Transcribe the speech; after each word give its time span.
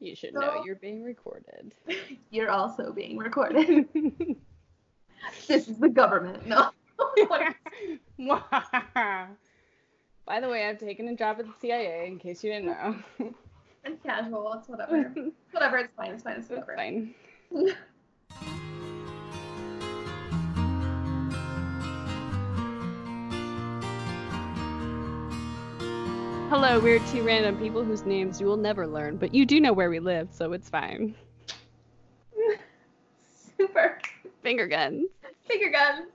You 0.00 0.14
should 0.14 0.34
So- 0.34 0.40
know 0.40 0.62
you're 0.64 0.76
being 0.76 1.02
recorded. 1.02 1.74
You're 2.30 2.50
also 2.50 2.92
being 2.92 3.18
recorded. 3.18 3.86
this 5.48 5.68
is 5.68 5.78
the 5.78 5.88
government. 5.88 6.46
No. 6.46 6.70
By 10.26 10.40
the 10.40 10.48
way, 10.48 10.66
I've 10.66 10.78
taken 10.78 11.08
a 11.08 11.16
job 11.16 11.38
at 11.40 11.46
the 11.46 11.52
CIA 11.60 12.06
in 12.06 12.18
case 12.18 12.44
you 12.44 12.52
didn't 12.52 12.66
know. 12.66 12.96
it's 13.84 14.02
casual. 14.04 14.52
It's 14.58 14.68
whatever. 14.68 15.14
whatever. 15.52 15.78
It's 15.78 15.94
fine. 15.94 16.10
It's 16.12 16.22
fine. 16.22 16.36
It's 16.36 16.50
It's 16.50 16.66
fine. 16.76 17.14
Hello, 26.50 26.80
we're 26.80 26.98
two 27.10 27.22
random 27.22 27.58
people 27.58 27.84
whose 27.84 28.06
names 28.06 28.40
you 28.40 28.46
will 28.46 28.56
never 28.56 28.86
learn, 28.86 29.18
but 29.18 29.34
you 29.34 29.44
do 29.44 29.60
know 29.60 29.74
where 29.74 29.90
we 29.90 30.00
live, 30.00 30.28
so 30.32 30.54
it's 30.54 30.70
fine. 30.70 31.14
Super. 33.58 33.98
Finger 34.42 34.66
guns. 34.66 35.10
Finger 35.46 35.70
guns. 35.70 36.08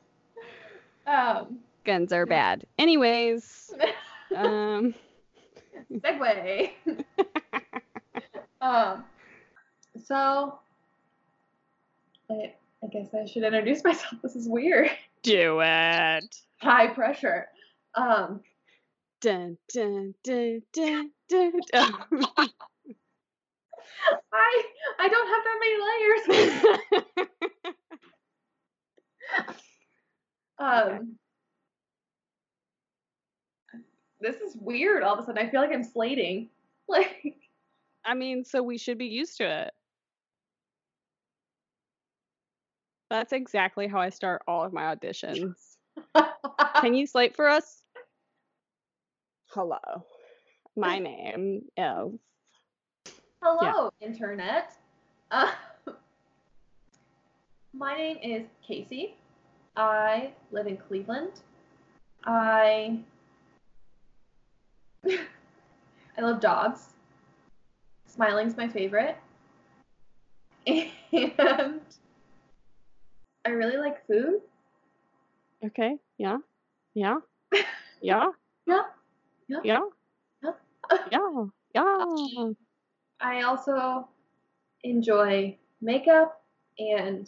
Um. 1.05 1.60
Guns 1.86 2.12
are 2.12 2.26
bad. 2.26 2.66
Anyways, 2.80 3.76
um, 4.36 4.96
segue. 5.94 6.72
um. 8.62 9.04
So. 10.04 10.58
I, 12.32 12.54
I 12.84 12.88
guess 12.91 13.13
I 13.13 13.26
should 13.27 13.44
introduce 13.44 13.84
myself. 13.84 14.16
This 14.24 14.36
is 14.36 14.50
weird. 14.50 14.90
do 15.22 15.60
it. 15.62 16.36
High 16.58 16.88
pressure. 16.88 17.50
Um. 17.94 18.41
Dun, 19.23 19.58
dun, 19.73 20.13
dun, 20.26 20.62
dun, 20.73 21.12
dun, 21.30 21.52
dun. 21.72 21.94
I 24.34 24.63
I 24.99 25.08
don't 25.08 25.27
have 25.30 25.44
that 25.46 25.59
many 25.59 25.77
layers. 25.88 26.88
Um, 30.60 31.18
this 34.21 34.35
is 34.38 34.55
weird. 34.55 35.04
All 35.04 35.16
of 35.16 35.20
a 35.20 35.26
sudden, 35.26 35.46
I 35.46 35.49
feel 35.49 35.60
like 35.60 35.71
I'm 35.74 35.84
slating. 35.84 36.49
Like, 36.88 37.35
I 38.05 38.13
mean, 38.13 38.46
so 38.46 38.62
we 38.62 38.77
should 38.77 38.98
be 38.98 39.07
used 39.07 39.38
to 39.38 39.46
it. 39.46 39.74
That's 43.10 43.34
exactly 43.34 43.88
how 43.88 43.99
I 43.99 44.10
start 44.10 44.44
all 44.48 44.63
of 44.63 44.71
my 44.71 44.96
auditions. 44.96 45.55
Can 46.82 46.94
you 46.94 47.07
slate 47.07 47.35
for 47.35 47.49
us? 47.49 47.82
Hello. 49.54 49.77
My 50.76 50.98
name 50.98 51.65
is. 51.77 52.20
hello, 53.40 53.91
internet. 54.01 54.76
Uh, 55.29 55.51
my 57.76 57.95
name 57.95 58.18
is 58.23 58.48
Casey. 58.68 59.15
I 59.76 60.32
live 60.51 60.65
in 60.65 60.77
Cleveland. 60.77 61.34
I 62.23 62.98
I 65.07 66.22
love 66.22 66.40
dogs. 66.40 66.95
Smiling's 68.07 68.57
my 68.57 68.67
favorite. 68.67 69.17
And 70.66 70.90
I 73.45 73.50
really 73.50 73.78
like 73.78 74.03
food. 74.07 74.41
Okay. 75.63 75.97
Yeah. 76.17 76.38
Yeah. 76.95 77.17
Yeah. 78.01 78.31
Yeah. 78.66 78.84
Yeah. 79.47 79.59
Yeah. 79.63 80.50
Yeah. 81.12 81.46
Yeah. 81.75 82.52
I 83.19 83.41
also 83.41 84.08
enjoy 84.84 85.58
makeup 85.81 86.44
and 86.78 87.28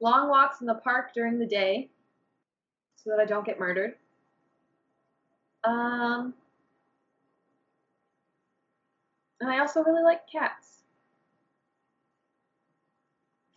long 0.00 0.28
walks 0.28 0.60
in 0.60 0.66
the 0.66 0.74
park 0.74 1.14
during 1.14 1.38
the 1.38 1.46
day 1.46 1.88
so 2.96 3.10
that 3.10 3.20
I 3.20 3.24
don't 3.24 3.46
get 3.46 3.58
murdered. 3.58 3.94
Um, 5.64 6.34
and 9.40 9.50
I 9.50 9.60
also 9.60 9.82
really 9.82 10.02
like 10.02 10.20
cats. 10.30 10.82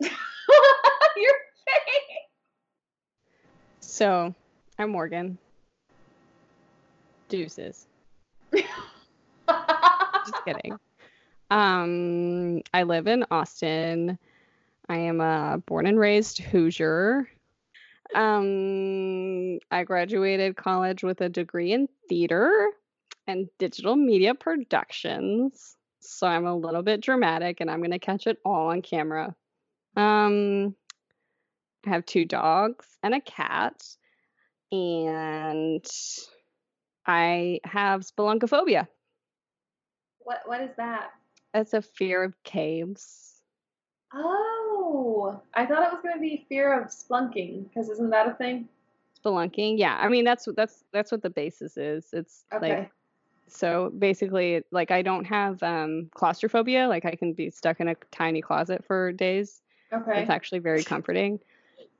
Your 0.00 0.10
So, 3.80 4.34
I'm 4.78 4.90
Morgan. 4.90 5.38
Deuces. 7.28 7.86
Just 8.52 8.66
kidding. 10.44 10.78
Um, 11.50 12.62
I 12.74 12.82
live 12.82 13.06
in 13.06 13.24
Austin. 13.30 14.18
I 14.88 14.96
am 14.98 15.20
a 15.20 15.62
born 15.66 15.86
and 15.86 15.98
raised 15.98 16.38
Hoosier. 16.38 17.28
Um, 18.14 19.58
I 19.70 19.84
graduated 19.84 20.56
college 20.56 21.02
with 21.02 21.20
a 21.20 21.28
degree 21.28 21.72
in 21.72 21.88
theater 22.08 22.68
and 23.26 23.48
digital 23.58 23.96
media 23.96 24.34
productions. 24.34 25.76
So 26.00 26.26
I'm 26.26 26.46
a 26.46 26.56
little 26.56 26.82
bit 26.82 27.00
dramatic 27.00 27.60
and 27.60 27.70
I'm 27.70 27.80
going 27.80 27.90
to 27.90 27.98
catch 27.98 28.26
it 28.26 28.38
all 28.44 28.68
on 28.68 28.82
camera. 28.82 29.34
Um, 29.96 30.76
I 31.84 31.90
have 31.90 32.06
two 32.06 32.24
dogs 32.24 32.86
and 33.02 33.14
a 33.14 33.20
cat. 33.20 33.82
And 34.72 35.84
I 37.06 37.60
have 37.64 38.02
spelunkophobia. 38.02 38.86
what 40.20 40.40
what 40.46 40.60
is 40.60 40.70
that? 40.76 41.12
It's 41.54 41.72
a 41.72 41.80
fear 41.82 42.22
of 42.22 42.40
caves. 42.42 43.40
Oh, 44.12 45.40
I 45.54 45.66
thought 45.66 45.84
it 45.84 45.92
was 45.92 46.02
going 46.02 46.14
to 46.14 46.20
be 46.20 46.46
fear 46.48 46.78
of 46.80 46.88
splunking 46.88 47.64
because 47.68 47.88
isn't 47.88 48.10
that 48.10 48.28
a 48.28 48.34
thing? 48.34 48.68
Spelunking. 49.24 49.78
Yeah, 49.78 49.96
I 50.00 50.08
mean 50.08 50.24
that's 50.24 50.46
what 50.46 50.56
that's 50.56 50.84
that's 50.92 51.10
what 51.10 51.22
the 51.22 51.30
basis 51.30 51.76
is. 51.76 52.08
It's 52.12 52.44
Okay. 52.52 52.68
like 52.68 52.90
so 53.48 53.90
basically 53.98 54.62
like 54.70 54.90
I 54.90 55.02
don't 55.02 55.24
have 55.24 55.62
um 55.62 56.10
claustrophobia, 56.14 56.88
like 56.88 57.04
I 57.04 57.14
can 57.14 57.32
be 57.32 57.50
stuck 57.50 57.80
in 57.80 57.88
a 57.88 57.94
tiny 58.10 58.42
closet 58.42 58.84
for 58.84 59.12
days. 59.12 59.62
okay. 59.92 60.20
It's 60.20 60.30
actually 60.30 60.58
very 60.60 60.82
comforting. 60.92 61.40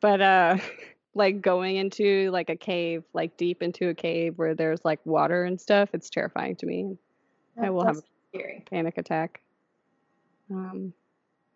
But 0.01 0.21
uh 0.21 0.59
like 1.17 1.41
going 1.41 1.77
into 1.77 2.31
like 2.31 2.51
a 2.51 2.57
cave, 2.57 3.03
like 3.15 3.37
deep 3.39 3.63
into 3.63 3.89
a 3.89 3.95
cave 3.95 4.35
where 4.37 4.55
there's 4.55 4.85
like 4.85 5.01
water 5.07 5.45
and 5.45 5.59
stuff, 5.61 5.89
it's 5.95 6.11
terrifying 6.11 6.57
to 6.57 6.67
me. 6.67 6.99
I 7.61 7.71
will 7.71 7.87
have 7.87 7.97
scary. 8.35 8.63
Panic 8.71 8.99
attack. 8.99 9.41
Um 10.51 10.93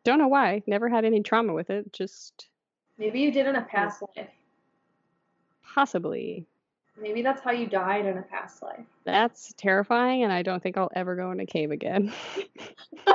don't 0.02 0.18
know 0.18 0.28
why. 0.28 0.62
Never 0.66 0.88
had 0.88 1.04
any 1.04 1.22
trauma 1.22 1.52
with 1.52 1.68
it. 1.68 1.92
Just 1.92 2.48
Maybe 2.98 3.20
you 3.20 3.30
did 3.30 3.46
in 3.46 3.54
a 3.56 3.62
past 3.62 4.02
life. 4.16 4.28
possibly. 5.74 6.46
Maybe 7.00 7.22
that's 7.22 7.42
how 7.42 7.50
you 7.50 7.66
died 7.66 8.06
in 8.06 8.18
a 8.18 8.22
past 8.22 8.62
life. 8.62 8.84
That's 9.04 9.54
terrifying, 9.56 10.22
and 10.22 10.32
I 10.32 10.42
don't 10.42 10.62
think 10.62 10.76
I'll 10.76 10.90
ever 10.94 11.16
go 11.16 11.30
in 11.30 11.40
a 11.40 11.46
cave 11.46 11.70
again. 11.70 12.12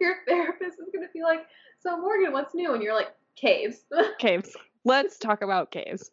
Your 0.00 0.16
therapist 0.26 0.78
is 0.78 0.88
gonna 0.92 1.08
be 1.14 1.22
like, 1.22 1.46
"So 1.80 1.98
Morgan, 1.98 2.32
what's 2.32 2.54
new?" 2.54 2.74
And 2.74 2.82
you're 2.82 2.94
like, 2.94 3.14
"Caves." 3.40 3.78
caves. 4.18 4.56
Let's 4.84 5.18
talk 5.18 5.42
about 5.42 5.70
caves. 5.70 6.10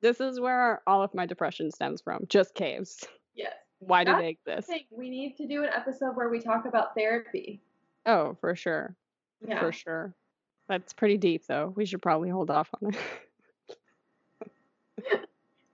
This 0.00 0.20
is 0.20 0.38
where 0.40 0.82
all 0.86 1.02
of 1.02 1.14
my 1.14 1.26
depression 1.26 1.70
stems 1.70 2.00
from. 2.02 2.26
Just 2.28 2.54
caves. 2.54 3.04
yes. 3.34 3.52
Why 3.80 4.04
do 4.04 4.14
they 4.16 4.28
exist? 4.28 4.68
think 4.68 4.86
we 4.90 5.10
need 5.10 5.36
to 5.36 5.46
do 5.46 5.62
an 5.62 5.70
episode 5.74 6.14
where 6.16 6.28
we 6.28 6.40
talk 6.40 6.64
about 6.66 6.94
therapy. 6.94 7.60
Oh, 8.06 8.36
for 8.40 8.54
sure. 8.54 8.94
Yeah. 9.46 9.60
For 9.60 9.72
sure. 9.72 10.14
That's 10.68 10.92
pretty 10.94 11.18
deep, 11.18 11.46
though. 11.46 11.72
We 11.76 11.84
should 11.84 12.00
probably 12.02 12.30
hold 12.30 12.50
off 12.50 12.70
on 12.82 12.94
it. 12.94 12.98
It's 14.96 15.26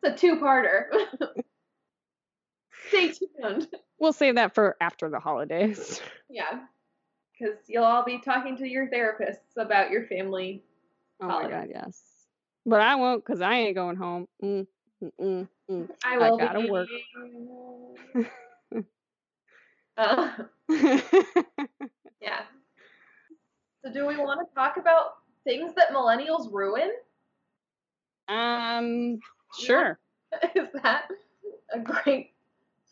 a 0.02 0.12
two-parter. 0.16 0.84
Stay 2.88 3.12
tuned. 3.12 3.68
we'll 3.98 4.12
save 4.12 4.36
that 4.36 4.54
for 4.54 4.76
after 4.80 5.08
the 5.10 5.20
holidays. 5.20 6.00
Yeah. 6.28 6.60
Because 7.40 7.56
you'll 7.68 7.84
all 7.84 8.04
be 8.04 8.18
talking 8.18 8.56
to 8.58 8.68
your 8.68 8.88
therapists 8.88 9.56
about 9.56 9.90
your 9.90 10.04
family. 10.06 10.62
Oh 11.22 11.28
my 11.28 11.48
god, 11.48 11.68
yes. 11.70 12.02
But 12.66 12.82
I 12.82 12.96
won't, 12.96 13.24
because 13.24 13.40
I 13.40 13.54
ain't 13.54 13.74
going 13.74 13.96
home. 13.96 14.26
Mm, 14.42 14.66
mm, 15.02 15.10
mm, 15.20 15.48
mm. 15.70 15.88
I 16.04 16.18
will 16.18 16.36
gotta 16.36 16.60
be 16.60 16.70
work. 16.70 16.88
Uh, 19.96 20.30
yeah. 22.22 22.42
So 23.82 23.92
do 23.92 24.06
we 24.06 24.16
want 24.16 24.40
to 24.40 24.54
talk 24.54 24.76
about 24.76 25.18
things 25.44 25.74
that 25.74 25.90
millennials 25.90 26.50
ruin? 26.52 26.90
um, 28.28 29.18
sure. 29.58 29.98
Is 30.54 30.68
that 30.82 31.08
a 31.74 31.80
great 31.80 32.32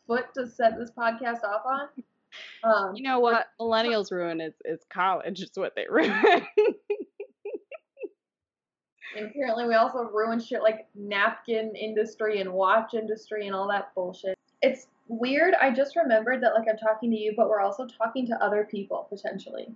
foot 0.07 0.27
to 0.35 0.47
set 0.47 0.79
this 0.79 0.91
podcast 0.91 1.45
off 1.45 1.63
on? 1.65 1.89
Um, 2.65 2.95
You 2.95 3.03
know 3.03 3.21
what 3.21 3.47
millennials 3.61 4.11
ruin 4.11 4.41
is, 4.41 4.55
is 4.65 4.81
college. 4.91 5.41
It's 5.41 5.57
what 5.57 5.75
they 5.77 5.87
ruin. 5.89 6.11
and 9.17 9.27
apparently 9.27 9.67
we 9.67 9.75
also 9.75 10.11
ruin 10.13 10.41
shit 10.41 10.63
like 10.63 10.87
napkin 10.95 11.75
industry 11.75 12.41
and 12.41 12.53
watch 12.53 12.95
industry 12.95 13.47
and 13.47 13.55
all 13.55 13.69
that 13.69 13.95
bullshit. 13.95 14.37
It's 14.61 14.89
weird. 15.09 15.55
I 15.61 15.71
just 15.71 15.97
remembered 15.97 16.43
that 16.43 16.55
like 16.55 16.69
I'm 16.69 16.77
talking 16.77 17.11
to 17.11 17.17
you, 17.17 17.35
but 17.37 17.49
we're 17.49 17.61
also 17.61 17.87
talking 17.87 18.27
to 18.27 18.45
other 18.45 18.67
people 18.71 19.07
potentially. 19.09 19.69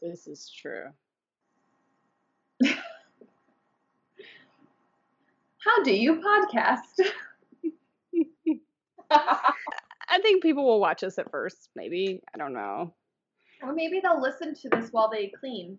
This 0.00 0.26
is 0.26 0.50
true. 0.50 0.86
How 5.58 5.82
do 5.82 5.92
you 5.94 6.20
podcast? 6.20 7.00
I 10.14 10.18
think 10.20 10.44
people 10.44 10.64
will 10.64 10.78
watch 10.78 11.02
us 11.02 11.18
at 11.18 11.28
first, 11.32 11.70
maybe. 11.74 12.22
I 12.32 12.38
don't 12.38 12.52
know. 12.52 12.94
or 13.60 13.74
maybe 13.74 13.98
they'll 14.00 14.22
listen 14.22 14.54
to 14.54 14.68
this 14.68 14.90
while 14.92 15.10
they 15.10 15.32
clean. 15.40 15.76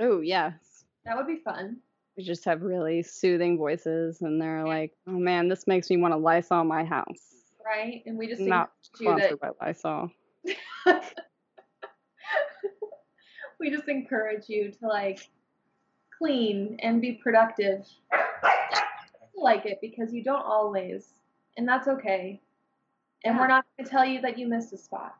Oh, 0.00 0.20
yes. 0.20 0.84
That 1.04 1.16
would 1.16 1.28
be 1.28 1.36
fun. 1.36 1.76
We 2.16 2.24
just 2.24 2.44
have 2.46 2.62
really 2.62 3.04
soothing 3.04 3.56
voices, 3.56 4.22
and 4.22 4.42
they're 4.42 4.66
like, 4.66 4.90
oh 5.06 5.12
man, 5.12 5.48
this 5.48 5.68
makes 5.68 5.88
me 5.88 5.98
want 5.98 6.14
to 6.14 6.18
Lysol 6.18 6.64
my 6.64 6.82
house. 6.82 7.44
Right? 7.64 8.02
And 8.06 8.18
we 8.18 8.26
just 8.26 8.40
Not 8.40 8.72
sponsored 8.82 9.38
by 9.38 9.50
Lysol. 9.62 10.10
we 13.60 13.70
just 13.70 13.88
encourage 13.88 14.48
you 14.48 14.72
to 14.72 14.88
like 14.88 15.28
clean 16.18 16.76
and 16.82 17.00
be 17.00 17.20
productive. 17.22 17.86
Like 19.36 19.64
it 19.64 19.78
because 19.80 20.12
you 20.12 20.24
don't 20.24 20.44
always, 20.44 21.14
and 21.56 21.68
that's 21.68 21.86
okay. 21.86 22.40
And 23.24 23.38
we're 23.38 23.46
not 23.46 23.64
going 23.76 23.86
to 23.86 23.90
tell 23.90 24.04
you 24.04 24.20
that 24.20 24.38
you 24.38 24.46
missed 24.46 24.72
a 24.72 24.78
spot. 24.78 25.16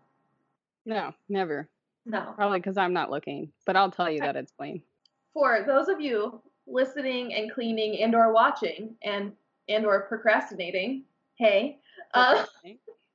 No, 0.84 1.14
never. 1.28 1.68
No. 2.04 2.32
Probably 2.36 2.58
because 2.58 2.76
I'm 2.76 2.92
not 2.92 3.10
looking, 3.10 3.50
but 3.64 3.76
I'll 3.76 3.90
tell 3.90 4.10
you 4.10 4.20
that 4.20 4.36
it's 4.36 4.52
clean. 4.52 4.82
For 5.32 5.64
those 5.66 5.88
of 5.88 6.00
you 6.00 6.40
listening 6.66 7.34
and 7.34 7.50
cleaning 7.50 8.02
and 8.02 8.14
or 8.14 8.32
watching 8.32 8.94
and 9.02 9.32
and 9.68 9.86
or 9.86 10.02
procrastinating, 10.02 11.04
hey. 11.38 11.78
Uh, 12.12 12.44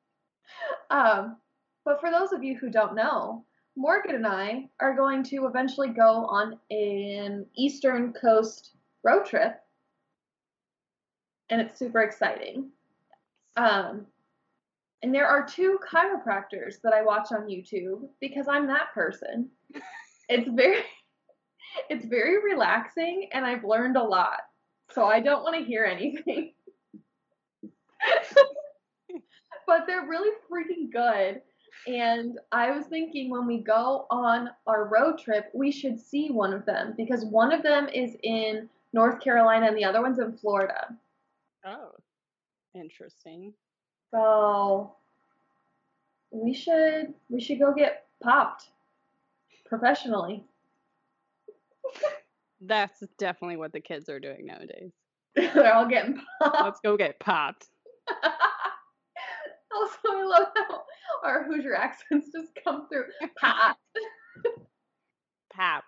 um, 0.90 1.38
but 1.86 2.00
for 2.00 2.10
those 2.10 2.32
of 2.34 2.44
you 2.44 2.58
who 2.58 2.70
don't 2.70 2.96
know, 2.96 3.46
Morgan 3.76 4.16
and 4.16 4.28
I 4.28 4.68
are 4.80 4.96
going 4.96 5.24
to 5.26 5.46
eventually 5.46 5.90
go 5.90 6.26
on 6.26 6.58
an 6.72 7.46
Eastern 7.56 8.12
Coast 8.14 8.72
road 9.04 9.26
trip, 9.26 9.62
and 11.50 11.62
it's 11.62 11.78
super 11.78 12.02
exciting. 12.02 12.72
Um, 13.56 14.08
and 15.02 15.14
there 15.14 15.28
are 15.28 15.46
two 15.46 15.80
chiropractors 15.90 16.82
that 16.84 16.94
I 16.94 17.04
watch 17.04 17.32
on 17.32 17.48
YouTube 17.48 18.10
because 18.20 18.48
I'm 18.48 18.68
that 18.68 18.94
person. 18.94 19.50
It's 20.28 20.50
very, 20.50 20.84
it's 21.90 22.06
very 22.06 22.44
relaxing, 22.44 23.30
and 23.32 23.46
I've 23.46 23.64
learned 23.64 23.98
a 23.98 24.04
lot. 24.04 24.42
So 24.92 25.06
I 25.06 25.20
don't 25.20 25.44
want 25.44 25.56
to 25.58 25.64
hear 25.64 25.86
anything. 25.86 26.54
but 29.68 29.86
they're 29.88 30.08
really 30.08 30.32
freaking 30.52 30.92
good. 30.92 31.42
And 31.88 32.40
I 32.52 32.72
was 32.72 32.88
thinking 32.88 33.30
when 33.30 33.48
we 33.48 33.60
go 33.60 34.06
on 34.10 34.50
our 34.68 34.86
road 34.90 35.18
trip, 35.20 35.50
we 35.54 35.72
should 35.72 36.00
see 36.00 36.30
one 36.30 36.54
of 36.54 36.66
them 36.66 36.94
because 36.98 37.24
one 37.24 37.54
of 37.54 37.64
them 37.64 37.88
is 37.88 38.18
in 38.24 38.68
North 38.92 39.22
Carolina 39.22 39.68
and 39.68 39.78
the 39.78 39.86
other 39.86 40.02
one's 40.02 40.20
in 40.20 40.36
Florida. 40.38 40.88
Oh, 41.66 41.92
interesting. 42.76 43.54
So 44.12 44.94
we 46.32 46.54
should 46.54 47.14
we 47.30 47.42
should 47.42 47.60
go 47.60 47.74
get 47.74 48.06
popped 48.22 48.70
professionally. 49.66 50.44
That's 52.62 53.04
definitely 53.18 53.58
what 53.58 53.72
the 53.72 53.80
kids 53.80 54.10
are 54.10 54.20
doing 54.20 54.46
nowadays. 54.46 54.92
They're 55.36 55.74
all 55.74 55.88
getting 55.88 56.22
popped. 56.42 56.64
Let's 56.64 56.80
go 56.82 56.98
get 56.98 57.20
popped. 57.20 57.68
also, 59.74 59.98
I 60.06 60.24
love 60.24 60.48
how 60.56 60.82
our 61.24 61.46
Hoosier 61.46 61.76
accents 61.76 62.30
just 62.34 62.52
come 62.64 62.88
through. 62.90 63.06
Pop. 63.40 63.78
Pop. 65.54 65.84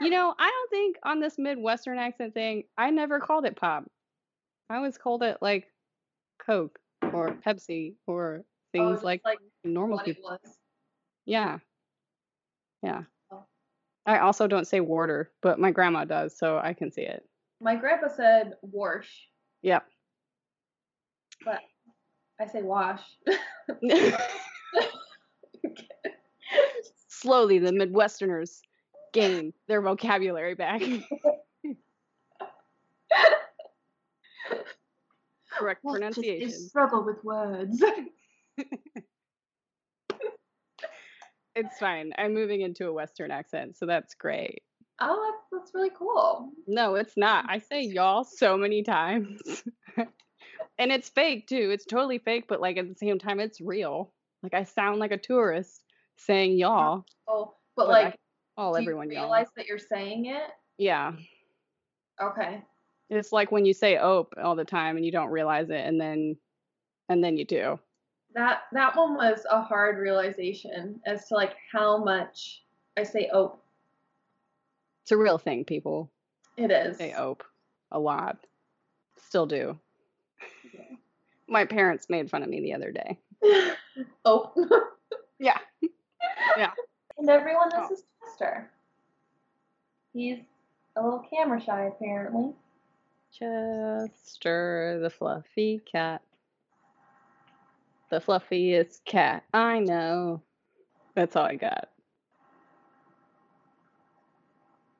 You 0.00 0.10
know, 0.10 0.34
I 0.38 0.50
don't 0.50 0.70
think 0.70 0.96
on 1.04 1.20
this 1.20 1.38
Midwestern 1.38 1.98
accent 1.98 2.34
thing, 2.34 2.64
I 2.78 2.90
never 2.90 3.18
called 3.18 3.44
it 3.44 3.56
pop. 3.56 3.84
I 4.70 4.76
always 4.76 4.98
called 4.98 5.22
it 5.22 5.38
like 5.40 5.66
Coke 6.38 6.78
or 7.14 7.36
Pepsi 7.46 7.94
or 8.06 8.44
Oh, 8.76 8.78
things 8.78 8.96
just 8.96 9.04
like, 9.04 9.22
like 9.24 9.38
normal 9.64 9.98
people. 10.00 10.38
Yeah. 11.24 11.58
Yeah. 12.82 13.04
Oh. 13.32 13.44
I 14.04 14.18
also 14.18 14.46
don't 14.46 14.66
say 14.66 14.80
water, 14.80 15.30
but 15.40 15.58
my 15.58 15.70
grandma 15.70 16.04
does, 16.04 16.36
so 16.36 16.58
I 16.62 16.74
can 16.74 16.92
see 16.92 17.02
it. 17.02 17.24
My 17.60 17.74
grandpa 17.76 18.08
said 18.08 18.52
wash, 18.62 19.28
Yep. 19.62 19.86
but 21.44 21.60
I 22.38 22.46
say 22.46 22.62
wash. 22.62 23.00
Slowly, 27.08 27.58
the 27.58 27.70
Midwesterners 27.70 28.60
gain 29.14 29.54
their 29.68 29.80
vocabulary 29.80 30.54
back. 30.54 30.82
Correct 35.58 35.82
pronunciation. 35.82 36.50
struggle 36.50 37.04
with 37.04 37.22
words. 37.24 37.82
It's 41.54 41.78
fine. 41.78 42.12
I'm 42.18 42.34
moving 42.34 42.60
into 42.60 42.86
a 42.86 42.92
Western 42.92 43.30
accent, 43.30 43.78
so 43.78 43.86
that's 43.86 44.14
great. 44.14 44.60
oh, 45.00 45.32
that's, 45.32 45.62
that's 45.64 45.74
really 45.74 45.90
cool. 45.98 46.50
No, 46.66 46.96
it's 46.96 47.16
not. 47.16 47.46
I 47.48 47.60
say 47.60 47.80
y'all 47.80 48.24
so 48.24 48.58
many 48.58 48.82
times. 48.82 49.40
and 49.96 50.92
it's 50.92 51.08
fake 51.08 51.46
too. 51.48 51.70
It's 51.72 51.86
totally 51.86 52.18
fake, 52.18 52.44
but 52.46 52.60
like 52.60 52.76
at 52.76 52.88
the 52.90 52.94
same 52.94 53.18
time, 53.18 53.40
it's 53.40 53.58
real. 53.62 54.12
Like 54.42 54.52
I 54.52 54.64
sound 54.64 54.98
like 54.98 55.12
a 55.12 55.16
tourist 55.18 55.82
saying 56.18 56.58
y'all. 56.58 57.06
Oh, 57.26 57.54
but 57.74 57.86
But 57.86 57.88
like, 57.88 58.16
All 58.58 58.76
everyone 58.76 59.08
you 59.08 59.14
y'all. 59.16 59.24
realize 59.24 59.48
that 59.56 59.66
you're 59.66 59.78
saying 59.78 60.26
it? 60.26 60.50
Yeah. 60.76 61.12
Okay. 62.22 62.62
It's 63.10 63.32
like 63.32 63.52
when 63.52 63.64
you 63.64 63.72
say 63.72 63.98
ope 63.98 64.34
all 64.42 64.56
the 64.56 64.64
time 64.64 64.96
and 64.96 65.04
you 65.04 65.12
don't 65.12 65.30
realize 65.30 65.70
it 65.70 65.80
and 65.86 66.00
then 66.00 66.36
and 67.08 67.22
then 67.22 67.36
you 67.36 67.44
do. 67.44 67.78
That 68.34 68.62
that 68.72 68.96
one 68.96 69.14
was 69.14 69.46
a 69.50 69.62
hard 69.62 69.98
realization 69.98 71.00
as 71.06 71.26
to 71.28 71.34
like 71.34 71.54
how 71.72 72.02
much 72.02 72.62
I 72.96 73.04
say 73.04 73.28
ope. 73.32 73.62
It's 75.02 75.12
a 75.12 75.16
real 75.16 75.38
thing, 75.38 75.64
people. 75.64 76.10
It 76.56 76.70
is. 76.70 76.96
Say 76.98 77.14
ope 77.14 77.44
a 77.92 77.98
lot. 77.98 78.38
Still 79.24 79.46
do. 79.46 79.78
Yeah. 80.74 80.80
My 81.48 81.64
parents 81.64 82.06
made 82.10 82.28
fun 82.28 82.42
of 82.42 82.48
me 82.48 82.60
the 82.60 82.74
other 82.74 82.90
day. 82.90 83.18
ope. 84.24 84.54
Yeah. 85.38 85.58
Yeah. 86.56 86.70
And 87.18 87.28
everyone 87.28 87.68
Oh. 87.74 87.92
is 87.92 88.04
Chester. 88.24 88.70
He's 90.14 90.38
a 90.96 91.02
little 91.04 91.22
camera 91.30 91.60
shy 91.60 91.84
apparently. 91.94 92.54
Chester 93.38 94.98
the 95.02 95.10
fluffy 95.10 95.80
cat. 95.90 96.22
The 98.10 98.20
fluffiest 98.20 99.04
cat 99.04 99.44
I 99.52 99.80
know. 99.80 100.42
That's 101.14 101.36
all 101.36 101.44
I 101.44 101.56
got. 101.56 101.88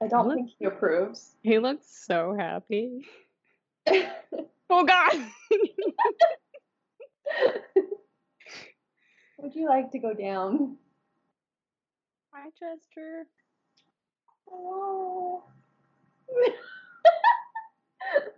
I 0.03 0.09
don't 0.09 0.27
Look- 0.29 0.37
think 0.37 0.51
he 0.59 0.65
approves. 0.67 1.33
He 1.43 1.59
looks 1.59 1.87
so 2.07 2.35
happy. 2.39 3.07
Oh 4.69 4.85
God. 4.85 5.15
Would 9.39 9.55
you 9.55 9.69
like 9.69 9.93
to 9.93 9.99
go 10.01 10.13
down? 10.13 10.77
Hi, 12.33 12.49
Chester. 12.59 13.29
Hello. 14.49 15.45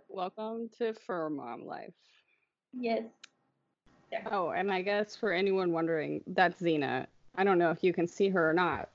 Welcome 0.09 0.69
to 0.77 0.93
Fur 0.93 1.29
Mom 1.29 1.65
Life. 1.65 1.93
yes. 2.73 3.03
Oh, 4.31 4.49
and 4.49 4.71
I 4.71 4.81
guess 4.81 5.15
for 5.15 5.31
anyone 5.31 5.71
wondering, 5.71 6.21
that's 6.27 6.59
Xena. 6.61 7.05
I 7.35 7.43
don't 7.43 7.59
know 7.59 7.69
if 7.71 7.83
you 7.83 7.93
can 7.93 8.07
see 8.07 8.27
her 8.29 8.49
or 8.49 8.53
not. 8.53 8.89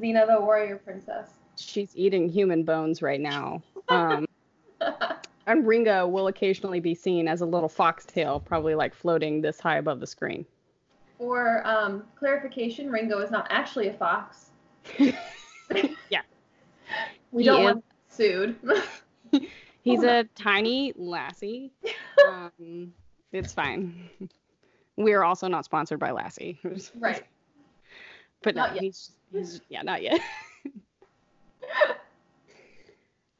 Xena 0.00 0.26
the 0.26 0.40
warrior 0.40 0.76
princess. 0.76 1.30
She's 1.56 1.94
eating 1.94 2.28
human 2.28 2.64
bones 2.64 3.02
right 3.02 3.20
now. 3.20 3.62
Um, 3.88 4.26
and 5.46 5.66
Ringo 5.66 6.06
will 6.06 6.28
occasionally 6.28 6.80
be 6.80 6.94
seen 6.94 7.28
as 7.28 7.40
a 7.40 7.46
little 7.46 7.68
foxtail, 7.68 8.40
probably 8.40 8.74
like 8.74 8.94
floating 8.94 9.42
this 9.42 9.60
high 9.60 9.76
above 9.76 10.00
the 10.00 10.06
screen. 10.06 10.46
For 11.18 11.66
um, 11.66 12.04
clarification, 12.16 12.90
Ringo 12.90 13.18
is 13.18 13.30
not 13.30 13.46
actually 13.50 13.88
a 13.88 13.92
fox. 13.92 14.46
Yeah. 14.98 16.22
We 17.32 17.42
He 17.42 17.48
don't 17.48 17.60
is. 17.60 17.64
want 17.74 17.84
sued. 18.08 18.56
He's 19.82 20.02
a 20.04 20.24
tiny 20.34 20.92
lassie. 20.96 21.72
Um, 22.28 22.92
it's 23.32 23.52
fine. 23.52 24.08
We 24.96 25.12
are 25.14 25.24
also 25.24 25.48
not 25.48 25.64
sponsored 25.64 25.98
by 25.98 26.12
Lassie. 26.12 26.60
right. 27.00 27.24
But 28.42 28.54
no, 28.54 28.62
Not 28.66 28.74
yet. 28.74 28.84
he's, 28.84 29.10
he's 29.32 29.60
yeah, 29.68 29.82
not 29.82 30.02
yet. 30.02 30.20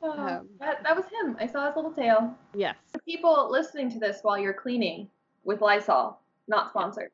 Uh, 0.02 0.08
Um, 0.08 0.48
that, 0.58 0.82
that 0.82 0.96
was 0.96 1.04
him. 1.06 1.36
I 1.38 1.46
saw 1.46 1.66
his 1.68 1.76
little 1.76 1.92
tail. 1.92 2.34
yes. 2.54 2.74
People 3.04 3.48
listening 3.50 3.88
to 3.92 4.00
this 4.00 4.18
while 4.22 4.36
you're 4.38 4.52
cleaning, 4.52 5.08
with 5.44 5.60
Lysol. 5.60 6.18
Not 6.48 6.70
sponsored. 6.70 7.10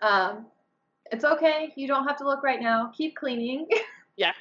Um, 0.00 0.46
it's 1.12 1.24
okay. 1.24 1.72
You 1.76 1.86
don't 1.86 2.06
have 2.08 2.16
to 2.18 2.24
look 2.24 2.42
right 2.42 2.62
now. 2.62 2.90
Keep 2.96 3.16
cleaning. 3.16 3.66
Yeah. 4.16 4.32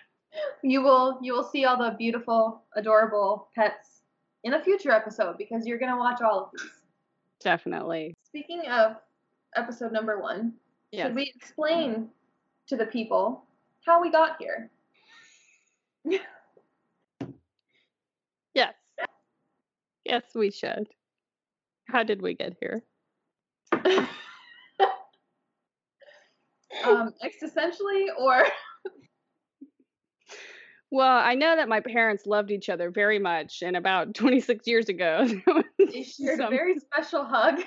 You 0.62 0.82
will 0.82 1.18
you 1.22 1.34
will 1.34 1.44
see 1.44 1.66
all 1.66 1.78
the 1.78 1.96
beautiful, 1.98 2.62
adorable 2.75 3.48
pets 3.56 4.02
in 4.44 4.54
a 4.56 4.63
future 4.63 4.92
episode 4.92 5.38
because 5.38 5.66
you're 5.66 5.78
gonna 5.80 5.98
watch 5.98 6.22
all 6.22 6.46
of 6.46 6.50
these. 6.54 6.70
Definitely. 7.40 8.13
Speaking 8.25 8.62
of 8.70 8.98
episode 9.56 9.92
number 9.92 10.20
one, 10.20 10.54
Yes. 10.92 11.08
should 11.08 11.16
we 11.16 11.32
explain 11.36 12.10
to 12.68 12.75
the 12.78 12.86
people 12.86 13.44
how 13.86 14.02
we 14.02 14.12
got 14.12 14.38
here? 14.40 14.70
Yes. 16.06 16.22
Yes, 20.06 20.24
we 20.36 20.52
should. 20.52 20.88
How 21.88 22.04
did 22.04 22.22
we 22.22 22.34
get 22.36 22.58
here? 22.60 22.84
um, 23.72 24.08
existentially 27.24 28.08
or 28.20 28.44
Well, 30.94 31.18
I 31.18 31.34
know 31.34 31.56
that 31.56 31.68
my 31.68 31.80
parents 31.80 32.28
loved 32.28 32.52
each 32.52 32.70
other 32.70 32.92
very 32.92 33.18
much, 33.18 33.64
and 33.64 33.76
about 33.76 34.14
26 34.14 34.68
years 34.68 34.90
ago, 34.90 35.28
they 35.80 36.04
shared 36.04 36.40
a 36.40 36.52
very 36.52 36.78
special 36.78 37.24
hug. 37.26 37.62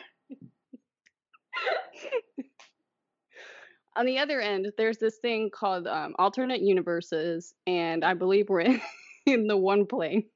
on 3.97 4.07
the 4.07 4.19
other 4.21 4.41
end, 4.41 4.71
there's 4.79 4.99
this 4.99 5.17
thing 5.17 5.51
called 5.53 5.89
um, 5.89 6.15
alternate 6.21 6.61
universes, 6.61 7.53
and 7.67 8.05
I 8.05 8.15
believe 8.15 8.49
we're 8.49 8.61
in, 8.61 8.81
in 9.27 9.49
the 9.49 9.57
one 9.57 9.87
plane. 9.87 10.27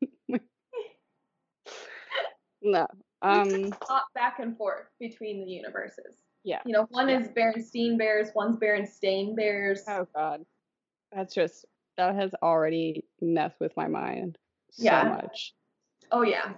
no. 2.60 2.88
we 3.22 3.28
Um, 3.28 3.72
hop 3.82 4.06
back 4.16 4.40
and 4.40 4.56
forth 4.56 4.86
between 4.98 5.44
the 5.44 5.52
universes. 5.52 6.24
yeah. 6.42 6.60
You 6.66 6.72
know, 6.72 6.88
one 6.90 7.08
Yeah. 7.08 7.20
is 7.20 7.28
Berenstein 7.28 7.96
Bears, 7.96 8.30
one's 8.34 8.58
Berenstain 8.58 9.36
Bears. 9.36 9.84
Oh 9.86 10.08
God, 10.12 10.44
that's 11.12 11.32
just 11.32 11.66
that 12.00 12.16
has 12.16 12.34
already 12.42 13.04
messed 13.20 13.60
with 13.60 13.76
my 13.76 13.86
mind 13.86 14.38
so 14.70 14.84
Yeah. 14.84 15.04
much. 15.04 15.54
Oh 16.10 16.22
yeah. 16.22 16.54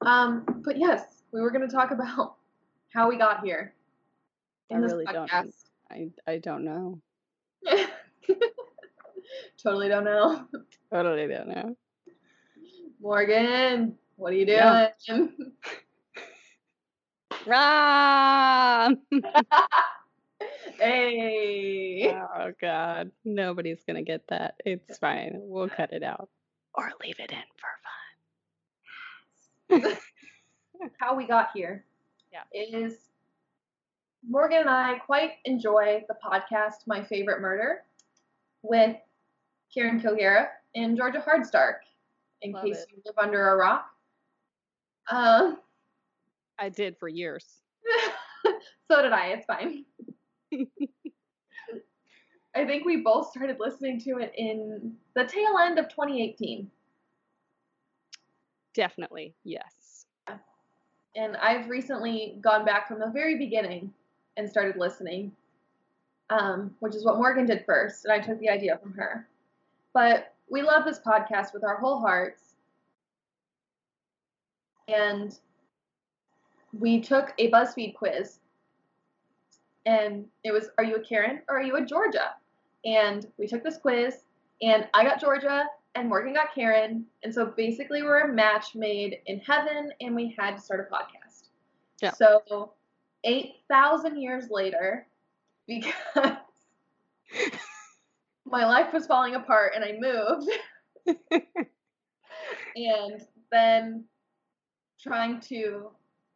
Um, 0.00 0.62
but 0.64 0.76
yes, 0.76 1.22
we 1.32 1.40
were 1.40 1.50
going 1.52 1.66
to 1.68 1.72
talk 1.74 1.92
about 1.92 2.34
how 2.92 3.08
we 3.08 3.16
got 3.16 3.44
here 3.44 3.74
in 4.70 4.78
I 4.78 4.80
this 4.80 4.92
really 4.92 5.04
don't. 5.06 5.30
I 5.90 6.10
I 6.26 6.38
don't 6.38 6.64
know. 6.64 7.00
totally 9.62 9.88
don't 9.88 10.04
know. 10.04 10.46
Totally 10.90 11.28
don't 11.28 11.48
know. 11.48 11.76
Morgan, 13.00 13.96
what 14.16 14.32
are 14.32 14.36
you 14.36 14.46
doing? 14.46 14.88
Yeah. 15.06 15.26
Ram! 17.46 19.02
Hey. 20.78 22.12
oh 22.38 22.52
God, 22.60 23.10
nobody's 23.24 23.82
gonna 23.86 24.02
get 24.02 24.22
that. 24.28 24.54
It's 24.64 24.98
fine. 24.98 25.32
We'll 25.34 25.68
cut 25.68 25.92
it 25.92 26.02
out 26.02 26.28
or 26.74 26.90
leave 27.02 27.18
it 27.20 27.32
in 27.32 27.38
for 29.70 29.80
fun. 29.80 29.96
how 30.98 31.14
we 31.14 31.26
got 31.26 31.50
here 31.54 31.84
Yeah. 32.32 32.42
is 32.52 32.96
Morgan 34.28 34.60
and 34.60 34.70
I 34.70 34.98
quite 34.98 35.32
enjoy 35.44 36.04
the 36.08 36.14
podcast 36.24 36.86
My 36.86 37.02
Favorite 37.04 37.40
Murder 37.40 37.82
with 38.62 38.96
Karen 39.74 40.00
Kilgariff 40.00 40.48
and 40.74 40.96
Georgia 40.96 41.22
Hardstark, 41.26 41.76
in 42.42 42.52
Love 42.52 42.64
case 42.64 42.78
it. 42.78 42.86
you 42.90 43.02
live 43.04 43.14
under 43.18 43.48
a 43.50 43.56
rock. 43.56 43.86
Um, 45.10 45.58
I 46.58 46.68
did 46.68 46.96
for 46.98 47.08
years. 47.08 47.44
so 48.90 49.02
did 49.02 49.12
I. 49.12 49.28
It's 49.28 49.46
fine. 49.46 49.84
I 52.54 52.64
think 52.64 52.84
we 52.84 52.98
both 53.02 53.30
started 53.30 53.58
listening 53.60 54.00
to 54.00 54.18
it 54.18 54.32
in 54.36 54.94
the 55.14 55.24
tail 55.24 55.58
end 55.62 55.78
of 55.78 55.88
2018. 55.88 56.70
Definitely, 58.74 59.34
yes. 59.44 60.06
and 61.16 61.36
I've 61.36 61.68
recently 61.68 62.38
gone 62.40 62.64
back 62.64 62.88
from 62.88 63.00
the 63.00 63.10
very 63.10 63.36
beginning 63.36 63.92
and 64.36 64.48
started 64.48 64.76
listening, 64.76 65.32
um, 66.30 66.74
which 66.80 66.94
is 66.94 67.04
what 67.04 67.16
Morgan 67.16 67.46
did 67.46 67.64
first, 67.66 68.04
and 68.04 68.12
I 68.12 68.20
took 68.20 68.38
the 68.38 68.48
idea 68.48 68.78
from 68.78 68.92
her. 68.94 69.26
But 69.92 70.34
we 70.48 70.62
love 70.62 70.84
this 70.84 71.00
podcast 71.00 71.52
with 71.52 71.64
our 71.64 71.76
whole 71.76 72.00
hearts, 72.00 72.54
and 74.86 75.38
we 76.78 77.00
took 77.00 77.34
a 77.38 77.50
BuzzFeed 77.50 77.94
quiz, 77.94 78.38
and 79.88 80.26
it 80.44 80.52
was, 80.52 80.68
"Are 80.76 80.84
you 80.84 80.96
a 80.96 81.00
Karen 81.00 81.40
or 81.48 81.58
are 81.58 81.62
you 81.62 81.76
a 81.76 81.84
Georgia?" 81.84 82.34
And 82.84 83.26
we 83.38 83.46
took 83.46 83.64
this 83.64 83.78
quiz, 83.78 84.24
and 84.60 84.86
I 84.92 85.02
got 85.02 85.18
Georgia, 85.20 85.64
and 85.94 86.08
Morgan 86.08 86.34
got 86.34 86.54
Karen, 86.54 87.06
and 87.22 87.34
so 87.34 87.46
basically 87.46 88.02
we're 88.02 88.20
a 88.20 88.32
match 88.32 88.74
made 88.74 89.20
in 89.26 89.40
heaven, 89.40 89.90
and 90.00 90.14
we 90.14 90.34
had 90.38 90.56
to 90.56 90.62
start 90.62 90.86
a 90.86 90.94
podcast. 90.94 91.48
Yeah. 92.02 92.12
So 92.12 92.72
eight 93.24 93.56
thousand 93.68 94.20
years 94.20 94.50
later, 94.50 95.06
because 95.66 95.94
my 98.44 98.66
life 98.66 98.92
was 98.92 99.06
falling 99.06 99.36
apart 99.36 99.72
and 99.74 99.84
I 99.84 99.98
moved, 99.98 100.50
and 102.76 103.26
then 103.50 104.04
trying 105.00 105.40
to 105.40 105.90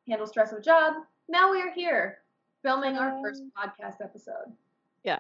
handle 0.09 0.27
stress 0.27 0.53
of 0.53 0.59
a 0.59 0.63
job, 0.63 0.95
now 1.29 1.53
we 1.53 1.61
are 1.61 1.71
here 1.71 2.22
filming 2.63 2.97
our 2.97 3.19
first 3.23 3.43
podcast 3.57 4.03
episode. 4.03 4.53
Yeah. 5.05 5.19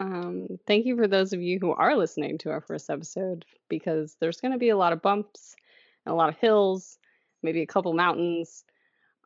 Um, 0.00 0.48
thank 0.66 0.86
you 0.86 0.96
for 0.96 1.06
those 1.06 1.32
of 1.32 1.40
you 1.40 1.58
who 1.60 1.72
are 1.72 1.96
listening 1.96 2.38
to 2.38 2.50
our 2.50 2.60
first 2.60 2.90
episode 2.90 3.44
because 3.68 4.16
there's 4.20 4.40
going 4.40 4.52
to 4.52 4.58
be 4.58 4.70
a 4.70 4.76
lot 4.76 4.92
of 4.92 5.02
bumps 5.02 5.54
and 6.04 6.12
a 6.12 6.16
lot 6.16 6.28
of 6.28 6.36
hills, 6.36 6.98
maybe 7.42 7.62
a 7.62 7.66
couple 7.66 7.92
mountains, 7.94 8.64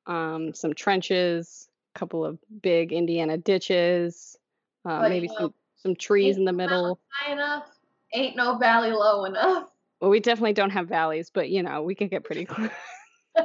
um, 0.06 0.52
some 0.54 0.74
trenches, 0.74 1.68
a 1.94 1.98
couple 1.98 2.24
of 2.24 2.38
big 2.62 2.92
Indiana 2.92 3.38
ditches, 3.38 4.36
uh, 4.84 5.00
But, 5.00 5.08
maybe 5.10 5.28
some 5.28 5.54
some 5.76 5.94
trees 5.94 6.36
in 6.36 6.44
the 6.44 6.52
middle. 6.52 6.98
High 7.10 7.32
enough, 7.32 7.64
ain't 8.12 8.36
no 8.36 8.58
valley 8.58 8.90
low 8.90 9.24
enough. 9.24 9.68
Well, 10.00 10.10
we 10.10 10.20
definitely 10.20 10.52
don't 10.52 10.70
have 10.70 10.88
valleys, 10.88 11.30
but 11.30 11.48
you 11.48 11.62
know 11.62 11.82
we 11.82 11.94
can 11.94 12.08
get 12.08 12.24
pretty 12.24 12.44
close. 12.44 12.70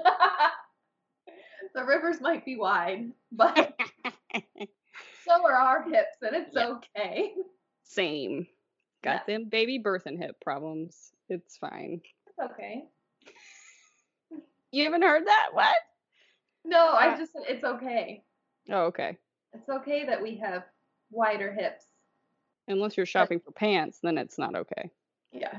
the 1.73 1.83
rivers 1.83 2.21
might 2.21 2.45
be 2.45 2.55
wide, 2.55 3.11
but 3.31 3.79
so 5.25 5.43
are 5.45 5.53
our 5.53 5.83
hips, 5.83 6.17
and 6.21 6.35
it's 6.35 6.53
Yeah. 6.55 6.67
okay. 6.97 7.33
Same. 7.83 8.47
Got 9.03 9.27
them 9.27 9.45
baby 9.49 9.79
birth 9.79 10.05
and 10.05 10.17
hip 10.17 10.39
problems. 10.41 11.11
It's 11.27 11.57
fine. 11.57 12.01
It's 12.27 12.51
okay. 12.51 12.85
You 14.71 14.85
haven't 14.85 15.01
heard 15.03 15.27
that? 15.27 15.49
What? 15.51 15.75
No, 16.65 16.87
I 16.87 17.09
Uh, 17.09 17.17
just 17.17 17.33
said 17.33 17.43
it's 17.47 17.63
okay. 17.63 18.23
Oh, 18.69 18.83
okay. 18.85 19.17
It's 19.53 19.67
okay 19.69 20.05
that 20.05 20.21
we 20.21 20.37
have 20.37 20.63
wider 21.11 21.51
hips. 21.51 21.85
Unless 22.69 22.95
you're 22.95 23.05
shopping 23.05 23.39
for 23.41 23.51
pants, 23.51 23.99
then 24.01 24.17
it's 24.17 24.37
not 24.39 24.55
okay. 24.55 24.89
Yeah. 25.33 25.55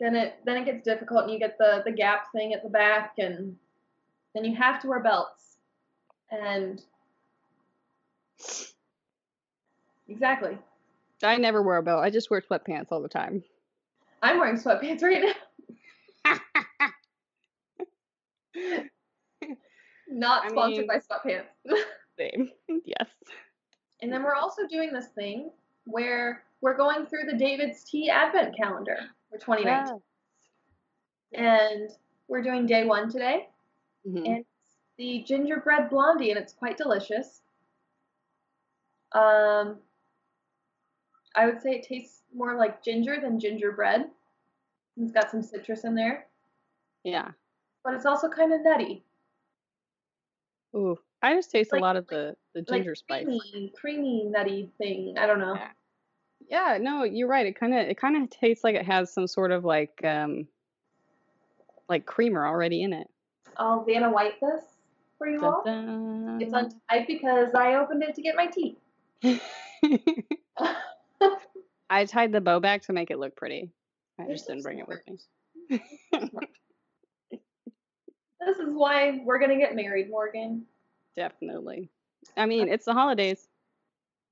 Then 0.00 0.14
it 0.14 0.36
then 0.44 0.56
it 0.56 0.64
gets 0.64 0.84
difficult, 0.84 1.24
and 1.24 1.32
you 1.32 1.38
get 1.38 1.58
the 1.58 1.82
the 1.84 1.92
gap 1.92 2.30
thing 2.32 2.54
at 2.54 2.62
the 2.62 2.68
back, 2.68 3.14
and 3.18 3.56
then 4.34 4.44
you 4.44 4.54
have 4.54 4.80
to 4.82 4.88
wear 4.88 5.00
belts. 5.00 5.53
And 6.42 6.82
exactly, 10.08 10.58
I 11.22 11.36
never 11.36 11.62
wear 11.62 11.76
a 11.76 11.82
belt. 11.82 12.02
I 12.02 12.10
just 12.10 12.30
wear 12.30 12.40
sweatpants 12.42 12.86
all 12.90 13.00
the 13.00 13.08
time. 13.08 13.44
I'm 14.22 14.38
wearing 14.38 14.56
sweatpants 14.58 15.02
right 15.02 15.22
now. 16.24 16.38
Not 20.08 20.44
I 20.46 20.48
sponsored 20.48 20.86
mean- 20.86 20.88
by 20.88 20.98
sweatpants. 20.98 21.44
Same. 22.18 22.50
yes. 22.84 23.06
and 24.02 24.12
then 24.12 24.22
we're 24.22 24.34
also 24.34 24.66
doing 24.68 24.92
this 24.92 25.06
thing 25.16 25.50
where 25.86 26.44
we're 26.60 26.76
going 26.76 27.06
through 27.06 27.24
the 27.30 27.36
David's 27.36 27.82
Tea 27.84 28.08
Advent 28.10 28.56
calendar 28.56 28.96
for 29.30 29.38
2019, 29.38 30.00
and 31.34 31.90
we're 32.28 32.42
doing 32.42 32.66
day 32.66 32.84
one 32.84 33.10
today. 33.10 33.48
Mhm. 34.06 34.26
and 34.28 34.44
the 34.96 35.24
gingerbread 35.26 35.90
blondie, 35.90 36.30
and 36.30 36.38
it's 36.38 36.52
quite 36.52 36.76
delicious. 36.76 37.40
Um, 39.12 39.78
I 41.36 41.46
would 41.46 41.60
say 41.62 41.70
it 41.76 41.86
tastes 41.86 42.22
more 42.34 42.56
like 42.56 42.82
ginger 42.82 43.18
than 43.20 43.38
gingerbread. 43.38 44.06
It's 44.96 45.12
got 45.12 45.30
some 45.30 45.42
citrus 45.42 45.84
in 45.84 45.94
there, 45.94 46.26
Yeah. 47.02 47.30
but 47.84 47.94
it's 47.94 48.06
also 48.06 48.28
kind 48.28 48.52
of 48.52 48.60
nutty, 48.62 49.04
Ooh. 50.76 50.98
I 51.22 51.34
just 51.34 51.50
taste 51.50 51.72
Like- 51.72 51.80
a 51.80 51.82
lot 51.82 51.96
of 51.96 52.06
the 52.08 52.36
the 52.52 52.62
ginger 52.62 52.90
like 52.90 52.96
spice. 52.98 53.24
creamy, 53.24 53.72
creamy 53.74 54.24
nutty 54.24 54.70
thing. 54.78 55.16
I 55.18 55.26
don't 55.26 55.38
know. 55.40 55.54
Yeah. 55.54 55.70
Yeah, 56.46 56.78
no, 56.80 57.02
you're 57.04 57.26
right. 57.28 57.46
It 57.46 57.54
kind 57.58 57.72
of 57.74 57.80
it 57.88 57.96
kind 57.96 58.16
of 58.22 58.28
tastes 58.30 58.62
like 58.62 58.74
it 58.76 58.84
has 58.84 59.12
some 59.12 59.26
sort 59.26 59.50
of 59.50 59.64
like 59.64 60.04
um 60.04 60.46
like 61.88 62.06
creamer 62.06 62.46
already 62.46 62.82
in 62.82 62.92
it. 62.92 63.08
I'll 63.56 63.82
Vanna 63.84 64.10
White 64.10 64.38
this. 64.40 64.73
For 65.18 65.26
you 65.28 65.44
all. 65.44 65.62
It's 66.40 66.52
untied 66.52 67.06
because 67.06 67.54
I 67.54 67.74
opened 67.74 68.02
it 68.02 68.14
to 68.14 68.22
get 68.22 68.36
my 68.36 68.46
tea. 68.46 68.76
I 71.90 72.04
tied 72.04 72.32
the 72.32 72.40
bow 72.40 72.60
back 72.60 72.82
to 72.82 72.92
make 72.92 73.10
it 73.10 73.18
look 73.18 73.36
pretty. 73.36 73.70
I 74.18 74.26
just 74.26 74.46
didn't 74.46 74.62
bring 74.62 74.78
it 74.78 74.88
with 74.88 75.00
me. 75.06 75.18
this 77.30 78.58
is 78.58 78.68
why 78.68 79.20
we're 79.24 79.38
gonna 79.38 79.58
get 79.58 79.74
married, 79.74 80.10
Morgan. 80.10 80.64
Definitely. 81.16 81.90
I 82.36 82.46
mean, 82.46 82.68
it's 82.68 82.84
the 82.84 82.92
holidays. 82.92 83.48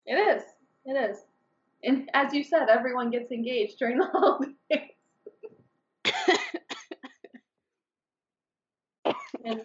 It 0.07 0.15
is. 0.15 0.43
It 0.85 0.93
is. 1.11 1.19
And 1.85 2.11
as 2.15 2.33
you 2.33 2.45
said, 2.45 2.69
everyone 2.69 3.11
gets 3.11 3.31
engaged 3.33 3.79
during 3.79 3.99
the 3.99 4.07
holidays. 4.13 4.57
and 9.45 9.61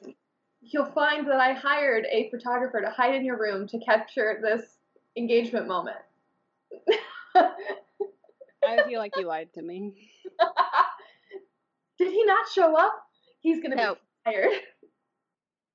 you'll 0.74 0.86
find 0.86 1.28
that 1.28 1.40
I 1.40 1.54
hired 1.54 2.06
a 2.12 2.30
photographer 2.30 2.82
to 2.82 2.90
hide 2.90 3.16
in 3.16 3.26
your 3.26 3.40
room 3.40 3.68
to 3.68 3.80
capture 3.80 4.40
this 4.42 4.78
engagement 5.16 5.68
moment. 5.68 5.98
I 7.36 8.84
feel 8.88 9.00
like 9.00 9.14
you 9.18 9.26
lied 9.26 9.54
to 9.54 9.62
me. 9.62 9.94
Did 11.98 12.12
he 12.12 12.24
not 12.26 12.48
show 12.54 12.78
up? 12.78 12.94
He's 13.40 13.62
gonna 13.62 13.76
nope. 13.76 13.98
be 14.26 14.32
tired. 14.32 14.52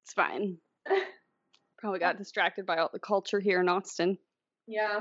It's 0.04 0.12
fine. 0.14 0.58
Probably 1.78 1.99
got 1.99 2.18
distracted 2.18 2.66
by 2.66 2.78
all 2.78 2.90
the 2.92 2.99
culture 2.99 3.40
here 3.40 3.61
in 3.61 3.68
Austin. 3.68 4.18
Yeah. 4.68 5.00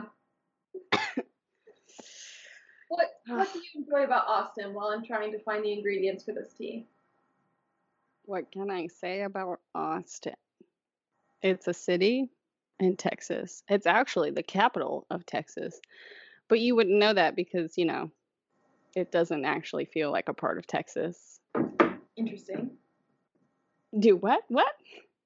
what 2.88 3.08
What 3.28 3.54
do 3.54 3.60
you 3.74 3.84
enjoy 3.84 4.04
about 4.06 4.28
Austin 4.28 4.74
while 4.74 4.88
I'm 4.88 5.06
trying 5.06 5.32
to 5.34 5.40
find 5.44 5.64
the 5.64 5.74
ingredients 5.74 6.24
for 6.24 6.34
this 6.34 6.54
tea? 6.58 6.88
What 8.32 8.50
can 8.50 8.72
I 8.72 8.88
say 8.88 9.24
about 9.24 9.60
Austin? 9.76 10.36
It's 11.42 11.68
a 11.68 11.74
city 11.74 12.30
in 12.80 12.96
Texas. 12.96 13.62
It's 13.68 13.86
actually 13.86 14.32
the 14.32 14.42
capital 14.42 15.06
of 15.12 15.26
Texas. 15.26 15.82
But 16.48 16.62
you 16.62 16.74
wouldn't 16.78 16.98
know 16.98 17.14
that 17.14 17.36
because, 17.36 17.78
you 17.78 17.84
know, 17.84 18.10
it 18.96 19.12
doesn't 19.12 19.44
actually 19.44 19.84
feel 19.84 20.14
like 20.14 20.30
a 20.30 20.34
part 20.34 20.58
of 20.58 20.66
Texas. 20.66 21.42
Interesting. 22.16 22.72
Do 24.00 24.16
what? 24.16 24.44
What? 24.48 24.76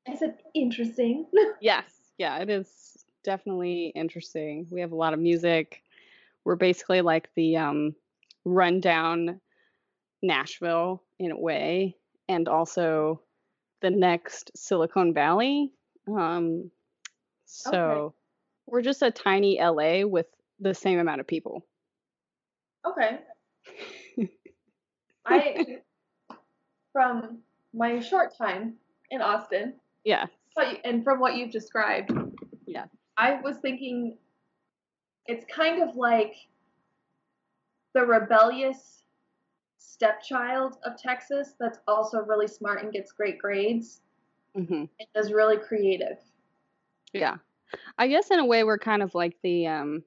I 0.08 0.16
said 0.16 0.40
interesting. 0.56 1.28
yes. 1.62 1.86
Yeah, 2.18 2.40
it 2.40 2.50
is 2.50 3.06
definitely 3.24 3.92
interesting. 3.94 4.66
We 4.72 4.82
have 4.82 4.94
a 4.94 4.96
lot 4.96 5.14
of 5.14 5.20
music. 5.20 5.84
We're 6.44 6.56
basically 6.56 7.02
like 7.02 7.30
the 7.36 7.58
um 7.58 7.96
rundown 8.46 9.42
Nashville 10.24 11.04
in 11.20 11.30
a 11.30 11.40
way 11.40 11.98
and 12.28 12.48
also 12.48 13.22
the 13.82 13.90
next 13.90 14.52
Silicon 14.56 15.14
Valley. 15.14 15.72
Um 16.08 16.72
so 17.46 17.72
okay. 17.72 18.16
we're 18.68 18.82
just 18.82 19.02
a 19.02 19.12
tiny 19.12 19.60
LA 19.62 20.06
with 20.06 20.28
the 20.60 20.74
same 20.74 21.00
amount 21.00 21.22
of 21.22 21.28
people. 21.28 21.66
Okay. 22.86 23.20
I 25.26 25.78
from 26.94 27.40
my 27.74 28.00
short 28.00 28.38
time 28.38 28.76
in 29.12 29.22
Austin. 29.22 29.74
Yeah. 30.04 30.28
And 30.86 31.04
from 31.04 31.20
what 31.20 31.36
you've 31.36 31.52
described. 31.52 32.14
Yeah. 32.66 32.86
I 33.18 33.42
was 33.42 33.58
thinking 33.58 34.18
it's 35.28 35.46
kind 35.54 35.82
of 35.82 35.96
like 35.96 36.36
the 37.94 38.02
rebellious 38.02 39.04
stepchild 39.96 40.78
of 40.84 40.98
Texas 40.98 41.54
that's 41.58 41.80
also 41.88 42.20
really 42.20 42.48
smart 42.48 42.84
and 42.84 42.92
gets 42.92 43.14
great 43.14 43.40
grades 43.40 44.02
mm-hmm. 44.58 44.74
and 44.74 45.08
is 45.16 45.32
really 45.32 45.58
creative. 45.58 46.18
Yeah. 47.14 47.38
I 47.98 48.08
guess 48.08 48.30
in 48.30 48.40
a 48.40 48.46
way 48.46 48.66
we're 48.66 48.78
kind 48.78 49.02
of 49.02 49.16
like 49.16 49.38
the 49.42 49.68
um 49.68 50.04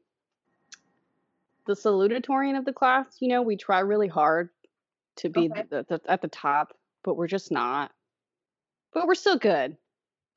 the 1.67 1.73
salutatorian 1.73 2.57
of 2.59 2.67
the 2.67 2.73
class. 2.73 3.07
You 3.21 3.29
know, 3.29 3.43
we 3.43 3.57
try 3.57 3.81
really 3.81 4.09
hard 4.09 4.51
to 5.17 5.31
be 5.31 5.51
okay. 5.51 5.65
the, 5.71 5.87
the, 5.89 6.01
at 6.07 6.21
the 6.21 6.29
top, 6.29 6.75
but 7.03 7.17
we're 7.17 7.27
just 7.27 7.51
not. 7.51 7.91
But 8.93 9.07
we're 9.07 9.15
still 9.15 9.39
good. 9.39 9.77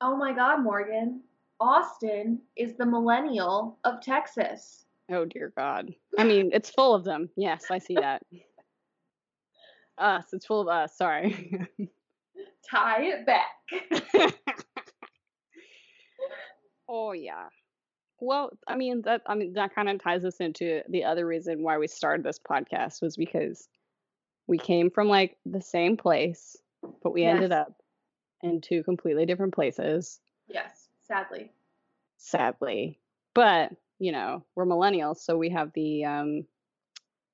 Oh 0.00 0.16
my 0.16 0.32
God, 0.32 0.62
Morgan. 0.62 1.22
Austin 1.60 2.40
is 2.56 2.74
the 2.74 2.86
millennial 2.86 3.78
of 3.84 4.00
Texas. 4.00 4.86
Oh 5.10 5.26
dear 5.26 5.52
God. 5.56 5.94
I 6.18 6.24
mean, 6.24 6.50
it's 6.52 6.70
full 6.70 6.94
of 6.94 7.04
them. 7.04 7.28
Yes, 7.36 7.66
I 7.70 7.78
see 7.78 7.94
that. 7.94 8.22
us. 10.02 10.26
It's 10.32 10.46
full 10.46 10.60
of 10.60 10.68
us. 10.68 10.96
Sorry. 10.96 11.68
Tie 12.70 13.02
it 13.02 13.26
back. 13.26 14.34
oh 16.88 17.12
yeah. 17.12 17.48
Well, 18.20 18.50
I 18.68 18.76
mean 18.76 19.02
that 19.02 19.22
I 19.26 19.34
mean 19.34 19.54
that 19.54 19.74
kind 19.74 19.88
of 19.88 20.02
ties 20.02 20.24
us 20.24 20.36
into 20.36 20.82
the 20.88 21.04
other 21.04 21.26
reason 21.26 21.62
why 21.62 21.78
we 21.78 21.88
started 21.88 22.24
this 22.24 22.38
podcast 22.38 23.02
was 23.02 23.16
because 23.16 23.68
we 24.46 24.58
came 24.58 24.90
from 24.90 25.08
like 25.08 25.36
the 25.44 25.60
same 25.60 25.96
place, 25.96 26.56
but 27.02 27.12
we 27.12 27.22
yes. 27.22 27.34
ended 27.34 27.52
up 27.52 27.72
in 28.42 28.60
two 28.60 28.82
completely 28.82 29.26
different 29.26 29.54
places. 29.54 30.20
Yes, 30.48 30.88
sadly. 31.02 31.52
Sadly. 32.16 32.98
But, 33.34 33.72
you 33.98 34.12
know, 34.12 34.44
we're 34.54 34.66
millennials, 34.66 35.18
so 35.18 35.36
we 35.36 35.50
have 35.50 35.72
the 35.74 36.04
um 36.04 36.44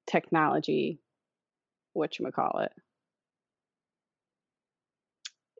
technology 0.06 1.00
what 1.98 2.18
you 2.18 2.30
call 2.30 2.60
it 2.60 2.72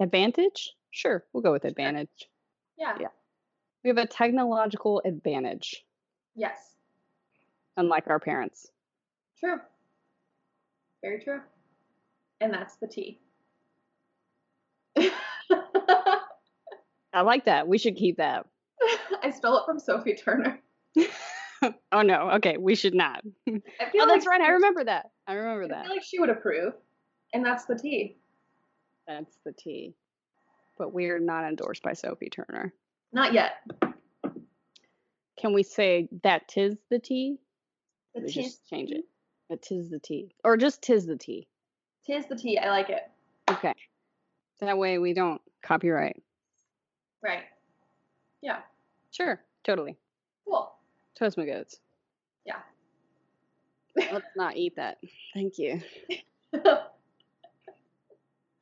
advantage 0.01 0.72
sure 0.90 1.24
we'll 1.33 1.42
go 1.42 1.53
with 1.53 1.64
advantage 1.64 2.09
yeah 2.79 2.94
yeah 3.01 3.09
we 3.85 3.88
have 3.88 3.98
a 3.98 4.07
technological 4.07 5.01
advantage. 5.05 5.85
Yes. 6.35 6.74
Unlike 7.77 8.09
our 8.09 8.18
parents. 8.18 8.70
True. 9.38 9.61
Very 11.03 11.20
true. 11.22 11.40
And 12.40 12.53
that's 12.53 12.77
the 12.77 12.88
tea. 12.88 13.20
I 17.12 17.20
like 17.22 17.44
that. 17.44 17.68
We 17.68 17.79
should 17.79 17.96
keep 17.96 18.16
that. 18.16 18.46
I 19.22 19.31
stole 19.31 19.59
it 19.59 19.64
from 19.64 19.79
Sophie 19.79 20.16
Turner. 20.16 20.61
oh 21.92 22.03
no. 22.03 22.31
Okay, 22.33 22.57
we 22.57 22.75
should 22.75 22.94
not. 22.94 23.23
oh, 23.49 23.53
like 23.75 23.92
that's 23.94 24.27
right. 24.27 24.40
I 24.40 24.51
remember 24.51 24.85
that. 24.85 25.11
I 25.27 25.35
remember 25.35 25.64
I 25.64 25.68
that. 25.68 25.79
I 25.79 25.83
feel 25.85 25.92
like 25.92 26.03
she 26.05 26.18
would 26.21 26.31
approve. 26.31 26.75
And 27.33 27.44
that's 27.44 27.66
the 27.66 27.77
tea. 27.77 28.16
That's 29.07 29.38
the 29.44 29.53
tea. 29.53 29.94
But 30.79 30.92
we're 30.92 31.18
not 31.18 31.44
endorsed 31.44 31.83
by 31.83 31.92
Sophie 31.92 32.31
Turner. 32.31 32.73
Not 33.12 33.33
yet. 33.33 33.55
Can 35.38 35.53
we 35.53 35.62
say 35.62 36.09
that 36.23 36.49
tis 36.49 36.77
the 36.90 36.99
tea? 36.99 37.38
The 38.14 38.23
tis 38.23 38.35
just 38.35 38.68
change 38.68 38.90
it. 38.90 39.05
That 39.51 39.62
tis 39.62 39.88
the 39.88 39.99
tea. 39.99 40.35
Or 40.44 40.57
just 40.57 40.83
tis 40.83 41.07
the 41.07 41.16
tea. 41.16 41.47
Tis 42.07 42.27
the 42.27 42.37
tea. 42.37 42.59
I 42.59 42.71
like 42.71 42.90
it. 42.90 43.03
Okay. 43.51 43.75
That 44.61 44.79
way 44.79 44.99
we 44.99 45.14
don't 45.14 45.40
copyright. 45.62 46.23
Right. 47.23 47.44
Yeah. 48.42 48.61
Sure. 49.11 49.40
Totally. 49.64 49.97
Cool. 51.19 51.27
Toast 51.27 51.39
my 51.39 51.47
goats. 51.47 51.81
Yeah. 52.47 52.59
Let's 53.97 54.27
not 54.37 54.57
eat 54.57 54.77
that. 54.77 54.99
Thank 55.35 55.59
you. 55.59 55.81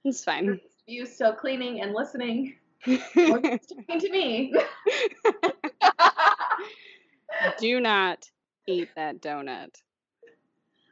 it's 0.05 0.25
fine. 0.25 0.61
You 0.87 1.07
still 1.07 1.35
cleaning 1.35 1.81
and 1.81 1.93
listening 1.93 2.55
talking 2.85 4.01
to 4.01 4.11
me. 4.11 4.55
do 7.59 7.81
not 7.81 8.31
eat 8.67 8.89
that 8.97 9.21
donut. 9.21 9.75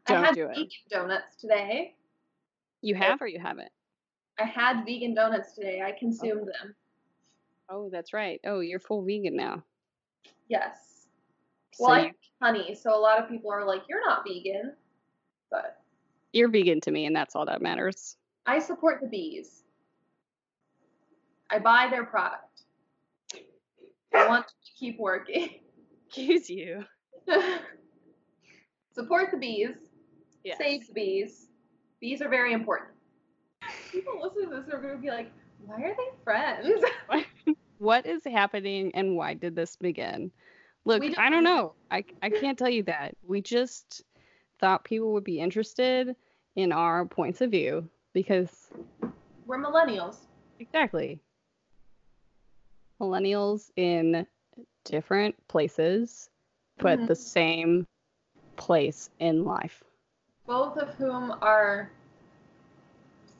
Don't 0.06 0.18
I 0.18 0.26
had 0.26 0.34
do 0.34 0.48
vegan 0.48 0.68
donuts 0.90 1.36
today. 1.36 1.94
You 2.82 2.94
have 2.96 3.22
or 3.22 3.26
you 3.26 3.40
haven't? 3.40 3.70
I 4.38 4.44
had 4.44 4.84
vegan 4.84 5.14
donuts 5.14 5.54
today. 5.54 5.82
I 5.82 5.92
consumed 5.92 6.42
oh. 6.42 6.46
them. 6.46 6.74
Oh, 7.70 7.88
that's 7.90 8.12
right. 8.12 8.40
Oh, 8.44 8.60
you're 8.60 8.80
full 8.80 9.02
vegan 9.02 9.36
now. 9.36 9.62
Yes. 10.48 10.93
So 11.74 11.88
well, 11.88 12.04
you... 12.04 12.10
I 12.40 12.46
honey, 12.46 12.74
so 12.74 12.96
a 12.96 13.00
lot 13.00 13.22
of 13.22 13.28
people 13.28 13.50
are 13.52 13.64
like, 13.64 13.82
"You're 13.88 14.04
not 14.04 14.24
vegan," 14.26 14.74
but 15.50 15.82
you're 16.32 16.48
vegan 16.48 16.80
to 16.82 16.90
me, 16.90 17.06
and 17.06 17.14
that's 17.14 17.34
all 17.34 17.46
that 17.46 17.62
matters. 17.62 18.16
I 18.46 18.58
support 18.58 19.00
the 19.00 19.08
bees. 19.08 19.62
I 21.50 21.58
buy 21.58 21.88
their 21.90 22.04
product. 22.04 22.62
I 24.14 24.28
want 24.28 24.46
to 24.46 24.54
keep 24.78 24.98
working. 24.98 25.60
Excuse 26.06 26.48
you. 26.50 26.84
Support 28.92 29.30
the 29.32 29.36
bees. 29.36 29.76
Yes. 30.44 30.58
Save 30.58 30.86
the 30.86 30.92
bees. 30.92 31.48
Bees 32.00 32.22
are 32.22 32.28
very 32.28 32.52
important. 32.52 32.90
People 33.90 34.20
listening 34.22 34.50
to 34.50 34.56
this 34.56 34.72
are 34.72 34.80
going 34.80 34.94
to 34.94 35.00
be 35.00 35.10
like, 35.10 35.32
why 35.64 35.76
are 35.76 35.96
they 35.96 36.10
friends? 36.22 36.84
what 37.78 38.06
is 38.06 38.22
happening 38.24 38.90
and 38.94 39.16
why 39.16 39.34
did 39.34 39.56
this 39.56 39.76
begin? 39.76 40.30
Look, 40.84 41.02
don't 41.02 41.18
I 41.18 41.30
don't 41.30 41.44
know. 41.44 41.74
I, 41.90 42.04
I 42.22 42.30
can't 42.30 42.58
tell 42.58 42.68
you 42.68 42.82
that. 42.84 43.16
We 43.26 43.40
just 43.40 44.02
thought 44.58 44.84
people 44.84 45.12
would 45.14 45.24
be 45.24 45.40
interested 45.40 46.14
in 46.56 46.72
our 46.72 47.06
points 47.06 47.40
of 47.40 47.50
view 47.50 47.88
because 48.12 48.70
we're 49.46 49.58
millennials. 49.58 50.16
Exactly. 50.60 51.20
millennials 53.00 53.70
in 53.76 54.26
different 54.84 55.34
places, 55.48 56.30
but 56.78 57.00
Mhm. 57.00 57.06
the 57.08 57.16
same 57.16 57.86
place 58.56 59.10
in 59.18 59.44
life. 59.44 59.82
Both 60.46 60.76
of 60.76 60.94
whom 60.94 61.32
are 61.42 61.90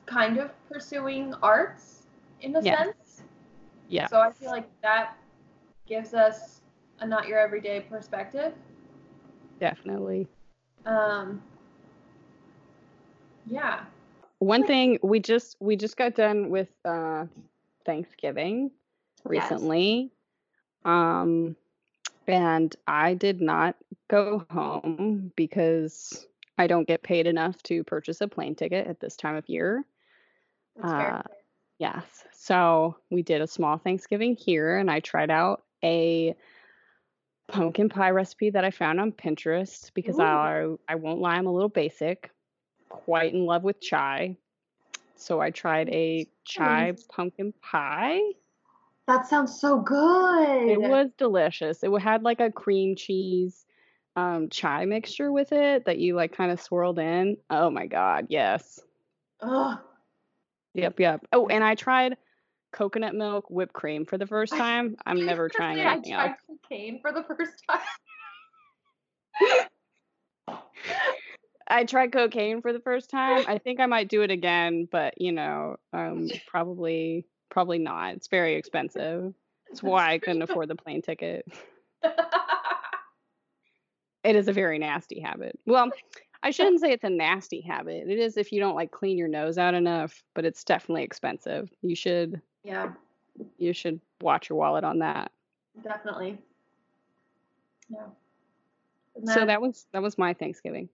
kind 0.07 0.39
of 0.39 0.51
pursuing 0.69 1.35
arts 1.35 2.07
in 2.41 2.57
a 2.57 2.63
Yeah. 2.63 2.77
sense. 2.85 3.23
Yeah. 3.89 4.09
So 4.09 4.21
I 4.21 4.31
feel 4.33 4.51
like 4.51 4.69
that 4.83 5.17
gives 5.87 6.15
us 6.15 6.61
a 7.05 7.07
not 7.07 7.29
your 7.29 7.39
everyday 7.39 7.81
perspective. 7.81 8.53
Definitely. 9.61 10.27
Um, 10.87 11.43
yeah. 13.47 13.85
One 14.39 14.67
thing 14.67 14.99
we 15.03 15.21
just 15.21 15.57
we 15.61 15.77
just 15.77 15.97
got 15.97 16.15
done 16.15 16.51
with 16.51 16.69
uh 16.85 17.27
Thanksgiving 17.87 18.71
Yes. 19.31 19.51
recently. 19.51 20.11
Um 20.85 21.57
and 22.27 22.75
I 22.87 23.15
did 23.15 23.41
not 23.41 23.77
go 24.09 24.45
home 24.51 25.31
because 25.37 26.27
I 26.57 26.67
don't 26.67 26.89
get 26.89 27.03
paid 27.03 27.27
enough 27.27 27.63
to 27.65 27.85
purchase 27.85 28.21
a 28.21 28.29
plane 28.29 28.55
ticket 28.55 28.87
at 28.87 29.01
this 29.01 29.17
time 29.17 29.37
of 29.37 29.49
year. 29.49 29.85
That's 30.77 30.93
fair. 30.93 31.13
Uh, 31.15 31.23
Yes. 31.79 32.05
So 32.33 32.97
we 33.11 33.23
did 33.23 33.41
a 33.41 33.49
small 33.49 33.79
Thanksgiving 33.79 34.37
here 34.37 34.79
and 34.79 34.89
I 34.89 35.01
tried 35.01 35.29
out 35.29 35.65
a 35.83 36.37
pumpkin 37.49 37.89
pie 37.89 38.11
recipe 38.11 38.51
that 38.51 38.65
I 38.65 38.71
found 38.71 39.01
on 39.01 39.13
Pinterest 39.13 39.91
because 39.95 40.19
I 40.19 40.75
I 40.89 40.95
won't 40.97 41.21
lie, 41.21 41.35
I'm 41.35 41.47
a 41.47 41.53
little 41.53 41.69
basic, 41.69 42.31
quite 42.89 43.33
in 43.35 43.45
love 43.47 43.63
with 43.65 43.81
chai. 43.81 44.37
So 45.17 45.41
I 45.41 45.51
tried 45.51 45.89
a 45.91 46.27
chai 46.45 46.91
Nice. 46.93 47.05
pumpkin 47.05 47.53
pie. 47.63 48.21
That 49.07 49.27
sounds 49.27 49.61
so 49.61 49.81
good. 49.81 50.69
It 50.69 50.81
was 50.81 51.11
delicious. 51.19 51.83
It 51.83 51.91
had 52.01 52.23
like 52.23 52.41
a 52.41 52.51
cream 52.51 52.97
cheese 52.97 53.65
um 54.17 54.49
chai 54.49 54.85
mixture 54.85 55.33
with 55.33 55.53
it 55.53 55.87
that 55.87 55.99
you 55.99 56.15
like 56.15 56.37
kind 56.37 56.51
of 56.53 56.61
swirled 56.61 56.99
in. 56.99 57.37
Oh 57.51 57.71
my 57.71 57.87
god, 57.87 58.27
yes. 58.31 58.81
Ugh. 59.41 59.79
Yep, 60.75 61.01
yep. 61.01 61.27
Oh, 61.33 61.47
and 61.47 61.63
I 61.63 61.75
tried 61.75 62.17
coconut 62.75 63.15
milk 63.15 63.47
whipped 63.49 63.73
cream 63.73 64.05
for 64.05 64.19
the 64.19 64.27
first 64.27 64.53
time. 64.57 64.97
I'm 65.07 65.25
never 65.25 65.49
trying 65.49 65.79
say, 65.79 65.85
I 65.85 65.93
anything 65.95 66.13
tried 66.13 66.31
else. 66.31 66.39
cocaine 66.47 67.01
for 67.01 67.13
the 67.13 67.23
first 67.23 67.63
time. 67.69 67.81
I 71.67 71.85
tried 71.85 72.13
cocaine 72.13 72.61
for 72.61 72.75
the 72.75 72.81
first 72.81 73.09
time. 73.09 73.45
I 73.49 73.57
think 73.59 73.81
I 73.81 73.87
might 73.87 74.09
do 74.09 74.21
it 74.23 74.31
again, 74.31 74.87
but 74.91 75.15
you 75.21 75.33
know, 75.33 75.77
um, 75.95 76.29
probably 76.47 77.27
probably 77.51 77.79
not. 77.79 78.15
It's 78.15 78.29
very 78.29 78.57
expensive. 78.57 79.33
That's 79.69 79.83
why 79.83 80.13
I 80.13 80.19
couldn't 80.19 80.43
afford 80.43 80.69
the 80.69 80.77
plane 80.77 81.01
ticket. 81.03 81.47
It 84.25 84.37
is 84.37 84.49
a 84.49 84.53
very 84.55 84.79
nasty 84.79 85.21
habit. 85.21 85.59
Well, 85.67 85.91
I 86.43 86.51
shouldn't 86.51 86.81
say 86.81 86.93
it's 86.93 87.05
a 87.05 87.11
nasty 87.11 87.61
habit. 87.61 88.09
It 88.09 88.19
is 88.19 88.39
if 88.39 88.53
you 88.53 88.61
don't 88.61 88.75
like 88.75 88.91
clean 88.91 89.19
your 89.19 89.29
nose 89.29 89.59
out 89.59 89.75
enough, 89.75 90.23
but 90.35 90.47
it's 90.47 90.65
definitely 90.65 91.03
expensive. 91.03 91.69
You 91.83 91.95
should 91.95 92.41
yeah, 92.65 92.93
you 93.59 93.73
should 93.73 94.01
watch 94.21 94.49
your 94.49 94.59
wallet 94.59 94.85
on 94.85 94.99
that. 95.01 95.31
definitely. 95.83 96.39
Yeah. 97.89 98.07
And 99.17 99.29
So 99.29 99.47
that 99.47 99.61
was 99.61 99.87
that 99.93 100.03
was 100.03 100.19
my 100.19 100.35
Thanksgiving. 100.35 100.89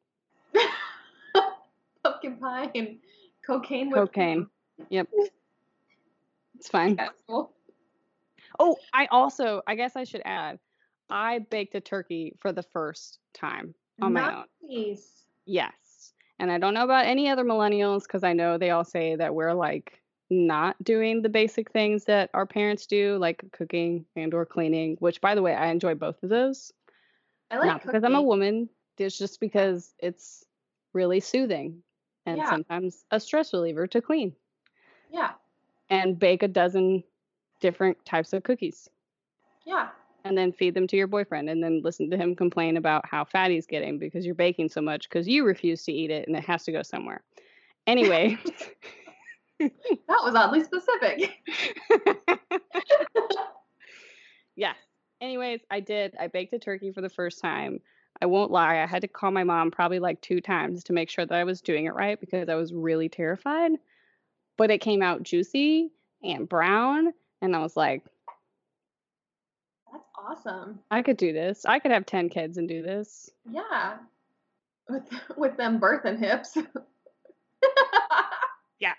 pumpkin 2.03 2.37
pie 2.37 2.71
and 2.75 2.99
cocaine. 3.47 3.93
Cocaine. 3.93 4.47
cream. 4.77 4.87
Yep. 4.91 5.09
It's 6.59 6.69
fine. 6.69 6.97
That's 6.97 7.23
cool. 7.27 7.53
Oh, 8.59 8.77
I 8.93 9.07
also, 9.11 9.63
I 9.67 9.75
guess 9.75 9.97
I 9.97 10.05
should 10.05 10.23
add, 10.25 10.59
I 11.09 11.39
baked 11.39 11.75
a 11.75 11.81
turkey 11.81 12.35
for 12.41 12.53
the 12.53 12.63
first 12.63 13.19
time 13.33 13.75
on 14.03 14.13
my 14.13 14.35
own. 14.35 14.45
Nice. 14.63 15.25
Yes. 15.47 16.13
And 16.39 16.51
I 16.51 16.59
don't 16.59 16.75
know 16.75 16.85
about 16.85 17.07
any 17.07 17.29
other 17.29 17.45
millennials 17.45 18.03
because 18.03 18.25
I 18.25 18.33
know 18.33 18.59
they 18.59 18.71
all 18.71 18.85
say 18.85 19.17
that 19.17 19.35
we're 19.35 19.55
like 19.55 20.00
not 20.31 20.83
doing 20.83 21.23
the 21.23 21.29
basic 21.29 21.71
things 21.73 22.05
that 22.05 22.31
our 22.35 22.47
parents 22.47 22.87
do, 22.87 23.17
like 23.19 23.45
cooking 23.53 24.07
and 24.17 24.33
or 24.33 24.47
cleaning, 24.47 24.97
which 25.01 25.21
by 25.21 25.35
the 25.35 25.43
way, 25.43 25.55
I 25.55 25.67
enjoy 25.67 25.95
both 25.95 26.23
of 26.23 26.29
those. 26.31 26.73
I 27.51 27.59
like 27.59 27.67
not 27.67 27.83
because 27.85 28.05
I'm 28.05 28.15
a 28.15 28.23
woman, 28.23 28.69
it's 28.97 29.19
just 29.19 29.41
because 29.41 29.95
it's 29.99 30.45
really 30.93 31.21
soothing 31.21 31.83
and 32.27 32.39
Yeah. 32.39 32.51
sometimes 32.51 33.05
a 33.11 33.19
stress 33.19 33.53
reliever 33.53 33.87
to 33.89 34.01
clean 34.01 34.35
Yeah, 35.11 35.33
and 35.89 36.19
bake 36.19 36.43
a 36.43 36.49
dozen 36.49 37.03
different 37.61 38.05
types 38.05 38.33
of 38.33 38.43
cookies. 38.43 38.89
yeah. 39.65 39.89
and 40.25 40.37
then 40.37 40.53
feed 40.53 40.75
them 40.75 40.87
to 40.87 40.97
your 40.99 41.07
boyfriend 41.07 41.49
and 41.49 41.63
then 41.63 41.81
listen 41.83 42.11
to 42.11 42.17
him 42.17 42.37
complain 42.37 42.77
about 42.77 43.07
how 43.09 43.25
fat 43.25 43.51
he's 43.51 43.67
getting 43.67 43.99
because 43.99 44.27
you're 44.27 44.35
baking 44.35 44.69
so 44.69 44.81
much 44.83 45.09
because 45.09 45.27
you 45.27 45.45
refuse 45.47 45.83
to 45.85 45.93
eat 45.93 46.11
it 46.11 46.29
and 46.29 46.37
it 46.37 46.45
has 46.45 46.63
to 46.65 46.73
go 46.73 46.83
somewhere. 46.83 47.23
Anyway, 47.87 48.37
That 50.09 50.25
was 50.25 50.35
oddly 50.35 50.65
specific. 50.65 51.39
yes. 54.57 54.77
Anyways, 55.21 55.61
I 55.71 55.81
did. 55.81 56.15
I 56.19 56.29
baked 56.29 56.55
a 56.55 56.59
turkey 56.59 56.93
for 56.93 57.01
the 57.01 57.09
first 57.09 57.41
time. 57.41 57.81
I 58.23 58.27
won't 58.27 58.51
lie, 58.51 58.83
I 58.83 58.87
had 58.87 59.03
to 59.03 59.09
call 59.09 59.31
my 59.31 59.45
mom 59.45 59.71
probably 59.71 59.99
like 59.99 60.21
two 60.21 60.41
times 60.41 60.85
to 60.85 60.93
make 60.93 61.09
sure 61.11 61.25
that 61.25 61.35
I 61.35 61.45
was 61.45 61.61
doing 61.61 61.85
it 61.87 61.95
right 61.95 62.19
because 62.19 62.49
I 62.49 62.55
was 62.55 62.73
really 62.73 63.09
terrified. 63.09 63.73
But 64.57 64.71
it 64.71 64.79
came 64.79 65.03
out 65.03 65.23
juicy 65.23 65.91
and 66.23 66.49
brown, 66.49 67.13
and 67.41 67.55
I 67.55 67.61
was 67.61 67.77
like, 67.77 68.03
That's 69.93 70.05
awesome. 70.19 70.81
I 70.91 71.03
could 71.03 71.17
do 71.17 71.33
this. 71.33 71.65
I 71.65 71.79
could 71.79 71.93
have 71.93 72.05
10 72.05 72.29
kids 72.31 72.59
and 72.59 72.69
do 72.69 72.83
this. 72.83 73.31
Yeah. 73.51 73.99
With 74.89 75.09
with 75.37 75.57
them 75.57 75.81
birthing 75.81 76.19
hips. 76.19 76.59
Yeah. 78.81 78.95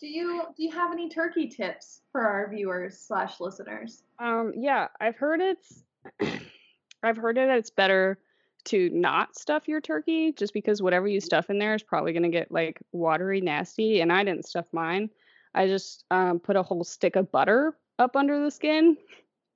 Do 0.00 0.06
you 0.06 0.42
do 0.56 0.62
you 0.62 0.70
have 0.70 0.92
any 0.92 1.10
turkey 1.10 1.46
tips 1.46 2.00
for 2.10 2.22
our 2.22 2.48
viewers 2.48 2.98
slash 2.98 3.38
listeners? 3.38 4.02
Um, 4.18 4.54
yeah, 4.56 4.88
I've 4.98 5.16
heard 5.16 5.40
it's 5.42 5.82
I've 7.02 7.18
heard 7.18 7.36
it 7.36 7.50
it's 7.50 7.68
better 7.68 8.18
to 8.66 8.88
not 8.90 9.36
stuff 9.36 9.68
your 9.68 9.80
turkey 9.80 10.32
just 10.32 10.54
because 10.54 10.80
whatever 10.80 11.06
you 11.06 11.20
stuff 11.20 11.50
in 11.50 11.58
there 11.58 11.74
is 11.74 11.82
probably 11.82 12.14
gonna 12.14 12.30
get 12.30 12.50
like 12.50 12.80
watery 12.92 13.42
nasty 13.42 14.00
and 14.00 14.10
I 14.10 14.24
didn't 14.24 14.46
stuff 14.46 14.66
mine. 14.72 15.10
I 15.54 15.66
just 15.66 16.04
um, 16.10 16.40
put 16.40 16.56
a 16.56 16.62
whole 16.62 16.84
stick 16.84 17.16
of 17.16 17.30
butter 17.30 17.76
up 17.98 18.16
under 18.16 18.42
the 18.42 18.50
skin. 18.50 18.96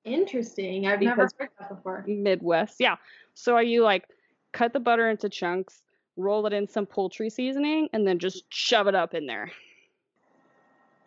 Interesting. 0.05 0.87
I've 0.87 1.01
never 1.01 1.23
heard 1.39 1.51
that 1.59 1.71
before. 1.71 2.05
Midwest. 2.07 2.77
Yeah. 2.81 2.97
So 3.33 3.55
are 3.55 3.63
you 3.63 3.83
like 3.83 4.09
cut 4.53 4.75
the 4.75 4.81
butter 4.81 5.09
into 5.09 5.31
chunks, 5.31 5.83
roll 6.19 6.47
it 6.47 6.53
in 6.53 6.69
some 6.69 6.85
poultry 6.85 7.31
seasoning, 7.31 7.89
and 7.95 8.07
then 8.07 8.19
just 8.19 8.45
shove 8.51 8.89
it 8.89 8.95
up 8.95 9.15
in 9.15 9.27
there. 9.27 9.51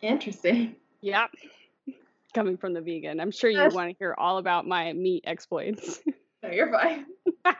Interesting. 0.02 0.76
Yep. 1.00 1.30
Coming 2.34 2.56
from 2.56 2.74
the 2.74 2.80
vegan. 2.80 3.20
I'm 3.20 3.30
sure 3.30 3.50
you 3.50 3.68
want 3.72 3.90
to 3.90 3.96
hear 3.98 4.14
all 4.16 4.38
about 4.38 4.66
my 4.66 4.92
meat 4.92 5.24
exploits. 5.26 6.00
No, 6.40 6.50
you're 6.50 6.70
fine. 6.70 7.04
I 7.44 7.54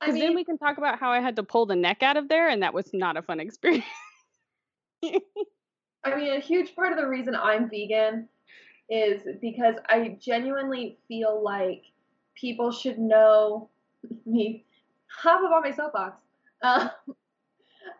Because 0.00 0.20
then 0.20 0.34
we 0.34 0.44
can 0.44 0.58
talk 0.58 0.76
about 0.76 0.98
how 0.98 1.12
I 1.12 1.20
had 1.20 1.36
to 1.36 1.42
pull 1.42 1.64
the 1.64 1.74
neck 1.74 2.02
out 2.02 2.18
of 2.18 2.28
there, 2.28 2.50
and 2.50 2.62
that 2.62 2.74
was 2.74 2.90
not 2.92 3.16
a 3.16 3.22
fun 3.22 3.40
experience. 3.40 3.86
I 5.02 6.14
mean, 6.14 6.34
a 6.34 6.40
huge 6.40 6.74
part 6.74 6.92
of 6.92 6.98
the 6.98 7.06
reason 7.06 7.34
I'm 7.34 7.70
vegan 7.70 8.28
is 8.90 9.22
because 9.40 9.76
I 9.88 10.18
genuinely 10.20 10.98
feel 11.08 11.42
like 11.42 11.84
people 12.34 12.70
should 12.70 12.98
know 12.98 13.70
me. 14.26 14.64
Hop 15.20 15.42
up 15.42 15.52
on 15.52 15.62
my 15.62 15.70
soapbox. 15.70 16.20
Uh, 16.62 16.88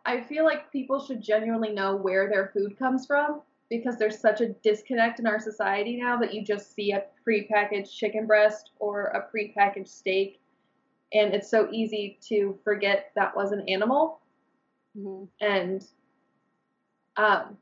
I 0.04 0.20
feel 0.20 0.44
like 0.44 0.72
people 0.72 1.04
should 1.04 1.22
genuinely 1.22 1.70
know 1.72 1.94
where 1.96 2.28
their 2.28 2.50
food 2.52 2.78
comes 2.78 3.06
from 3.06 3.42
because 3.70 3.96
there's 3.96 4.18
such 4.18 4.40
a 4.40 4.48
disconnect 4.48 5.20
in 5.20 5.26
our 5.26 5.38
society 5.38 5.96
now 5.96 6.18
that 6.18 6.34
you 6.34 6.44
just 6.44 6.74
see 6.74 6.92
a 6.92 7.04
prepackaged 7.26 7.90
chicken 7.90 8.26
breast 8.26 8.70
or 8.78 9.06
a 9.06 9.26
prepackaged 9.34 9.88
steak, 9.88 10.40
and 11.12 11.32
it's 11.34 11.48
so 11.48 11.68
easy 11.70 12.18
to 12.28 12.58
forget 12.64 13.12
that 13.14 13.34
was 13.34 13.52
an 13.52 13.66
animal. 13.68 14.20
And 15.40 15.86
um 17.16 17.56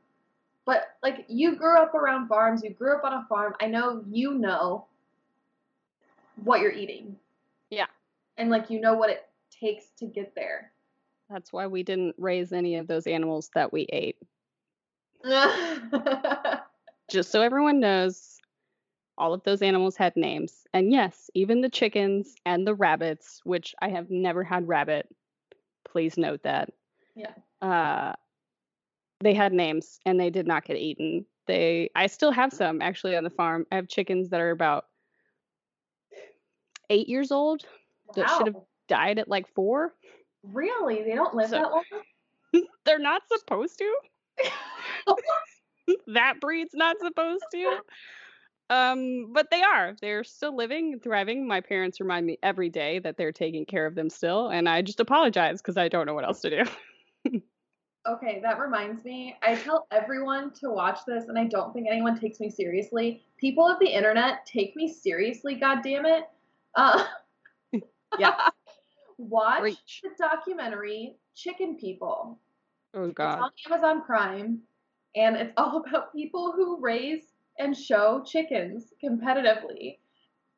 but 0.65 0.83
like 1.03 1.25
you 1.27 1.55
grew 1.55 1.77
up 1.77 1.93
around 1.93 2.27
farms 2.27 2.63
you 2.63 2.71
grew 2.71 2.95
up 2.95 3.03
on 3.03 3.13
a 3.13 3.25
farm 3.27 3.53
i 3.59 3.65
know 3.65 4.03
you 4.09 4.33
know 4.35 4.85
what 6.43 6.61
you're 6.61 6.71
eating. 6.71 7.15
Yeah. 7.69 7.85
and 8.37 8.49
like 8.49 8.69
you 8.69 8.79
know 8.79 8.93
what 8.93 9.09
it 9.09 9.27
takes 9.51 9.87
to 9.99 10.05
get 10.05 10.33
there 10.35 10.71
That's 11.31 11.53
why 11.53 11.67
we 11.67 11.83
didn't 11.83 12.15
raise 12.17 12.51
any 12.51 12.75
of 12.75 12.87
those 12.87 13.07
animals 13.07 13.49
that 13.55 13.71
we 13.71 13.87
ate. 13.91 14.17
Just 17.09 17.31
so 17.31 17.41
everyone 17.41 17.79
knows, 17.79 18.37
all 19.17 19.33
of 19.33 19.43
those 19.43 19.61
animals 19.61 19.95
had 19.95 20.15
names. 20.15 20.65
And 20.73 20.91
yes, 20.91 21.29
even 21.33 21.61
the 21.61 21.69
chickens 21.69 22.35
and 22.45 22.65
the 22.65 22.75
rabbits, 22.75 23.41
which 23.43 23.75
I 23.81 23.89
have 23.89 24.09
never 24.09 24.43
had 24.43 24.67
rabbit. 24.67 25.07
Please 25.85 26.17
note 26.17 26.43
that. 26.43 26.69
Yeah. 27.15 27.33
Uh, 27.61 28.13
they 29.19 29.33
had 29.33 29.53
names 29.53 29.99
and 30.05 30.19
they 30.19 30.29
did 30.29 30.47
not 30.47 30.65
get 30.65 30.77
eaten. 30.77 31.25
they 31.47 31.89
I 31.95 32.07
still 32.07 32.31
have 32.31 32.51
some 32.51 32.81
actually 32.81 33.15
on 33.15 33.23
the 33.23 33.29
farm. 33.29 33.65
I 33.71 33.75
have 33.75 33.87
chickens 33.87 34.29
that 34.29 34.41
are 34.41 34.51
about 34.51 34.85
eight 36.89 37.07
years 37.07 37.31
old 37.31 37.63
that 38.15 38.29
should 38.29 38.47
have 38.47 38.57
died 38.87 39.19
at 39.19 39.29
like 39.29 39.47
four. 39.53 39.93
Really? 40.43 41.03
They 41.03 41.15
don't 41.15 41.35
live 41.35 41.49
So 41.49 41.57
that 41.57 41.71
long? 41.71 42.63
they're 42.85 42.99
not 42.99 43.21
supposed 43.27 43.77
to. 43.79 43.95
that 46.07 46.39
breed's 46.39 46.73
not 46.73 46.97
supposed 46.99 47.43
to. 47.51 47.79
Um, 48.69 49.33
but 49.33 49.49
they 49.51 49.61
are. 49.61 49.95
They're 50.01 50.23
still 50.23 50.55
living 50.55 50.93
and 50.93 51.03
thriving. 51.03 51.45
My 51.45 51.59
parents 51.59 51.99
remind 51.99 52.25
me 52.25 52.37
every 52.41 52.69
day 52.69 52.99
that 52.99 53.17
they're 53.17 53.33
taking 53.33 53.65
care 53.65 53.85
of 53.85 53.95
them 53.95 54.09
still, 54.09 54.47
and 54.47 54.69
I 54.69 54.81
just 54.81 55.01
apologize 55.01 55.61
because 55.61 55.75
I 55.77 55.89
don't 55.89 56.05
know 56.05 56.13
what 56.13 56.25
else 56.25 56.41
to 56.41 56.63
do. 56.63 57.41
Okay, 58.07 58.39
that 58.41 58.57
reminds 58.57 59.05
me. 59.05 59.35
I 59.43 59.53
tell 59.53 59.85
everyone 59.91 60.49
to 60.53 60.71
watch 60.71 61.01
this, 61.05 61.25
and 61.27 61.37
I 61.37 61.43
don't 61.43 61.71
think 61.71 61.85
anyone 61.87 62.19
takes 62.19 62.39
me 62.39 62.49
seriously. 62.49 63.23
People 63.37 63.67
of 63.67 63.77
the 63.77 63.85
internet 63.85 64.43
take 64.43 64.75
me 64.75 64.91
seriously, 64.91 65.53
God 65.53 65.83
damn 65.83 66.07
it. 66.07 66.23
Uh, 66.73 67.05
Yeah. 68.17 68.49
Watch 69.29 69.61
Preach. 69.61 70.01
the 70.03 70.09
documentary 70.17 71.15
Chicken 71.35 71.77
People. 71.77 72.39
Oh 72.93 73.05
It's 73.05 73.19
on 73.19 73.51
Amazon 73.67 74.03
Prime, 74.03 74.59
and 75.15 75.35
it's 75.35 75.53
all 75.57 75.83
about 75.85 76.13
people 76.13 76.51
who 76.55 76.79
raise 76.81 77.23
and 77.59 77.75
show 77.75 78.23
chickens 78.25 78.93
competitively. 79.03 79.97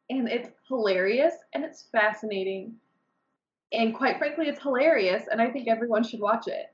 And 0.10 0.28
it's 0.28 0.50
hilarious 0.68 1.34
and 1.54 1.64
it's 1.64 1.88
fascinating. 1.92 2.76
And 3.72 3.96
quite 3.96 4.18
frankly, 4.18 4.48
it's 4.48 4.62
hilarious, 4.62 5.24
and 5.32 5.42
I 5.42 5.50
think 5.50 5.68
everyone 5.68 6.04
should 6.04 6.20
watch 6.20 6.46
it. 6.48 6.68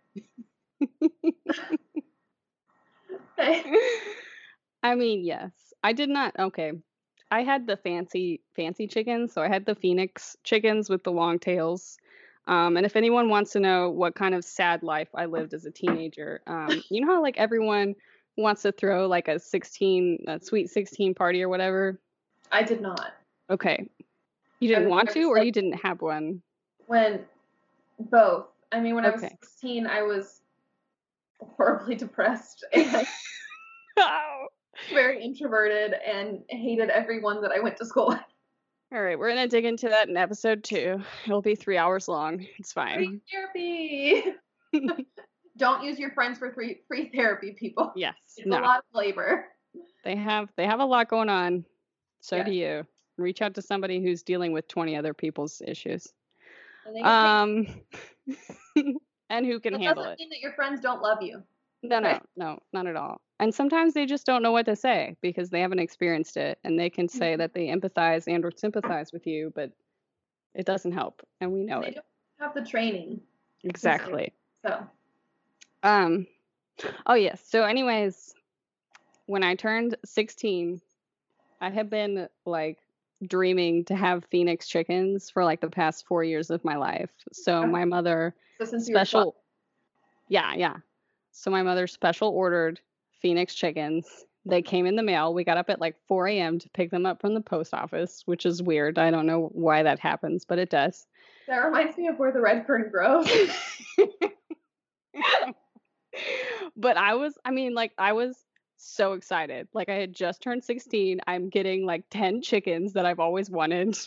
I 4.84 4.96
mean, 4.96 5.24
yes. 5.26 5.52
I 5.84 5.94
did 5.94 6.10
not. 6.10 6.34
Okay. 6.38 6.74
I 7.32 7.44
had 7.44 7.68
the 7.68 7.78
fancy 7.78 8.42
fancy 8.56 8.88
chickens, 8.88 9.34
so 9.34 9.42
I 9.42 9.48
had 9.48 9.66
the 9.66 9.76
phoenix 9.76 10.36
chickens 10.44 10.90
with 10.90 11.04
the 11.04 11.12
long 11.12 11.40
tails. 11.40 11.98
Um, 12.48 12.78
and 12.78 12.86
if 12.86 12.96
anyone 12.96 13.30
wants 13.30 13.52
to 13.52 13.60
know 13.60 13.92
what 13.92 14.16
kind 14.16 14.34
of 14.34 14.44
sad 14.44 14.82
life 14.82 15.10
I 15.14 15.26
lived 15.26 15.54
as 15.54 15.66
a 15.66 15.72
teenager, 15.72 16.42
um, 16.48 16.82
you 16.90 17.02
know 17.02 17.14
how 17.14 17.22
like 17.22 17.38
everyone 17.38 17.96
wants 18.38 18.64
to 18.64 18.72
throw 18.72 19.08
like 19.08 19.28
a 19.28 19.38
16, 19.38 20.26
a 20.28 20.40
sweet 20.42 20.70
16 20.70 21.14
party 21.14 21.44
or 21.44 21.50
whatever? 21.50 22.00
I 22.52 22.64
did 22.64 22.82
not. 22.82 23.14
Okay. 23.50 23.88
You 24.60 24.68
didn't 24.68 24.86
was 24.86 24.92
want 24.92 25.10
to, 25.12 25.24
or 25.26 25.38
you 25.38 25.52
didn't 25.52 25.74
have 25.84 26.02
one? 26.02 26.42
when 26.90 27.20
both. 28.00 28.48
I 28.72 28.80
mean, 28.80 28.96
when 28.96 29.06
I 29.06 29.12
was 29.12 29.22
16, 29.22 29.88
I 29.88 30.02
was 30.02 30.42
horribly 31.40 31.96
depressed 31.96 32.66
and 32.74 33.08
Oh. 33.98 34.48
very 34.94 35.24
introverted 35.24 35.94
and 36.06 36.40
hated 36.50 36.90
everyone 36.90 37.42
that 37.42 37.52
I 37.52 37.60
went 37.60 37.78
to 37.78 37.86
school 37.86 38.08
with. 38.10 38.20
All 38.92 39.02
right, 39.02 39.18
we're 39.20 39.30
gonna 39.30 39.48
dig 39.48 39.66
into 39.66 39.88
that 39.90 40.10
in 40.10 40.18
episode 40.18 40.64
two. 40.64 41.02
It'll 41.26 41.42
be 41.42 41.56
three 41.56 41.78
hours 41.78 42.08
long. 42.08 42.46
It's 42.58 42.74
fine. 42.74 43.22
Free 43.54 44.24
therapy. 44.74 45.04
Don't 45.58 45.84
use 45.84 46.00
your 46.00 46.12
friends 46.12 46.40
for 46.40 46.52
free 46.54 46.80
free 46.88 47.10
therapy, 47.14 47.52
people. 47.52 47.92
yes. 47.96 48.16
It's 48.38 48.48
No. 48.48 48.60
a 48.60 48.62
lot 48.62 48.80
of 48.80 48.86
labor. 48.94 49.46
They 50.04 50.16
have 50.16 50.50
they 50.56 50.66
have 50.66 50.80
a 50.80 50.86
lot 50.86 51.10
going 51.10 51.30
on. 51.30 51.66
So 52.22 52.44
do 52.44 52.52
you. 52.52 52.86
Reach 53.18 53.42
out 53.42 53.54
to 53.56 53.62
somebody 53.62 54.02
who's 54.02 54.24
dealing 54.24 54.54
with 54.54 54.68
20 54.70 54.96
other 54.96 55.14
people's 55.14 55.62
issues. 55.68 56.08
And 56.86 56.96
they 56.96 57.02
get 57.02 57.06
paid. 57.06 58.86
Um 58.86 58.96
and 59.30 59.46
who 59.46 59.60
can 59.60 59.74
that 59.74 59.82
handle 59.82 60.04
doesn't 60.06 60.14
it. 60.14 60.20
mean 60.20 60.30
that 60.30 60.40
your 60.40 60.54
friends 60.54 60.80
don't 60.82 61.02
love 61.02 61.22
you. 61.22 61.44
No, 61.82 62.00
no, 62.00 62.20
no, 62.36 62.60
not 62.74 62.88
at 62.88 62.96
all. 62.96 63.22
And 63.40 63.54
sometimes 63.56 63.94
they 63.94 64.06
just 64.06 64.26
don't 64.26 64.44
know 64.44 64.52
what 64.52 64.66
to 64.66 64.76
say 64.76 65.16
because 65.22 65.50
they 65.50 65.62
haven't 65.62 65.80
experienced 65.80 66.36
it 66.36 66.60
and 66.64 66.78
they 66.78 66.90
can 66.90 67.08
say 67.08 67.36
Mhm. 67.36 67.38
that 67.38 67.54
they 67.54 67.68
empathize 67.68 68.28
and 68.34 68.44
or 68.44 68.52
sympathize 68.52 69.14
with 69.14 69.26
you, 69.26 69.52
but 69.56 69.72
it 70.54 70.66
doesn't 70.66 70.92
help 70.92 71.22
and 71.40 71.54
we 71.54 71.64
know 71.64 71.82
they 71.82 71.90
it. 71.90 71.96
don't 71.96 72.06
have 72.40 72.54
the 72.54 72.66
training. 72.66 73.22
Exactly. 73.64 74.34
So 74.66 74.86
Um 75.84 76.28
oh 77.06 77.14
yes. 77.14 77.42
So 77.48 77.64
anyways, 77.64 78.34
when 79.28 79.44
I 79.44 79.56
turned 79.56 79.96
16, 80.04 80.82
I 81.62 81.70
have 81.70 81.90
been 81.90 82.28
like 82.46 82.80
dreaming 83.26 83.86
to 83.86 83.96
have 83.96 84.26
phoenix 84.26 84.68
chickens 84.68 85.30
for 85.30 85.46
like 85.46 85.62
the 85.62 85.70
past 85.70 86.06
4 86.08 86.24
years 86.24 86.50
of 86.50 86.64
my 86.66 86.76
life. 86.76 87.12
So 87.32 87.66
my 87.66 87.86
mother 87.86 88.36
so 88.60 88.66
since 88.66 88.90
you 88.90 88.94
were 88.96 89.06
12, 89.06 89.08
special 89.08 89.36
yeah, 90.28 90.54
yeah. 90.56 90.78
So 91.32 91.52
my 91.52 91.64
mother 91.64 91.88
special 91.88 92.30
ordered 92.30 92.80
phoenix 93.22 93.54
chickens. 93.56 94.06
They 94.46 94.62
came 94.62 94.86
in 94.86 94.96
the 94.96 95.04
mail. 95.04 95.34
We 95.34 95.44
got 95.44 95.58
up 95.58 95.70
at 95.70 95.82
like 95.82 95.96
4 96.08 96.28
a.m. 96.28 96.60
to 96.60 96.70
pick 96.70 96.92
them 96.92 97.06
up 97.06 97.22
from 97.22 97.34
the 97.34 97.42
post 97.42 97.74
office, 97.74 98.24
which 98.26 98.46
is 98.46 98.64
weird. 98.64 98.98
I 98.98 99.12
don't 99.12 99.26
know 99.26 99.50
why 99.52 99.84
that 99.84 100.00
happens, 100.00 100.46
but 100.46 100.60
it 100.60 100.70
does. 100.70 101.06
that 101.48 101.58
reminds 101.58 101.98
me 101.98 102.08
of 102.08 102.18
where 102.18 102.32
the 102.32 102.40
red 102.42 102.66
fern 102.66 102.90
grows. 102.90 103.30
but 106.76 106.98
I 106.98 107.16
was, 107.16 107.38
I 107.44 107.52
mean, 107.52 107.74
like, 107.74 107.92
I 107.98 108.14
was 108.14 108.36
so 108.78 109.14
excited. 109.14 109.68
Like, 109.74 109.90
I 109.90 109.96
had 109.96 110.14
just 110.14 110.42
turned 110.42 110.64
16. 110.64 111.20
I'm 111.28 111.50
getting 111.50 111.86
like 111.86 112.06
10 112.10 112.42
chickens 112.42 112.94
that 112.94 113.06
I've 113.06 113.20
always 113.20 113.50
wanted. 113.50 113.98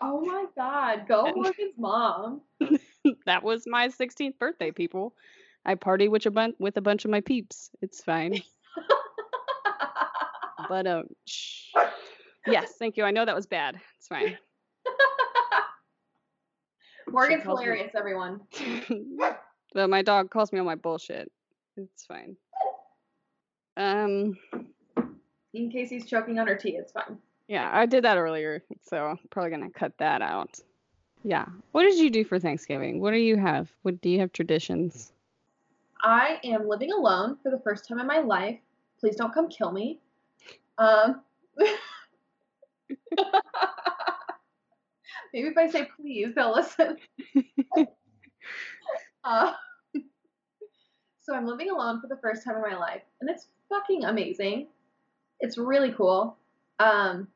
oh 0.00 0.20
my 0.22 0.46
god, 0.56 1.04
go 1.08 1.30
Morgan's 1.34 1.74
mom. 1.78 2.40
that 3.26 3.42
was 3.42 3.64
my 3.66 3.88
16th 3.88 4.38
birthday, 4.38 4.70
people. 4.70 5.14
I 5.64 5.74
party 5.76 6.08
with 6.08 6.26
a 6.26 6.30
bunch 6.30 6.56
with 6.58 6.76
a 6.76 6.80
bunch 6.80 7.04
of 7.04 7.10
my 7.10 7.20
peeps. 7.20 7.70
It's 7.82 8.02
fine. 8.02 8.42
But 10.68 10.86
um, 10.86 11.04
shh. 11.26 11.72
yes, 12.46 12.72
thank 12.78 12.96
you. 12.96 13.04
I 13.04 13.10
know 13.10 13.24
that 13.24 13.34
was 13.34 13.46
bad. 13.46 13.80
It's 13.98 14.08
fine. 14.08 14.38
Morgan's 17.08 17.44
calls 17.44 17.60
me- 17.60 17.64
hilarious, 17.66 17.92
everyone. 17.96 18.40
but 19.74 19.90
my 19.90 20.02
dog 20.02 20.30
calls 20.30 20.52
me 20.52 20.58
on 20.58 20.66
my 20.66 20.74
bullshit. 20.74 21.30
It's 21.76 22.04
fine. 22.06 22.36
Um, 23.76 24.38
In 25.52 25.70
case 25.70 25.90
he's 25.90 26.06
choking 26.06 26.38
on 26.38 26.46
her 26.46 26.56
tea, 26.56 26.76
it's 26.76 26.92
fine. 26.92 27.18
yeah, 27.48 27.68
I 27.72 27.86
did 27.86 28.04
that 28.04 28.16
earlier, 28.16 28.62
so 28.88 29.04
I'm 29.06 29.18
probably 29.30 29.50
gonna 29.50 29.70
cut 29.70 29.92
that 29.98 30.22
out. 30.22 30.58
Yeah. 31.24 31.46
What 31.72 31.82
did 31.82 31.98
you 31.98 32.10
do 32.10 32.24
for 32.24 32.38
Thanksgiving? 32.38 33.00
What 33.00 33.10
do 33.10 33.18
you 33.18 33.36
have? 33.36 33.68
What 33.82 34.00
do 34.00 34.08
you 34.08 34.20
have 34.20 34.32
traditions? 34.32 35.10
I 36.02 36.38
am 36.44 36.68
living 36.68 36.92
alone 36.92 37.38
for 37.42 37.50
the 37.50 37.60
first 37.60 37.88
time 37.88 37.98
in 37.98 38.06
my 38.06 38.20
life. 38.20 38.58
Please 39.00 39.16
don't 39.16 39.32
come 39.32 39.48
kill 39.48 39.72
me. 39.72 40.00
Um, 40.78 41.22
maybe 45.32 45.48
if 45.48 45.56
I 45.56 45.68
say 45.68 45.88
please, 45.96 46.34
they'll 46.34 46.54
listen. 46.54 46.96
uh, 49.24 49.52
so 51.20 51.34
I'm 51.34 51.46
living 51.46 51.70
alone 51.70 52.00
for 52.00 52.08
the 52.08 52.18
first 52.22 52.44
time 52.44 52.56
in 52.56 52.62
my 52.62 52.76
life, 52.76 53.02
and 53.20 53.30
it's 53.30 53.48
fucking 53.68 54.04
amazing. 54.04 54.68
It's 55.40 55.58
really 55.58 55.92
cool. 55.92 56.36
Um, 56.78 57.28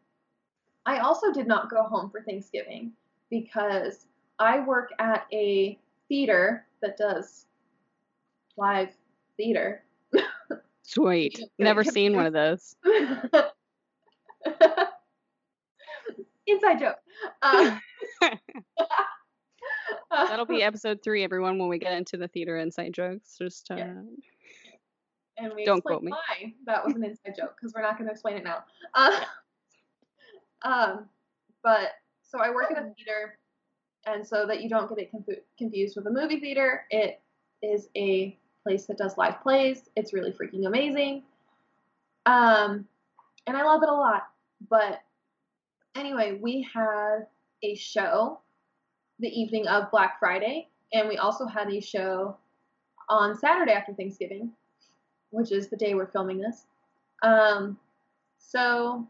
I 0.87 0.99
also 0.99 1.33
did 1.33 1.47
not 1.47 1.71
go 1.71 1.83
home 1.85 2.11
for 2.11 2.23
Thanksgiving 2.23 2.93
because 3.31 4.07
I 4.39 4.61
work 4.61 4.91
at 4.99 5.27
a 5.33 5.79
theater 6.09 6.67
that 6.81 6.97
does 6.97 7.47
live 8.59 8.91
theater. 9.37 9.83
Sweet. 10.83 11.41
Never 11.59 11.85
seen 11.85 12.15
one 12.17 12.27
of 12.27 12.33
those. 12.33 12.75
Inside 16.47 16.79
joke. 16.81 16.97
Uh, 20.11 20.27
That'll 20.27 20.47
be 20.47 20.63
episode 20.63 21.03
three, 21.03 21.23
everyone, 21.23 21.59
when 21.59 21.69
we 21.69 21.79
get 21.79 21.93
into 21.93 22.17
the 22.17 22.29
theater 22.29 22.57
inside 22.59 22.95
jokes. 22.95 23.37
Just 23.39 23.71
uh, 23.71 23.77
Yeah. 23.77 23.93
and 25.37 25.53
we 25.55 25.65
don't 25.67 25.83
quote 25.85 26.03
me. 26.03 26.11
why 26.11 26.55
that 26.65 26.83
was 26.85 26.95
an 26.95 27.05
inside 27.05 27.35
joke 27.37 27.55
because 27.57 27.75
we're 27.75 27.83
not 27.83 27.99
going 27.99 28.07
to 28.07 28.13
explain 28.13 28.37
it 28.39 28.45
now. 28.45 28.65
Uh, 28.95 29.21
um, 30.63 31.09
but 31.63 31.91
so 32.23 32.39
I 32.39 32.51
work 32.51 32.71
at 32.71 32.79
a 32.79 32.91
theater, 32.95 33.39
and 34.07 34.27
so 34.27 34.47
that 34.47 34.63
you 34.63 34.71
don't 34.71 34.89
get 34.89 34.99
it 34.99 35.11
confu- 35.11 35.43
confused 35.59 35.95
with 35.97 36.07
a 36.07 36.11
movie 36.11 36.41
theater, 36.41 36.85
it 36.91 37.21
is 37.63 37.89
a 37.97 38.39
place 38.63 38.87
that 38.87 38.99
does 38.99 39.17
live 39.17 39.41
plays. 39.43 39.89
It's 39.97 40.13
really 40.13 40.33
freaking 40.33 40.67
amazing. 40.67 41.23
Um, 42.27 42.87
and 43.47 43.57
I 43.57 43.65
love 43.65 43.83
it 43.83 43.89
a 43.89 43.95
lot. 43.95 44.29
But 44.69 45.01
anyway, 45.97 46.39
we 46.41 46.67
had 46.73 47.27
a 47.63 47.75
show 47.75 48.41
the 49.19 49.29
evening 49.29 49.67
of 49.67 49.91
Black 49.91 50.19
Friday, 50.19 50.69
and 50.93 51.09
we 51.09 51.17
also 51.17 51.47
had 51.47 51.69
a 51.69 51.81
show 51.81 52.37
on 53.09 53.37
Saturday 53.37 53.73
after 53.73 53.93
Thanksgiving, 53.93 54.53
which 55.31 55.51
is 55.51 55.69
the 55.69 55.77
day 55.77 55.95
we're 55.95 56.07
filming 56.07 56.39
this. 56.39 56.67
Um, 57.23 57.79
so 58.39 59.07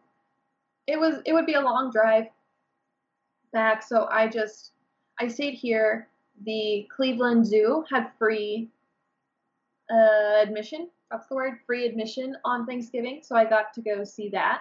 it 0.86 0.98
was 0.98 1.16
it 1.26 1.32
would 1.32 1.46
be 1.46 1.54
a 1.54 1.60
long 1.60 1.90
drive 1.90 2.26
back, 3.52 3.82
so 3.82 4.08
I 4.10 4.28
just 4.28 4.72
I 5.20 5.28
stayed 5.28 5.54
here. 5.54 6.08
The 6.46 6.86
Cleveland 6.94 7.46
Zoo 7.46 7.84
had 7.90 8.12
free 8.18 8.68
uh, 9.90 10.42
admission, 10.42 10.88
that's 11.10 11.26
the 11.26 11.34
word, 11.34 11.58
free 11.66 11.86
admission 11.86 12.36
on 12.44 12.66
Thanksgiving, 12.66 13.20
so 13.22 13.36
I 13.36 13.44
got 13.44 13.72
to 13.74 13.80
go 13.80 14.04
see 14.04 14.28
that. 14.30 14.60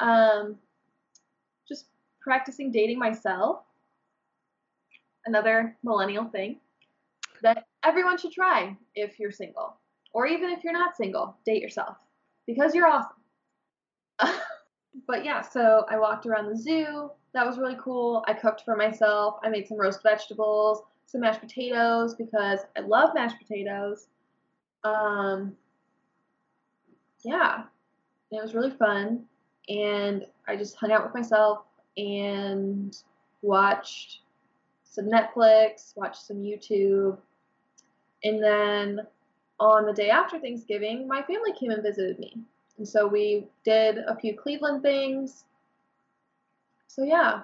Um, 0.00 0.56
just 1.68 1.86
practicing 2.20 2.70
dating 2.70 2.98
myself. 2.98 3.60
Another 5.26 5.76
millennial 5.82 6.24
thing 6.24 6.58
that 7.42 7.66
everyone 7.84 8.16
should 8.16 8.32
try 8.32 8.76
if 8.94 9.18
you're 9.18 9.30
single, 9.30 9.76
or 10.12 10.26
even 10.26 10.50
if 10.50 10.64
you're 10.64 10.72
not 10.72 10.96
single, 10.96 11.36
date 11.44 11.62
yourself 11.62 11.96
because 12.46 12.74
you're 12.74 12.88
awesome. 12.88 13.10
but 15.06 15.24
yeah, 15.24 15.42
so 15.42 15.84
I 15.88 15.98
walked 15.98 16.26
around 16.26 16.48
the 16.48 16.56
zoo. 16.56 17.10
That 17.34 17.46
was 17.46 17.58
really 17.58 17.76
cool. 17.78 18.24
I 18.26 18.32
cooked 18.32 18.62
for 18.64 18.74
myself. 18.74 19.38
I 19.44 19.50
made 19.50 19.68
some 19.68 19.78
roast 19.78 20.02
vegetables, 20.02 20.82
some 21.06 21.20
mashed 21.20 21.40
potatoes 21.40 22.14
because 22.14 22.60
I 22.76 22.80
love 22.80 23.10
mashed 23.14 23.36
potatoes. 23.38 24.08
Um, 24.84 25.56
yeah, 27.24 27.64
it 28.30 28.42
was 28.42 28.54
really 28.54 28.70
fun. 28.70 29.24
And 29.68 30.26
I 30.46 30.56
just 30.56 30.76
hung 30.76 30.92
out 30.92 31.04
with 31.04 31.14
myself 31.14 31.64
and 31.96 32.96
watched 33.42 34.20
some 34.84 35.06
Netflix, 35.06 35.96
watched 35.96 36.26
some 36.26 36.38
YouTube. 36.38 37.18
And 38.24 38.42
then 38.42 39.00
on 39.60 39.86
the 39.86 39.92
day 39.92 40.10
after 40.10 40.38
Thanksgiving, 40.38 41.06
my 41.06 41.22
family 41.22 41.52
came 41.58 41.70
and 41.70 41.82
visited 41.82 42.18
me. 42.18 42.36
And 42.78 42.88
so 42.88 43.06
we 43.06 43.46
did 43.64 43.98
a 43.98 44.16
few 44.16 44.36
Cleveland 44.36 44.82
things. 44.82 45.44
So 46.86 47.02
yeah. 47.02 47.42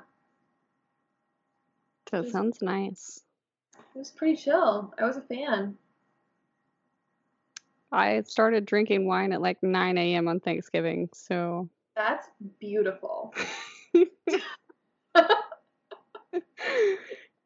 That 2.10 2.28
sounds 2.28 2.62
nice. 2.62 3.22
It 3.94 3.98
was 3.98 4.10
pretty 4.10 4.36
chill. 4.36 4.94
I 4.98 5.04
was 5.04 5.16
a 5.16 5.22
fan. 5.22 5.76
I 7.94 8.22
started 8.22 8.66
drinking 8.66 9.06
wine 9.06 9.32
at 9.32 9.40
like 9.40 9.62
9 9.62 9.96
a.m. 9.96 10.28
on 10.28 10.40
Thanksgiving, 10.40 11.08
so. 11.12 11.68
That's 11.96 12.26
beautiful. 12.60 13.32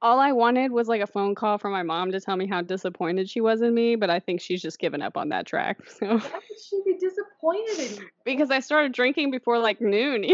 All 0.00 0.20
I 0.20 0.30
wanted 0.32 0.70
was 0.70 0.86
like 0.88 1.02
a 1.02 1.06
phone 1.06 1.34
call 1.34 1.58
from 1.58 1.72
my 1.72 1.82
mom 1.82 2.12
to 2.12 2.20
tell 2.20 2.36
me 2.36 2.46
how 2.46 2.62
disappointed 2.62 3.28
she 3.28 3.40
was 3.40 3.60
in 3.62 3.74
me, 3.74 3.96
but 3.96 4.10
I 4.10 4.20
think 4.20 4.40
she's 4.40 4.62
just 4.62 4.78
given 4.78 5.02
up 5.02 5.16
on 5.16 5.28
that 5.30 5.46
track. 5.46 5.78
So. 5.98 6.06
Why 6.06 6.16
would 6.16 6.58
she 6.64 6.80
be 6.86 6.96
disappointed 6.98 7.78
in 7.78 7.96
you? 7.96 8.08
Because 8.24 8.50
I 8.50 8.60
started 8.60 8.92
drinking 8.92 9.32
before 9.32 9.58
like 9.58 9.80
noon. 9.80 10.24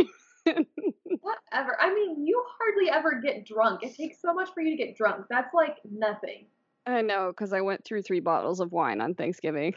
Whatever. 0.44 1.76
I 1.80 1.94
mean, 1.94 2.26
you 2.26 2.44
hardly 2.58 2.90
ever 2.90 3.20
get 3.24 3.46
drunk. 3.46 3.82
It 3.82 3.96
takes 3.96 4.20
so 4.20 4.34
much 4.34 4.50
for 4.52 4.60
you 4.60 4.76
to 4.76 4.76
get 4.76 4.96
drunk. 4.96 5.24
That's 5.30 5.54
like 5.54 5.78
nothing. 5.90 6.46
I 6.86 7.00
know, 7.00 7.28
because 7.28 7.52
I 7.52 7.60
went 7.60 7.84
through 7.84 8.02
three 8.02 8.20
bottles 8.20 8.60
of 8.60 8.72
wine 8.72 9.00
on 9.00 9.14
Thanksgiving. 9.14 9.74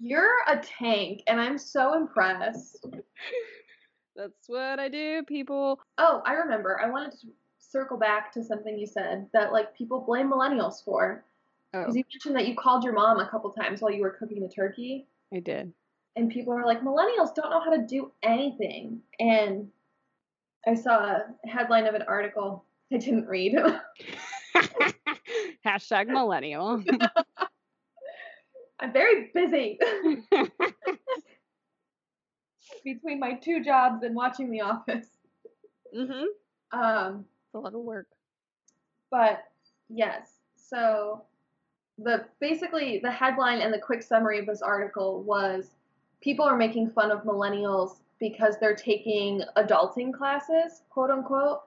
You're 0.00 0.32
a 0.48 0.56
tank, 0.58 1.22
and 1.26 1.40
I'm 1.40 1.58
so 1.58 1.94
impressed. 1.94 2.86
That's 4.16 4.48
what 4.48 4.80
I 4.80 4.88
do, 4.88 5.22
people. 5.26 5.78
Oh, 5.98 6.22
I 6.26 6.34
remember. 6.34 6.80
I 6.80 6.90
wanted 6.90 7.12
to 7.20 7.28
circle 7.58 7.96
back 7.96 8.32
to 8.32 8.42
something 8.42 8.78
you 8.78 8.86
said 8.86 9.26
that 9.32 9.52
like 9.52 9.76
people 9.76 10.00
blame 10.00 10.30
millennials 10.30 10.84
for. 10.84 11.24
Because 11.72 11.94
oh. 11.94 11.98
you 11.98 12.04
mentioned 12.12 12.36
that 12.36 12.48
you 12.48 12.56
called 12.56 12.82
your 12.82 12.92
mom 12.92 13.20
a 13.20 13.28
couple 13.28 13.50
times 13.50 13.80
while 13.80 13.92
you 13.92 14.02
were 14.02 14.10
cooking 14.10 14.40
the 14.40 14.48
turkey. 14.48 15.06
I 15.32 15.38
did. 15.38 15.72
And 16.16 16.28
people 16.30 16.52
are 16.52 16.66
like, 16.66 16.82
millennials 16.82 17.34
don't 17.34 17.50
know 17.50 17.60
how 17.60 17.70
to 17.70 17.86
do 17.86 18.10
anything. 18.24 19.00
And 19.20 19.68
I 20.66 20.74
saw 20.74 20.98
a 20.98 21.24
headline 21.44 21.86
of 21.86 21.94
an 21.94 22.02
article 22.02 22.64
I 22.92 22.96
didn't 22.96 23.26
read. 23.26 23.54
Hashtag 25.66 26.08
millennial. 26.08 26.82
I'm 28.80 28.92
very 28.92 29.30
busy. 29.34 29.78
Between 32.84 33.20
my 33.20 33.34
two 33.34 33.62
jobs 33.62 34.02
and 34.02 34.14
watching 34.14 34.50
The 34.50 34.62
Office. 34.62 35.08
Mhm. 35.94 36.24
Um, 36.72 37.26
it's 37.46 37.54
a 37.54 37.58
lot 37.58 37.74
of 37.74 37.80
work. 37.80 38.06
But 39.10 39.44
yes, 39.88 40.38
so 40.56 41.24
the 41.98 42.24
basically 42.40 43.00
the 43.02 43.10
headline 43.10 43.60
and 43.60 43.74
the 43.74 43.78
quick 43.78 44.02
summary 44.02 44.38
of 44.38 44.46
this 44.46 44.62
article 44.62 45.22
was 45.24 45.74
people 46.22 46.44
are 46.44 46.56
making 46.56 46.90
fun 46.90 47.10
of 47.10 47.24
millennials 47.24 47.96
because 48.18 48.56
they're 48.60 48.76
taking 48.76 49.42
adulting 49.56 50.12
classes, 50.12 50.82
quote 50.90 51.10
unquote, 51.10 51.60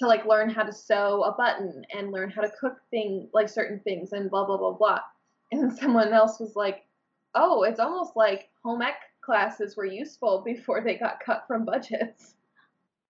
to 0.00 0.06
like 0.06 0.24
learn 0.24 0.48
how 0.48 0.62
to 0.62 0.72
sew 0.72 1.22
a 1.24 1.32
button 1.32 1.84
and 1.94 2.10
learn 2.10 2.30
how 2.30 2.40
to 2.40 2.50
cook 2.58 2.78
thing 2.90 3.28
like 3.34 3.50
certain 3.50 3.78
things 3.80 4.12
and 4.12 4.30
blah 4.30 4.44
blah 4.44 4.56
blah 4.56 4.72
blah. 4.72 5.00
And 5.52 5.76
someone 5.76 6.12
else 6.12 6.38
was 6.38 6.54
like, 6.54 6.86
"Oh, 7.34 7.64
it's 7.64 7.80
almost 7.80 8.16
like 8.16 8.50
home 8.62 8.82
ec 8.82 8.94
classes 9.20 9.76
were 9.76 9.84
useful 9.84 10.42
before 10.44 10.80
they 10.80 10.94
got 10.94 11.18
cut 11.18 11.44
from 11.48 11.64
budgets." 11.64 12.34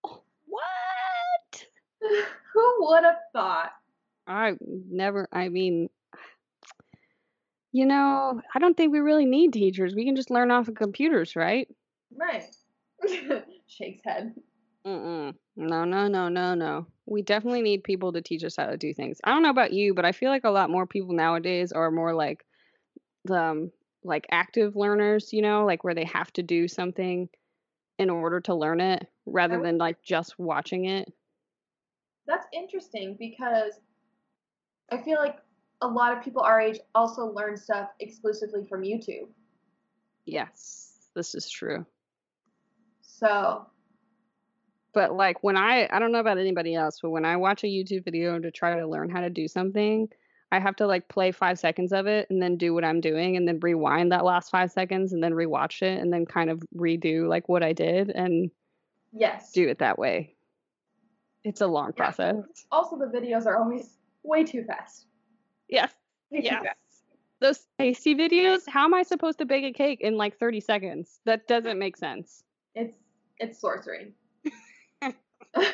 What? 0.01 1.65
Who 2.53 2.75
would 2.79 3.03
have 3.03 3.19
thought? 3.31 3.73
I 4.25 4.57
never. 4.59 5.27
I 5.31 5.49
mean, 5.49 5.89
you 7.71 7.85
know, 7.85 8.41
I 8.55 8.59
don't 8.59 8.75
think 8.75 8.91
we 8.91 8.99
really 8.99 9.25
need 9.25 9.53
teachers. 9.53 9.93
We 9.93 10.03
can 10.03 10.15
just 10.15 10.31
learn 10.31 10.49
off 10.49 10.67
of 10.67 10.73
computers, 10.75 11.35
right? 11.35 11.67
Right. 12.15 12.43
Shakes 13.67 14.01
head. 14.03 14.33
Mm-mm. 14.85 15.35
No, 15.55 15.83
no, 15.85 16.07
no, 16.07 16.29
no, 16.29 16.55
no. 16.55 16.87
We 17.05 17.21
definitely 17.21 17.61
need 17.61 17.83
people 17.83 18.13
to 18.13 18.21
teach 18.21 18.43
us 18.43 18.55
how 18.55 18.67
to 18.67 18.77
do 18.77 18.93
things. 18.93 19.19
I 19.23 19.31
don't 19.31 19.43
know 19.43 19.49
about 19.49 19.73
you, 19.73 19.93
but 19.93 20.05
I 20.05 20.11
feel 20.11 20.29
like 20.29 20.43
a 20.43 20.49
lot 20.49 20.69
more 20.69 20.87
people 20.87 21.13
nowadays 21.13 21.71
are 21.71 21.91
more 21.91 22.13
like 22.13 22.45
the 23.25 23.41
um, 23.41 23.71
like 24.03 24.25
active 24.31 24.75
learners, 24.75 25.31
you 25.31 25.41
know, 25.41 25.65
like 25.65 25.83
where 25.83 25.93
they 25.93 26.05
have 26.05 26.31
to 26.33 26.43
do 26.43 26.67
something 26.67 27.29
in 27.99 28.09
order 28.09 28.41
to 28.41 28.55
learn 28.55 28.81
it 28.81 29.07
rather 29.27 29.61
than 29.61 29.77
like 29.77 30.01
just 30.01 30.39
watching 30.39 30.85
it. 30.85 31.11
That's 32.25 32.47
interesting 32.51 33.15
because 33.19 33.79
I 34.91 34.97
feel 34.97 35.17
like 35.17 35.37
a 35.81 35.87
lot 35.87 36.17
of 36.17 36.23
people 36.23 36.41
our 36.41 36.59
age 36.59 36.79
also 36.95 37.25
learn 37.25 37.57
stuff 37.57 37.89
exclusively 37.99 38.65
from 38.65 38.81
YouTube. 38.81 39.27
Yes, 40.25 41.09
this 41.15 41.35
is 41.35 41.49
true. 41.49 41.85
So 43.01 43.67
but 44.93 45.13
like 45.13 45.43
when 45.43 45.57
I 45.57 45.87
I 45.91 45.99
don't 45.99 46.11
know 46.11 46.19
about 46.19 46.37
anybody 46.37 46.75
else, 46.75 46.99
but 47.01 47.09
when 47.09 47.25
I 47.25 47.37
watch 47.37 47.63
a 47.63 47.67
YouTube 47.67 48.05
video 48.05 48.39
to 48.39 48.51
try 48.51 48.77
to 48.77 48.87
learn 48.87 49.09
how 49.09 49.21
to 49.21 49.29
do 49.29 49.47
something, 49.47 50.09
I 50.51 50.59
have 50.59 50.75
to 50.77 50.87
like 50.87 51.07
play 51.07 51.31
5 51.31 51.57
seconds 51.57 51.93
of 51.93 52.07
it 52.07 52.27
and 52.29 52.41
then 52.41 52.57
do 52.57 52.73
what 52.73 52.83
I'm 52.83 52.99
doing 52.99 53.37
and 53.37 53.47
then 53.47 53.59
rewind 53.59 54.11
that 54.11 54.25
last 54.25 54.51
5 54.51 54.71
seconds 54.71 55.13
and 55.13 55.23
then 55.23 55.31
rewatch 55.31 55.81
it 55.81 55.99
and 56.01 56.11
then 56.11 56.25
kind 56.25 56.49
of 56.49 56.61
redo 56.75 57.27
like 57.27 57.47
what 57.47 57.63
I 57.63 57.73
did 57.73 58.09
and 58.09 58.51
yes, 59.13 59.51
do 59.51 59.67
it 59.69 59.79
that 59.79 59.97
way. 59.97 60.35
It's 61.43 61.61
a 61.61 61.67
long 61.67 61.93
yeah. 61.95 62.03
process. 62.03 62.35
Also 62.71 62.97
the 62.97 63.05
videos 63.05 63.45
are 63.45 63.57
always 63.57 63.97
way 64.23 64.43
too 64.43 64.63
fast. 64.63 65.05
Yes. 65.69 65.91
Way 66.29 66.41
yes. 66.43 66.75
Those 67.39 67.65
tasty 67.79 68.13
videos, 68.13 68.67
how 68.67 68.85
am 68.85 68.93
I 68.93 69.01
supposed 69.01 69.39
to 69.39 69.45
bake 69.45 69.63
a 69.63 69.73
cake 69.73 70.01
in 70.01 70.15
like 70.15 70.37
30 70.37 70.59
seconds? 70.59 71.19
That 71.25 71.47
doesn't 71.47 71.79
make 71.79 71.97
sense. 71.97 72.43
It's 72.75 72.95
it's 73.39 73.59
sorcery. 73.59 74.13
Magic. 75.55 75.73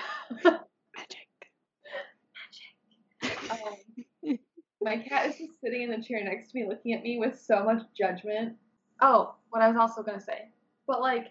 Magic. 3.23 3.51
Um, 3.51 4.39
my 4.81 4.97
cat 4.97 5.29
is 5.29 5.37
just 5.37 5.59
sitting 5.63 5.83
in 5.83 5.91
the 5.91 6.01
chair 6.01 6.23
next 6.23 6.51
to 6.51 6.57
me 6.59 6.67
looking 6.67 6.93
at 6.93 7.03
me 7.03 7.17
with 7.19 7.39
so 7.39 7.63
much 7.63 7.81
judgment. 7.97 8.55
Oh, 9.01 9.35
what 9.49 9.61
I 9.61 9.67
was 9.67 9.77
also 9.77 10.03
going 10.03 10.17
to 10.19 10.23
say. 10.23 10.49
But, 10.87 11.01
like, 11.01 11.27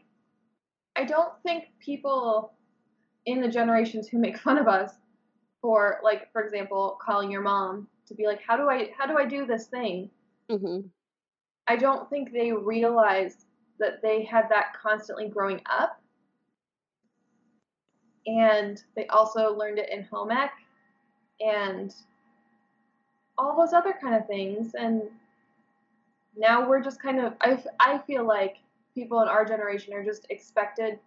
I 0.97 1.05
don't 1.05 1.33
think 1.43 1.65
people 1.81 2.53
in 3.25 3.41
the 3.41 3.49
generations 3.49 4.09
who 4.09 4.19
make 4.19 4.39
fun 4.39 4.59
of 4.59 4.69
us 4.69 4.93
for, 5.61 6.01
like, 6.03 6.33
for 6.33 6.43
example, 6.43 6.99
calling 7.05 7.31
your 7.31 7.43
mom 7.43 7.89
to 8.07 8.15
be 8.15 8.27
like, 8.27 8.41
how 8.47 8.57
do 8.57 8.69
I, 8.71 8.91
how 8.97 9.07
do 9.07 9.19
I 9.19 9.27
do 9.27 9.47
this 9.47 9.67
thing? 9.67 10.11
Mm-hmm. 10.51 10.87
I 11.67 11.77
don't 11.77 12.09
think 12.09 12.33
they 12.33 12.53
realized 12.53 13.47
that 13.81 14.01
they 14.03 14.23
had 14.25 14.49
that 14.51 14.75
constantly 14.81 15.29
growing 15.29 15.61
up 15.69 16.01
and 18.27 18.83
they 18.95 19.07
also 19.07 19.57
learned 19.57 19.79
it 19.79 19.91
in 19.91 20.03
home 20.05 20.31
ec 20.31 20.53
and 21.41 21.95
all 23.39 23.57
those 23.57 23.73
other 23.73 23.95
kind 24.01 24.15
of 24.15 24.27
things. 24.27 24.75
And 24.75 25.03
now 26.37 26.69
we're 26.69 26.83
just 26.83 27.01
kind 27.01 27.21
of 27.21 27.35
I, 27.41 27.63
I 27.81 27.99
feel 27.99 28.27
like 28.27 28.57
people 28.95 29.21
in 29.23 29.29
our 29.29 29.45
generation 29.45 29.93
are 29.95 30.05
just 30.05 30.27
expected 30.31 30.99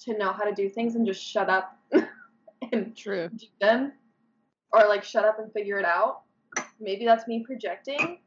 to 0.00 0.18
know 0.18 0.32
how 0.32 0.44
to 0.44 0.54
do 0.54 0.68
things 0.68 0.94
and 0.94 1.06
just 1.06 1.22
shut 1.22 1.48
up 1.48 1.78
and 2.72 2.96
True. 2.96 3.28
do 3.36 3.46
them 3.60 3.92
or 4.72 4.88
like 4.88 5.04
shut 5.04 5.24
up 5.24 5.38
and 5.38 5.52
figure 5.52 5.78
it 5.78 5.84
out. 5.84 6.22
Maybe 6.80 7.04
that's 7.04 7.28
me 7.28 7.44
projecting. 7.44 8.18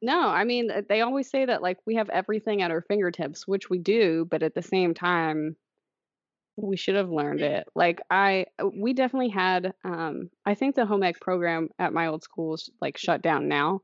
No, 0.00 0.28
I 0.28 0.44
mean 0.44 0.70
they 0.88 1.00
always 1.00 1.30
say 1.30 1.44
that 1.46 1.62
like 1.62 1.78
we 1.86 1.94
have 1.94 2.10
everything 2.10 2.62
at 2.62 2.70
our 2.70 2.82
fingertips, 2.82 3.48
which 3.48 3.70
we 3.70 3.78
do, 3.78 4.26
but 4.30 4.42
at 4.42 4.54
the 4.54 4.62
same 4.62 4.94
time, 4.94 5.56
we 6.60 6.76
should 6.76 6.96
have 6.96 7.10
learned 7.10 7.42
it. 7.42 7.68
Like 7.74 8.00
I 8.10 8.46
uh, 8.62 8.68
we 8.68 8.92
definitely 8.92 9.28
had 9.30 9.74
um 9.84 10.30
I 10.44 10.54
think 10.54 10.74
the 10.74 10.86
home 10.86 11.02
ec 11.04 11.20
program 11.20 11.70
at 11.78 11.92
my 11.92 12.06
old 12.08 12.22
school 12.24 12.54
is 12.54 12.70
like 12.80 12.98
shut 12.98 13.22
down 13.22 13.48
now, 13.48 13.82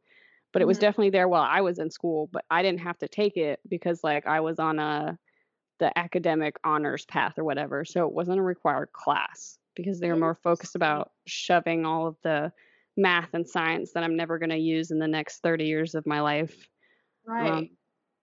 but 0.52 0.62
it 0.62 0.66
was 0.66 0.78
Mhm. 0.78 0.80
definitely 0.80 1.10
there 1.10 1.28
while 1.28 1.42
I 1.48 1.62
was 1.62 1.78
in 1.78 1.90
school, 1.90 2.28
but 2.32 2.44
I 2.50 2.62
didn't 2.62 2.80
have 2.80 2.98
to 2.98 3.08
take 3.08 3.36
it 3.36 3.60
because 3.68 4.04
like 4.04 4.26
I 4.26 4.40
was 4.40 4.58
on 4.58 4.78
a 4.78 5.18
the 5.80 5.96
academic 5.98 6.56
honors 6.64 7.04
path 7.06 7.38
or 7.38 7.44
whatever, 7.44 7.84
so 7.84 8.06
it 8.06 8.12
wasn't 8.14 8.38
a 8.38 8.42
required 8.42 8.92
class 8.92 9.58
because 9.76 10.00
they 10.00 10.08
were 10.08 10.16
more 10.16 10.34
focused 10.36 10.76
about 10.76 11.12
shoving 11.26 11.86
all 11.86 12.06
of 12.08 12.16
the 12.22 12.52
math 12.96 13.34
and 13.34 13.48
science 13.48 13.92
that 13.92 14.04
I'm 14.04 14.16
never 14.16 14.38
going 14.38 14.50
to 14.50 14.58
use 14.58 14.90
in 14.92 14.98
the 15.00 15.08
next 15.08 15.42
30 15.42 15.66
years 15.66 15.94
of 15.96 16.06
my 16.06 16.20
life 16.20 16.68
Right. 17.26 17.52
um, 17.54 17.70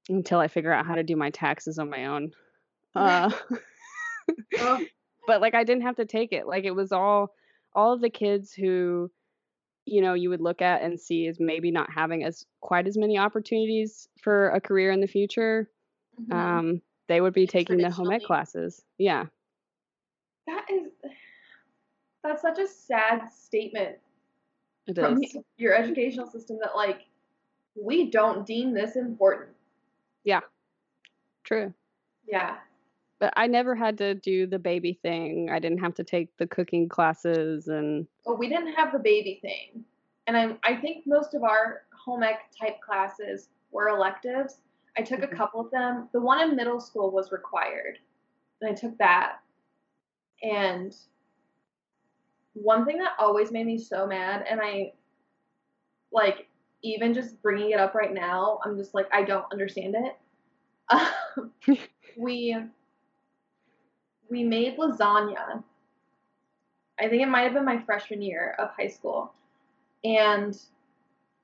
until 0.10 0.40
I 0.40 0.48
figure 0.48 0.72
out 0.74 0.86
how 0.86 0.96
to 0.96 1.04
do 1.04 1.16
my 1.16 1.30
taxes 1.32 1.80
on 1.80 1.90
my 1.90 2.06
own. 2.08 2.32
Uh, 2.96 3.32
Ugh. 4.60 4.82
but 5.28 5.42
like 5.42 5.54
I 5.54 5.64
didn't 5.64 5.84
have 5.84 5.98
to 5.98 6.06
take 6.06 6.32
it. 6.32 6.48
Like 6.48 6.64
it 6.64 6.76
was 6.76 6.92
all 6.92 7.34
all 7.74 7.94
of 7.94 8.02
the 8.02 8.10
kids 8.10 8.54
who 8.54 9.12
you 9.86 10.02
know 10.02 10.14
you 10.14 10.30
would 10.30 10.42
look 10.42 10.62
at 10.62 10.82
and 10.82 11.00
see 11.00 11.26
is 11.26 11.40
maybe 11.40 11.72
not 11.72 11.92
having 11.92 12.24
as 12.24 12.46
quite 12.60 12.88
as 12.88 12.98
many 12.98 13.18
opportunities 13.18 14.08
for 14.22 14.50
a 14.50 14.62
career 14.62 14.92
in 14.92 15.02
the 15.02 15.08
future. 15.08 15.70
Mhm. 16.20 16.34
Um, 16.34 16.82
they 17.08 17.22
would 17.22 17.34
be 17.34 17.48
taking 17.48 17.78
the 17.78 17.90
home 17.90 18.12
ec 18.12 18.24
classes. 18.24 18.84
Yeah, 18.98 19.26
that 20.48 20.66
is 20.70 20.92
that's 22.24 22.42
such 22.42 22.60
a 22.60 22.68
sad 22.68 23.32
statement 23.32 23.98
it 24.88 24.98
from 24.98 25.24
is. 25.24 25.38
your 25.58 25.74
educational 25.74 26.28
system 26.28 26.58
that 26.62 26.76
like 26.76 27.06
we 27.76 28.10
don't 28.10 28.46
deem 28.46 28.74
this 28.74 28.96
important. 28.96 29.50
Yeah 30.24 30.42
true. 31.52 31.74
Yeah. 32.28 32.56
But 33.22 33.34
I 33.38 33.48
never 33.48 33.76
had 33.76 34.00
to 34.00 34.16
do 34.16 34.48
the 34.48 34.60
baby 34.60 35.00
thing. 35.02 35.50
I 35.52 35.60
didn't 35.60 35.78
have 35.78 35.94
to 35.96 36.04
take 36.04 36.36
the 36.38 36.48
cooking 36.48 36.90
classes 36.90 37.68
and 37.70 38.08
But 38.26 38.40
we 38.40 38.50
didn't 38.50 38.74
have 38.74 38.92
the 38.92 39.00
baby 39.00 39.40
thing. 39.42 39.86
And 40.28 40.36
I 40.38 40.58
I 40.64 40.76
think 40.78 41.06
most 41.08 41.36
of 41.36 41.44
our 41.44 41.84
home 41.94 42.24
ec 42.24 42.40
type 42.60 42.82
classes 42.82 43.50
were 43.72 43.90
electives. 43.90 44.62
I 44.98 45.04
took 45.04 45.24
a 45.24 45.28
Mhm. 45.28 45.38
couple 45.38 45.62
of 45.62 45.72
them. 45.72 46.10
The 46.14 46.22
one 46.22 46.42
in 46.42 46.56
middle 46.56 46.80
school 46.82 47.12
was 47.12 47.32
required. 47.32 48.00
And 48.62 48.72
I 48.72 48.74
took 48.74 48.98
that. 48.98 49.40
And 50.44 50.96
one 52.54 52.86
thing 52.86 52.98
that 53.00 53.14
always 53.20 53.52
made 53.52 53.68
me 53.68 53.78
so 53.78 54.08
mad 54.08 54.46
and 54.50 54.60
I 54.62 54.94
like 56.12 56.48
even 56.84 57.14
just 57.14 57.42
bringing 57.44 57.72
it 57.72 57.80
up 57.80 57.96
right 57.96 58.14
now, 58.14 58.60
I'm 58.66 58.78
just 58.78 58.96
like 58.96 59.08
I 59.14 59.24
don't 59.24 59.46
understand 59.52 59.96
it. 59.96 60.18
We 62.18 62.58
we 64.32 64.44
made 64.44 64.78
lasagna. 64.78 65.62
I 67.00 67.08
think 67.10 67.22
it 67.22 67.28
might 67.28 67.42
have 67.42 67.54
been 67.54 67.66
my 67.66 67.80
freshman 67.84 68.22
year 68.22 68.56
of 68.58 68.70
high 68.76 68.88
school. 68.88 69.34
And 70.04 70.58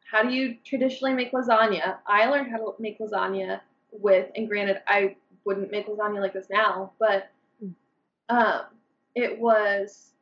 how 0.09 0.23
do 0.23 0.29
you 0.29 0.55
traditionally 0.63 1.13
make 1.13 1.33
lasagna? 1.33 1.97
I 2.07 2.29
learned 2.29 2.49
how 2.49 2.57
to 2.57 2.73
make 2.79 2.97
lasagna 2.99 3.59
with, 3.91 4.31
and 4.35 4.47
granted, 4.47 4.81
I 4.87 5.17
wouldn't 5.43 5.69
make 5.69 5.87
lasagna 5.87 6.21
like 6.21 6.33
this 6.33 6.47
now, 6.49 6.93
but 6.97 7.29
um, 8.29 8.61
it 9.15 9.37
was, 9.37 10.13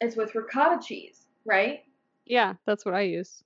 it's 0.00 0.16
with 0.16 0.34
ricotta 0.34 0.84
cheese, 0.84 1.26
right? 1.44 1.84
yeah, 2.26 2.54
that's 2.64 2.86
what 2.86 2.94
I 2.94 3.02
use. 3.02 3.44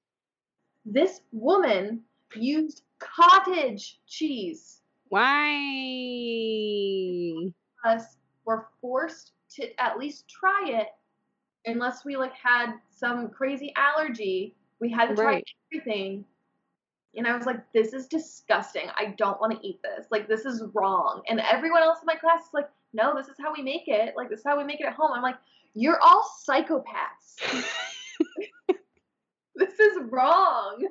This 0.85 1.21
woman 1.33 2.03
used 2.35 2.83
cottage 3.01 3.99
cheese. 4.07 4.81
Why? 5.09 5.49
us 7.85 8.18
were 8.49 8.67
forced 8.81 9.33
to 9.57 9.69
at 9.79 9.99
least 9.99 10.27
try 10.27 10.65
it 10.69 10.89
unless 11.67 12.03
we 12.03 12.17
like 12.17 12.33
had 12.33 12.73
some 12.91 13.29
crazy 13.29 13.75
allergy. 13.77 14.57
We 14.81 14.91
had 14.91 15.11
to 15.11 15.15
try 15.15 15.25
Right. 15.25 15.45
everything. 15.71 16.25
And 17.15 17.27
i 17.27 17.37
was 17.37 17.45
like 17.47 17.61
this 17.73 17.93
is 17.93 18.07
disgusting. 18.07 18.89
I 18.97 19.15
don't 19.19 19.39
want 19.39 19.53
to 19.53 19.67
eat 19.67 19.81
this. 19.83 20.07
Like 20.11 20.29
this 20.29 20.47
is 20.47 20.65
wrong. 20.73 21.21
And 21.29 21.41
everyone 21.41 21.83
else 21.83 21.99
in 22.01 22.07
my 22.07 22.15
class 22.15 22.41
is 22.47 22.55
like 22.55 22.71
no 22.95 23.15
this 23.15 23.29
is 23.29 23.37
how 23.39 23.53
we 23.53 23.63
make 23.63 23.87
it. 23.87 24.15
Like 24.17 24.31
this 24.31 24.39
is 24.41 24.45
how 24.47 24.57
we 24.57 24.65
make 24.65 24.81
it 24.81 24.87
at 24.87 24.95
home. 24.95 25.13
I'm 25.15 25.23
like 25.23 25.37
you're 25.75 26.01
all 26.01 26.25
psychopaths. 26.49 27.65
This 29.57 29.81
is 29.81 29.99
wrong. 30.11 30.87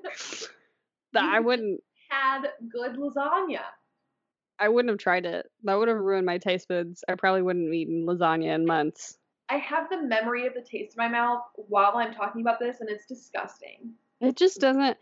That 1.13 1.23
I 1.23 1.39
wouldn't 1.39 1.79
had 2.09 2.41
good 2.69 2.97
lasagna 2.97 3.61
I 4.59 4.69
wouldn't 4.69 4.89
have 4.89 4.99
tried 4.99 5.25
it. 5.25 5.45
That 5.63 5.75
would 5.75 5.87
have 5.87 5.97
ruined 5.97 6.25
my 6.25 6.37
taste 6.37 6.67
buds. 6.67 7.03
I 7.07 7.15
probably 7.15 7.41
wouldn't 7.43 7.67
have 7.67 7.73
eaten 7.73 8.05
lasagna 8.05 8.55
in 8.55 8.65
months. 8.65 9.17
i 9.49 9.57
have 9.57 9.89
the 9.89 10.01
memory 10.01 10.45
of 10.47 10.53
the 10.53 10.61
taste 10.61 10.97
in 10.97 11.03
my 11.03 11.07
mouth 11.07 11.43
while 11.55 11.93
i'm 11.95 12.13
talking 12.13 12.41
about 12.41 12.59
this 12.59 12.81
and 12.81 12.89
it's 12.89 13.05
disgusting 13.05 13.91
It 14.19 14.35
just 14.35 14.59
doesn't. 14.59 14.97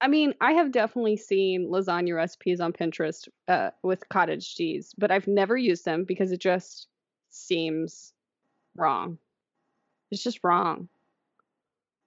I 0.00 0.06
mean, 0.06 0.34
I 0.40 0.52
have 0.52 0.70
definitely 0.70 1.16
seen 1.16 1.68
lasagna 1.70 2.14
recipes 2.14 2.60
on 2.60 2.72
Pinterest 2.72 3.26
uh, 3.48 3.70
with 3.82 4.08
cottage 4.08 4.54
cheese, 4.54 4.94
but 4.96 5.10
I've 5.10 5.26
never 5.26 5.56
used 5.56 5.84
them 5.84 6.04
because 6.04 6.30
it 6.30 6.40
just 6.40 6.86
seems 7.30 8.12
wrong. 8.76 9.18
It's 10.12 10.22
just 10.22 10.38
wrong. 10.44 10.88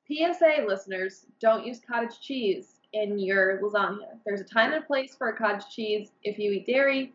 PSA 0.08 0.66
listeners, 0.68 1.26
don't 1.40 1.66
use 1.66 1.80
cottage 1.86 2.20
cheese 2.22 2.81
in 2.94 3.20
your 3.20 3.60
lasagna. 3.62 4.18
There's 4.26 4.42
a 4.42 4.46
time 4.46 4.74
and 4.74 4.86
place 4.86 5.16
for 5.16 5.30
a 5.30 5.38
cottage 5.38 5.66
cheese. 5.74 6.10
If 6.24 6.38
you 6.38 6.52
eat 6.52 6.68
dairy, 6.68 7.14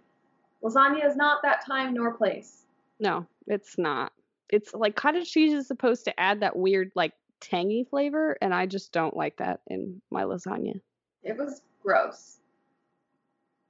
lasagna 0.63 1.05
is 1.05 1.17
not 1.17 1.43
that 1.43 1.65
time 1.67 1.95
nor 1.95 2.15
place. 2.15 2.65
No, 2.99 3.27
it's 3.47 3.77
not. 3.79 4.13
It's 4.51 4.73
like 4.73 4.97
cottage 4.97 5.31
cheese 5.31 5.53
is 5.53 5.67
supposed 5.67 6.05
to 6.05 6.19
add 6.19 6.41
that 6.41 6.57
weird, 6.57 6.93
like, 6.95 7.13
tangy 7.41 7.85
flavor, 7.89 8.37
and 8.41 8.55
I 8.55 8.67
just 8.67 8.93
don't 8.93 9.17
like 9.17 9.37
that 9.39 9.61
in 9.67 10.01
my 10.11 10.23
lasagna. 10.23 10.81
It 11.23 11.37
was 11.37 11.63
gross. 11.83 12.39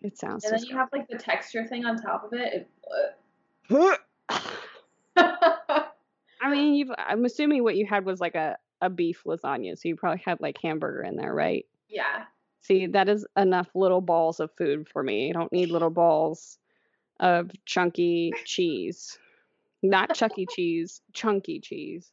It 0.03 0.19
sounds 0.19 0.45
And 0.45 0.57
then 0.57 0.65
you 0.67 0.77
have 0.77 0.89
like 0.93 1.09
the 1.09 1.19
texture 1.19 1.65
thing 1.67 1.85
on 1.85 1.97
top 1.97 2.25
of 2.25 2.33
it. 2.33 2.69
Uh, 3.71 3.97
I 5.17 6.51
mean, 6.51 6.75
you've. 6.75 6.91
I'm 6.97 7.25
assuming 7.25 7.65
what 7.65 7.77
you 7.77 7.87
had 7.87 8.05
was 8.05 8.21
like 8.21 8.35
a 8.35 8.57
a 8.81 8.91
beef 8.91 9.23
lasagna, 9.27 9.77
so 9.77 9.89
you 9.89 9.97
probably 9.97 10.23
had 10.25 10.41
like 10.41 10.59
hamburger 10.63 11.03
in 11.03 11.17
there, 11.17 11.35
right? 11.35 11.67
Yeah. 11.89 12.25
See, 12.63 12.87
that 12.89 13.09
is 13.09 13.27
enough 13.37 13.69
little 13.75 14.01
balls 14.01 14.41
of 14.41 14.51
food 14.59 14.89
for 14.89 15.03
me. 15.03 15.31
I 15.31 15.33
don't 15.33 15.53
need 15.53 15.71
little 15.71 15.91
balls 15.91 16.59
of 17.21 17.51
chunky 17.65 18.33
cheese. 18.45 19.19
Not 19.83 20.15
Chuck 20.15 20.37
E. 20.39 20.47
Cheese, 20.51 21.01
chunky 21.13 21.61
cheese. 21.61 22.11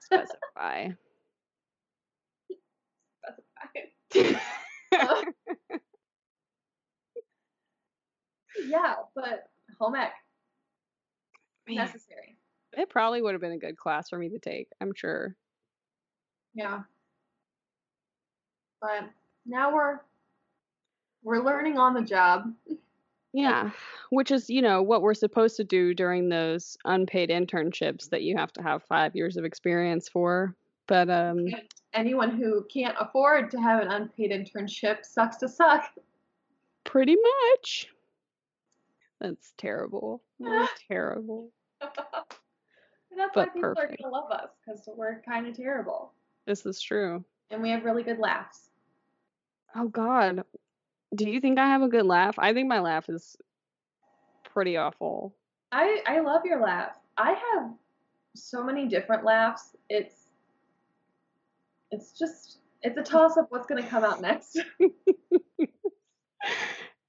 Specify. 0.00 0.88
Specify. 4.12 5.22
Yeah, 8.68 8.94
but 9.14 9.44
home 9.80 9.94
ec 9.94 10.12
Man, 11.66 11.76
necessary. 11.76 12.36
it 12.74 12.90
probably 12.90 13.22
would 13.22 13.32
have 13.32 13.40
been 13.40 13.52
a 13.52 13.58
good 13.58 13.76
class 13.76 14.10
for 14.10 14.18
me 14.18 14.28
to 14.30 14.38
take. 14.38 14.68
I'm 14.80 14.92
sure. 14.94 15.34
Yeah. 16.54 16.80
But 18.82 19.08
now 19.46 19.72
we're 19.72 20.00
we're 21.22 21.42
learning 21.42 21.78
on 21.78 21.94
the 21.94 22.02
job. 22.02 22.52
Yeah, 23.32 23.70
which 24.10 24.30
is, 24.30 24.50
you 24.50 24.60
know, 24.60 24.82
what 24.82 25.00
we're 25.00 25.14
supposed 25.14 25.56
to 25.56 25.64
do 25.64 25.94
during 25.94 26.28
those 26.28 26.76
unpaid 26.84 27.30
internships 27.30 28.10
that 28.10 28.22
you 28.22 28.36
have 28.36 28.52
to 28.54 28.62
have 28.62 28.82
five 28.82 29.16
years 29.16 29.38
of 29.38 29.44
experience 29.46 30.06
for. 30.08 30.54
But 30.86 31.08
um, 31.08 31.46
Anyone 31.94 32.36
who 32.36 32.66
can't 32.70 32.96
afford 33.00 33.50
to 33.52 33.58
have 33.60 33.80
an 33.80 33.88
unpaid 33.88 34.32
internship 34.32 35.04
sucks 35.06 35.36
to 35.38 35.48
suck. 35.48 35.84
pretty 36.84 37.16
much. 37.16 37.86
That's 39.20 39.54
terrible. 39.56 40.22
That's 40.40 40.72
terrible. 40.88 41.50
And 41.80 41.90
that's 43.16 43.34
why 43.36 43.46
people 43.46 43.60
perfect. 43.74 43.92
are 44.00 44.10
gonna 44.10 44.12
love 44.14 44.30
us 44.32 44.50
because 44.66 44.86
we're 44.96 45.22
kind 45.22 45.46
of 45.46 45.56
terrible 45.56 46.12
This 46.46 46.66
is 46.66 46.80
true. 46.82 47.24
and 47.50 47.62
we 47.62 47.70
have 47.70 47.84
really 47.84 48.02
good 48.02 48.18
laughs. 48.18 48.68
Oh 49.74 49.88
God. 49.88 50.44
Do 51.14 51.28
you 51.28 51.40
think 51.40 51.58
I 51.58 51.66
have 51.66 51.82
a 51.82 51.88
good 51.88 52.06
laugh? 52.06 52.38
I 52.38 52.52
think 52.54 52.68
my 52.68 52.80
laugh 52.80 53.08
is 53.08 53.36
pretty 54.44 54.76
awful. 54.76 55.34
I 55.72 56.02
I 56.06 56.20
love 56.20 56.42
your 56.44 56.60
laugh. 56.60 56.98
I 57.16 57.30
have 57.32 57.70
so 58.34 58.62
many 58.64 58.86
different 58.88 59.24
laughs. 59.24 59.76
It's 59.88 60.28
it's 61.90 62.18
just 62.18 62.58
it's 62.82 62.96
a 62.98 63.02
toss 63.10 63.36
up 63.36 63.50
what's 63.50 63.66
gonna 63.66 63.86
come 63.86 64.04
out 64.04 64.20
next. 64.20 64.58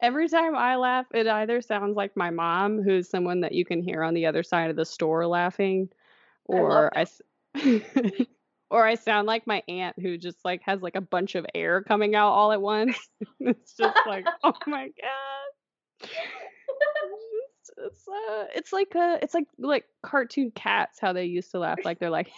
Every 0.01 0.27
time 0.27 0.53
I 0.55 0.75
laugh, 0.75 1.05
it 1.13 1.27
either 1.27 1.61
sounds 1.61 1.95
like 1.95 2.17
my 2.17 2.29
mom, 2.29 2.83
who's 2.83 3.09
someone 3.09 3.39
that 3.41 3.53
you 3.53 3.63
can 3.63 3.81
hear 3.81 4.03
on 4.03 4.13
the 4.13 4.25
other 4.25 4.43
side 4.43 4.69
of 4.69 4.75
the 4.75 4.83
store 4.85 5.25
laughing, 5.25 5.87
I 6.51 6.55
or 6.57 6.91
I, 6.97 7.01
s- 7.03 7.21
or 8.73 8.87
I 8.87 8.95
sound 8.95 9.27
like 9.27 9.45
my 9.45 9.61
aunt 9.67 9.99
who 9.99 10.17
just 10.17 10.43
like 10.43 10.63
has 10.65 10.81
like 10.81 10.95
a 10.95 11.01
bunch 11.01 11.35
of 11.35 11.45
air 11.53 11.83
coming 11.83 12.15
out 12.15 12.31
all 12.31 12.51
at 12.51 12.59
once. 12.59 12.97
it's 13.39 13.75
just 13.75 13.95
like, 14.07 14.25
oh 14.43 14.55
my 14.65 14.87
god. 14.87 16.09
It's, 17.61 17.69
it's 17.77 18.07
uh, 18.07 18.45
it's 18.55 18.73
like 18.73 18.95
uh, 18.95 19.19
it's 19.21 19.35
like 19.35 19.45
like 19.59 19.85
cartoon 20.01 20.51
cats 20.55 20.97
how 20.99 21.13
they 21.13 21.25
used 21.25 21.51
to 21.51 21.59
laugh 21.59 21.77
like 21.85 21.99
they're 21.99 22.09
like 22.09 22.31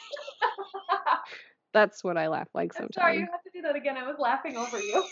that's 1.73 2.03
what 2.03 2.17
I 2.17 2.27
laugh 2.27 2.49
like 2.53 2.73
sometimes. 2.73 2.97
I'm 2.97 3.01
sorry, 3.01 3.19
you 3.19 3.27
have 3.31 3.43
to 3.43 3.49
do 3.53 3.61
that 3.61 3.77
again. 3.77 3.95
I 3.95 4.05
was 4.05 4.17
laughing 4.19 4.57
over 4.57 4.77
you. 4.77 5.05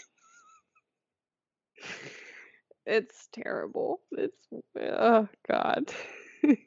It's 2.85 3.29
terrible. 3.31 4.01
It's 4.11 4.45
oh 4.77 5.29
god. 5.49 5.85
Do 5.87 6.49
it, 6.49 6.57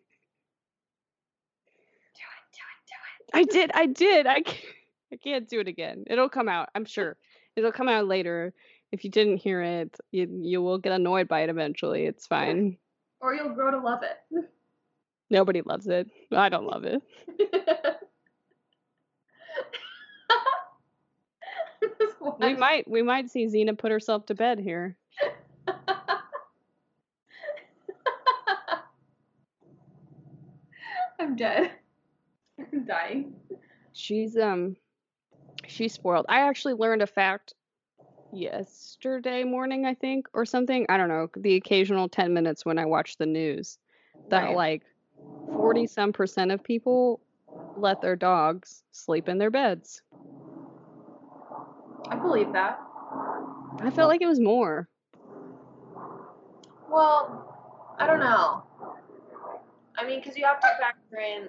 do 2.17 2.63
it, 2.65 3.26
do 3.26 3.26
I 3.37 3.45
did. 3.45 3.71
I 3.75 3.87
did. 3.87 4.27
I 4.27 4.41
can't, 4.41 4.65
I 5.13 5.17
can't 5.17 5.49
do 5.49 5.61
it 5.61 5.69
again. 5.69 6.05
It'll 6.07 6.31
come 6.31 6.49
out. 6.49 6.71
I'm 6.75 6.87
sure. 6.87 7.17
It'll 7.55 7.71
come 7.71 7.89
out 7.89 8.07
later. 8.07 8.55
If 8.93 9.05
you 9.05 9.11
didn't 9.11 9.37
hear 9.39 9.63
it, 9.63 9.95
you 10.11 10.27
you 10.43 10.63
will 10.63 10.79
get 10.79 10.93
annoyed 10.93 11.29
by 11.29 11.41
it 11.43 11.51
eventually. 11.51 12.07
It's 12.07 12.27
fine. 12.27 12.79
Or 13.21 13.35
you'll 13.35 13.55
grow 13.55 13.71
to 13.71 13.79
love 13.79 14.03
it. 14.03 14.17
Nobody 15.29 15.61
loves 15.63 15.87
it. 15.87 16.09
I 16.33 16.49
don't 16.49 16.67
love 16.67 16.85
it. 16.85 17.03
We 22.41 22.55
might 22.55 22.91
we 22.91 23.03
might 23.03 23.31
see 23.31 23.47
Xena 23.47 23.79
put 23.79 23.93
herself 23.93 24.27
to 24.27 24.35
bed 24.35 24.59
here. 24.59 24.97
I'm 31.21 31.37
dead. 31.37 31.71
I'm 32.59 32.85
dying. 32.87 33.35
She's 33.93 34.37
um 34.37 34.77
she's 35.67 35.95
spoiled. 35.95 36.27
I 36.29 36.41
actually 36.49 36.75
learned 36.75 37.03
a 37.03 37.07
fact 37.07 37.55
yesterday 38.33 39.45
morning, 39.45 39.87
I 39.87 39.95
think, 39.95 40.27
or 40.35 40.45
something. 40.45 40.87
I 40.89 40.97
don't 40.97 41.09
know. 41.09 41.29
The 41.37 41.55
occasional 41.57 42.09
10 42.09 42.35
minutes 42.35 42.65
when 42.65 42.79
I 42.79 42.85
watch 42.85 43.17
the 43.17 43.27
news 43.27 43.79
that 44.29 44.45
Right. 44.45 44.57
like 44.57 44.83
40 45.47 45.87
some 45.87 46.13
percent 46.13 46.51
of 46.51 46.63
people 46.63 47.21
let 47.77 48.01
their 48.01 48.17
dogs 48.17 48.83
sleep 48.93 49.29
in 49.29 49.39
their 49.39 49.51
beds. 49.51 50.03
I 52.09 52.17
believe 52.17 52.53
that. 52.53 52.79
I 53.81 53.91
felt 53.91 54.09
like 54.09 54.23
it 54.23 54.27
was 54.27 54.41
more. 54.41 54.89
Well, 56.91 57.95
I 57.99 58.07
don't 58.07 58.21
know. 58.21 58.63
I 59.99 60.07
mean, 60.07 60.21
because 60.21 60.37
you 60.37 60.45
have 60.45 60.61
to 60.61 60.69
factor 60.79 61.19
in. 61.19 61.49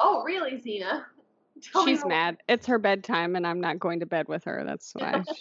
Oh, 0.00 0.22
really, 0.24 0.52
Xena? 0.52 1.04
Tell 1.72 1.84
She's 1.84 2.04
mad. 2.06 2.38
It's 2.48 2.66
her 2.66 2.78
bedtime 2.78 3.36
and 3.36 3.46
I'm 3.46 3.60
not 3.60 3.78
going 3.78 4.00
to 4.00 4.06
bed 4.06 4.28
with 4.28 4.44
her. 4.44 4.64
That's 4.64 4.92
why. 4.94 5.22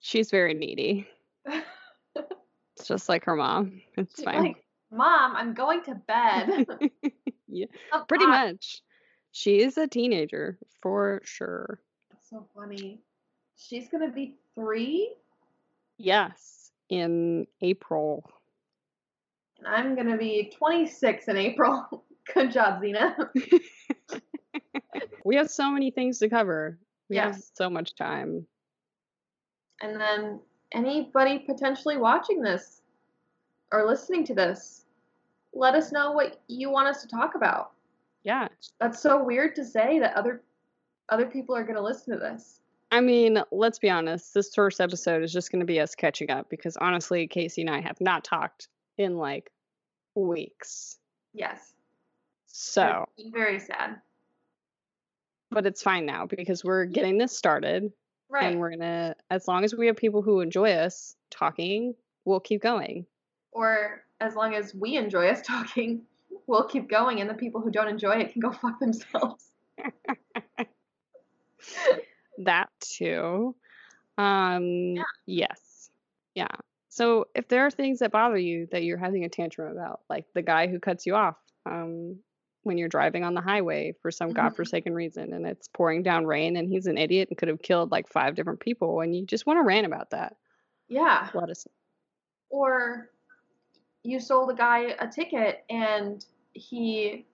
She's 0.00 0.30
very 0.30 0.54
needy. 0.54 1.06
It's 1.44 2.88
just 2.88 3.10
like 3.10 3.26
her 3.26 3.36
mom. 3.36 3.82
It's 3.98 4.16
She's 4.16 4.24
fine. 4.24 4.42
like, 4.42 4.64
Mom, 4.90 5.36
I'm 5.36 5.52
going 5.52 5.82
to 5.84 5.94
bed. 5.94 6.66
yeah, 7.46 7.66
Come 7.92 8.06
pretty 8.06 8.24
on." 8.24 8.30
much. 8.30 8.82
She 9.32 9.60
is 9.60 9.76
a 9.76 9.86
teenager 9.86 10.58
for 10.82 11.20
sure. 11.24 11.80
That's 12.10 12.30
so 12.30 12.46
funny. 12.56 13.00
She's 13.56 13.88
gonna 13.88 14.10
be 14.10 14.36
three, 14.54 15.14
Yes, 15.98 16.72
in 16.88 17.46
April. 17.60 18.24
And 19.60 19.74
I'm 19.74 19.94
gonna 19.94 20.16
be 20.16 20.52
26 20.56 21.28
in 21.28 21.36
April. 21.36 22.04
Good 22.34 22.52
job, 22.52 22.82
Xena. 22.82 23.28
We 25.24 25.36
have 25.36 25.50
so 25.50 25.70
many 25.70 25.90
things 25.90 26.18
to 26.20 26.28
cover. 26.28 26.78
We 27.08 27.16
have 27.16 27.40
so 27.54 27.68
much 27.68 27.94
time. 27.94 28.46
And 29.82 30.00
then 30.00 30.40
anybody 30.72 31.40
potentially 31.40 31.96
watching 31.96 32.42
this 32.42 32.82
or 33.72 33.86
listening 33.86 34.24
to 34.26 34.34
this, 34.34 34.86
let 35.52 35.74
us 35.74 35.92
know 35.92 36.12
what 36.12 36.40
you 36.48 36.70
want 36.70 36.88
us 36.88 37.02
to 37.02 37.08
talk 37.08 37.34
about. 37.34 37.72
Yeah. 38.22 38.48
That's 38.80 39.00
so 39.00 39.22
weird 39.22 39.54
to 39.56 39.64
say 39.64 39.98
that 39.98 40.14
other 40.14 40.42
other 41.08 41.26
people 41.26 41.56
are 41.56 41.64
gonna 41.64 41.82
listen 41.82 42.14
to 42.14 42.20
this. 42.20 42.60
I 42.92 43.00
mean, 43.00 43.42
let's 43.50 43.78
be 43.78 43.90
honest. 43.90 44.34
This 44.34 44.54
first 44.54 44.80
episode 44.80 45.22
is 45.22 45.32
just 45.32 45.52
going 45.52 45.60
to 45.60 45.66
be 45.66 45.78
us 45.78 45.94
catching 45.94 46.28
up 46.28 46.50
because 46.50 46.76
honestly, 46.76 47.28
Casey 47.28 47.60
and 47.60 47.70
I 47.70 47.80
have 47.80 48.00
not 48.00 48.24
talked 48.24 48.66
in 49.00 49.16
like 49.16 49.50
weeks. 50.14 50.98
Yes. 51.32 51.72
So, 52.46 53.08
very 53.32 53.58
sad. 53.58 54.00
but 55.50 55.66
it's 55.66 55.82
fine 55.82 56.04
now 56.06 56.26
because 56.26 56.62
we're 56.64 56.84
getting 56.84 57.16
this 57.18 57.36
started 57.36 57.92
Right. 58.28 58.44
and 58.44 58.60
we're 58.60 58.76
to, 58.76 59.16
as 59.30 59.48
long 59.48 59.64
as 59.64 59.74
we 59.74 59.86
have 59.88 59.96
people 59.96 60.22
who 60.22 60.40
enjoy 60.40 60.70
us 60.72 61.16
talking, 61.30 61.94
we'll 62.24 62.38
keep 62.40 62.62
going. 62.62 63.06
or 63.52 64.04
as 64.20 64.34
long 64.36 64.54
as 64.54 64.74
we 64.74 64.96
enjoy 64.96 65.28
us 65.28 65.40
talking, 65.46 66.02
we'll 66.46 66.64
keep 66.68 66.88
going, 66.88 67.20
and 67.20 67.28
the 67.30 67.34
people 67.34 67.60
who 67.60 67.70
don't 67.70 67.88
enjoy 67.88 68.12
it 68.18 68.32
can 68.32 68.40
go 68.40 68.52
fuck 68.62 68.78
themselves. 68.78 69.50
that 72.38 72.68
too. 72.80 73.54
Um, 74.18 74.96
yes. 75.26 75.90
Yeah. 76.34 76.48
So 76.90 77.26
if 77.34 77.48
there 77.48 77.64
are 77.66 77.70
things 77.70 78.00
that 78.00 78.12
bother 78.12 78.36
you 78.38 78.66
that 78.72 78.84
you're 78.84 78.98
having 78.98 79.24
a 79.24 79.28
tantrum 79.28 79.72
about, 79.72 80.00
like 80.10 80.26
the 80.34 80.42
guy 80.42 80.66
who 80.66 80.80
cuts 80.80 81.06
you 81.06 81.14
off 81.14 81.36
um, 81.66 82.20
when 82.64 82.78
you're 82.78 82.88
driving 82.88 83.24
on 83.24 83.34
the 83.34 83.40
highway 83.40 83.94
for 84.02 84.10
some 84.10 84.30
Mhm. 84.30 84.34
godforsaken 84.34 84.94
reason 84.94 85.32
and 85.32 85.46
it's 85.46 85.68
pouring 85.68 86.02
down 86.02 86.26
rain 86.26 86.56
and 86.56 86.68
he's 86.68 86.86
an 86.86 86.98
idiot 86.98 87.28
and 87.30 87.38
could 87.38 87.48
have 87.48 87.62
killed 87.62 87.90
like 87.92 88.08
five 88.08 88.34
different 88.34 88.60
people 88.60 89.00
and 89.00 89.14
you 89.16 89.24
just 89.24 89.46
want 89.46 89.58
to 89.58 89.62
rant 89.64 89.86
about 89.86 90.10
that, 90.10 90.36
Yeah. 90.88 91.30
let 91.32 91.50
us 91.50 91.66
Or 92.50 93.10
you 94.04 94.20
sold 94.20 94.50
a 94.50 94.54
guy 94.54 94.96
a 95.00 95.08
ticket 95.08 95.64
and 95.70 96.24
he 96.54 97.26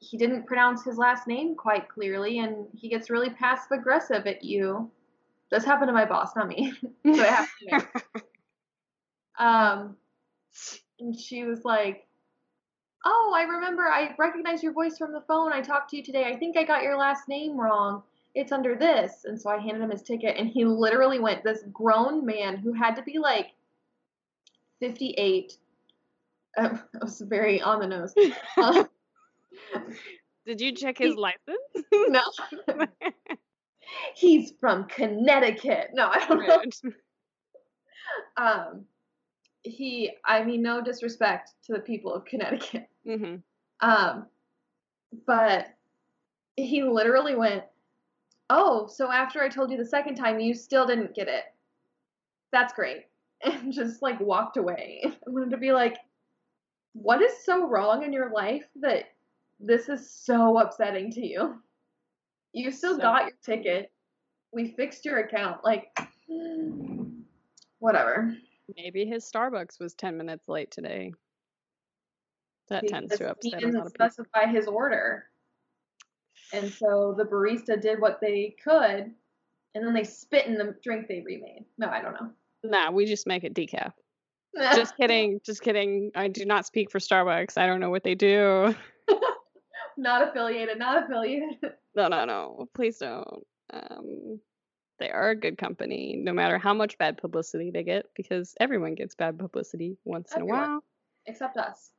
he 0.00 0.18
didn't 0.18 0.46
pronounce 0.46 0.84
his 0.84 0.98
last 0.98 1.26
name 1.26 1.54
quite 1.54 1.88
clearly 1.88 2.38
and 2.40 2.68
he 2.74 2.88
gets 2.88 3.08
really 3.08 3.30
passive 3.30 3.70
aggressive 3.78 4.26
at 4.26 4.42
you. 4.44 4.90
This 5.52 5.66
happened 5.66 5.90
to 5.90 5.92
my 5.92 6.06
boss, 6.06 6.34
not 6.34 6.48
me. 6.48 6.72
but 7.04 7.14
it 7.14 7.28
happened 7.28 7.68
to 7.68 7.76
me. 7.76 8.22
Um 9.38 9.96
and 10.98 11.18
she 11.18 11.44
was 11.44 11.64
like, 11.64 12.06
"Oh, 13.04 13.34
I 13.36 13.42
remember. 13.42 13.82
I 13.82 14.14
recognize 14.18 14.62
your 14.62 14.72
voice 14.72 14.96
from 14.96 15.12
the 15.12 15.20
phone. 15.20 15.52
I 15.52 15.60
talked 15.60 15.90
to 15.90 15.96
you 15.96 16.02
today. 16.02 16.24
I 16.24 16.36
think 16.36 16.56
I 16.56 16.64
got 16.64 16.82
your 16.82 16.96
last 16.96 17.28
name 17.28 17.58
wrong. 17.60 18.02
It's 18.34 18.52
under 18.52 18.76
this." 18.76 19.24
And 19.24 19.38
so 19.40 19.50
I 19.50 19.58
handed 19.58 19.82
him 19.82 19.90
his 19.90 20.02
ticket, 20.02 20.36
and 20.38 20.48
he 20.48 20.64
literally 20.64 21.18
went. 21.18 21.44
This 21.44 21.64
grown 21.72 22.24
man 22.24 22.56
who 22.56 22.72
had 22.72 22.96
to 22.96 23.02
be 23.02 23.18
like 23.18 23.48
fifty-eight. 24.80 25.58
Uh, 26.54 26.76
that 26.92 27.02
was 27.02 27.18
very 27.22 27.62
on 27.62 27.80
the 27.80 27.86
nose. 27.86 28.12
Uh, 28.58 28.84
Did 30.44 30.60
you 30.60 30.72
check 30.72 30.98
his 30.98 31.14
license? 31.14 31.86
no, 31.94 32.20
he's 34.14 34.52
from 34.60 34.84
Connecticut. 34.86 35.90
No, 35.94 36.08
I 36.08 36.24
don't 36.26 36.46
know. 36.46 36.58
Rude. 36.82 36.94
Um, 38.36 38.84
he. 39.62 40.10
I 40.24 40.42
mean, 40.44 40.60
no 40.62 40.82
disrespect 40.82 41.52
to 41.66 41.72
the 41.72 41.78
people 41.80 42.12
of 42.12 42.24
Connecticut. 42.24 42.88
hmm 43.06 43.36
Um, 43.80 44.26
but 45.26 45.68
he 46.56 46.82
literally 46.82 47.34
went, 47.36 47.64
Oh, 48.50 48.86
so 48.86 49.10
after 49.10 49.40
I 49.42 49.48
told 49.48 49.70
you 49.70 49.78
the 49.78 49.84
second 49.84 50.16
time, 50.16 50.40
you 50.40 50.52
still 50.54 50.86
didn't 50.86 51.14
get 51.14 51.28
it. 51.28 51.44
That's 52.52 52.72
great. 52.74 53.06
And 53.44 53.72
just 53.72 54.02
like 54.02 54.20
walked 54.20 54.56
away. 54.56 55.00
I 55.04 55.10
wanted 55.30 55.50
to 55.50 55.56
be 55.56 55.72
like, 55.72 55.96
What 56.92 57.22
is 57.22 57.32
so 57.44 57.66
wrong 57.66 58.04
in 58.04 58.12
your 58.12 58.30
life 58.30 58.66
that 58.80 59.04
this 59.58 59.88
is 59.88 60.08
so 60.10 60.58
upsetting 60.58 61.10
to 61.12 61.26
you? 61.26 61.60
You 62.52 62.70
still 62.70 62.96
So- 62.96 63.02
got 63.02 63.22
your 63.26 63.36
ticket. 63.42 63.92
We 64.52 64.68
fixed 64.72 65.04
your 65.04 65.18
account. 65.18 65.64
Like, 65.64 65.96
whatever. 67.78 68.36
Maybe 68.76 69.04
his 69.06 69.30
Starbucks 69.30 69.80
was 69.80 69.94
10 69.94 70.16
minutes 70.16 70.48
late 70.48 70.70
today. 70.70 71.12
That 72.68 72.86
tends 72.86 73.12
to 73.16 73.18
Because 73.18 73.36
he 73.42 73.48
upset 73.50 73.62
a 73.62 73.66
didn't 73.66 73.74
lot 73.78 73.86
of 73.86 73.92
people. 73.94 74.10
specify 74.10 74.46
his 74.46 74.66
order. 74.66 75.28
And 76.52 76.70
so 76.70 77.14
the 77.16 77.24
barista 77.24 77.80
did 77.80 78.00
what 78.00 78.20
they 78.20 78.54
could, 78.62 79.14
and 79.74 79.86
then 79.86 79.94
they 79.94 80.04
spit 80.04 80.46
in 80.46 80.54
the 80.58 80.76
drink 80.82 81.08
they 81.08 81.20
remade. 81.22 81.64
No, 81.78 81.88
I 81.88 82.02
don't 82.02 82.12
know. 82.14 82.30
Nah, 82.64 82.90
we 82.90 83.06
just 83.06 83.26
make 83.26 83.44
it 83.44 83.54
decaf. 83.54 83.92
Just 84.74 84.98
kidding. 84.98 85.40
Just 85.46 85.62
kidding. 85.62 86.12
I 86.14 86.28
do 86.28 86.44
not 86.44 86.66
speak 86.66 86.90
for 86.90 86.98
Starbucks. 86.98 87.56
I 87.56 87.66
don't 87.66 87.80
know 87.80 87.88
what 87.88 88.04
they 88.04 88.14
do. 88.14 88.74
not 89.96 90.28
affiliated, 90.28 90.78
not 90.78 91.04
affiliated. 91.04 91.72
No, 91.94 92.08
no, 92.08 92.24
no. 92.24 92.68
Please 92.74 92.98
don't. 92.98 93.44
Um, 93.72 94.40
they 94.98 95.10
are 95.10 95.30
a 95.30 95.36
good 95.36 95.58
company, 95.58 96.16
no 96.16 96.32
matter 96.32 96.58
how 96.58 96.74
much 96.74 96.98
bad 96.98 97.18
publicity 97.18 97.70
they 97.70 97.82
get, 97.82 98.06
because 98.14 98.54
everyone 98.60 98.94
gets 98.94 99.14
bad 99.14 99.38
publicity 99.38 99.96
once 100.04 100.32
in 100.34 100.42
a 100.42 100.46
while. 100.46 100.84
Except 101.26 101.56
us. 101.56 101.90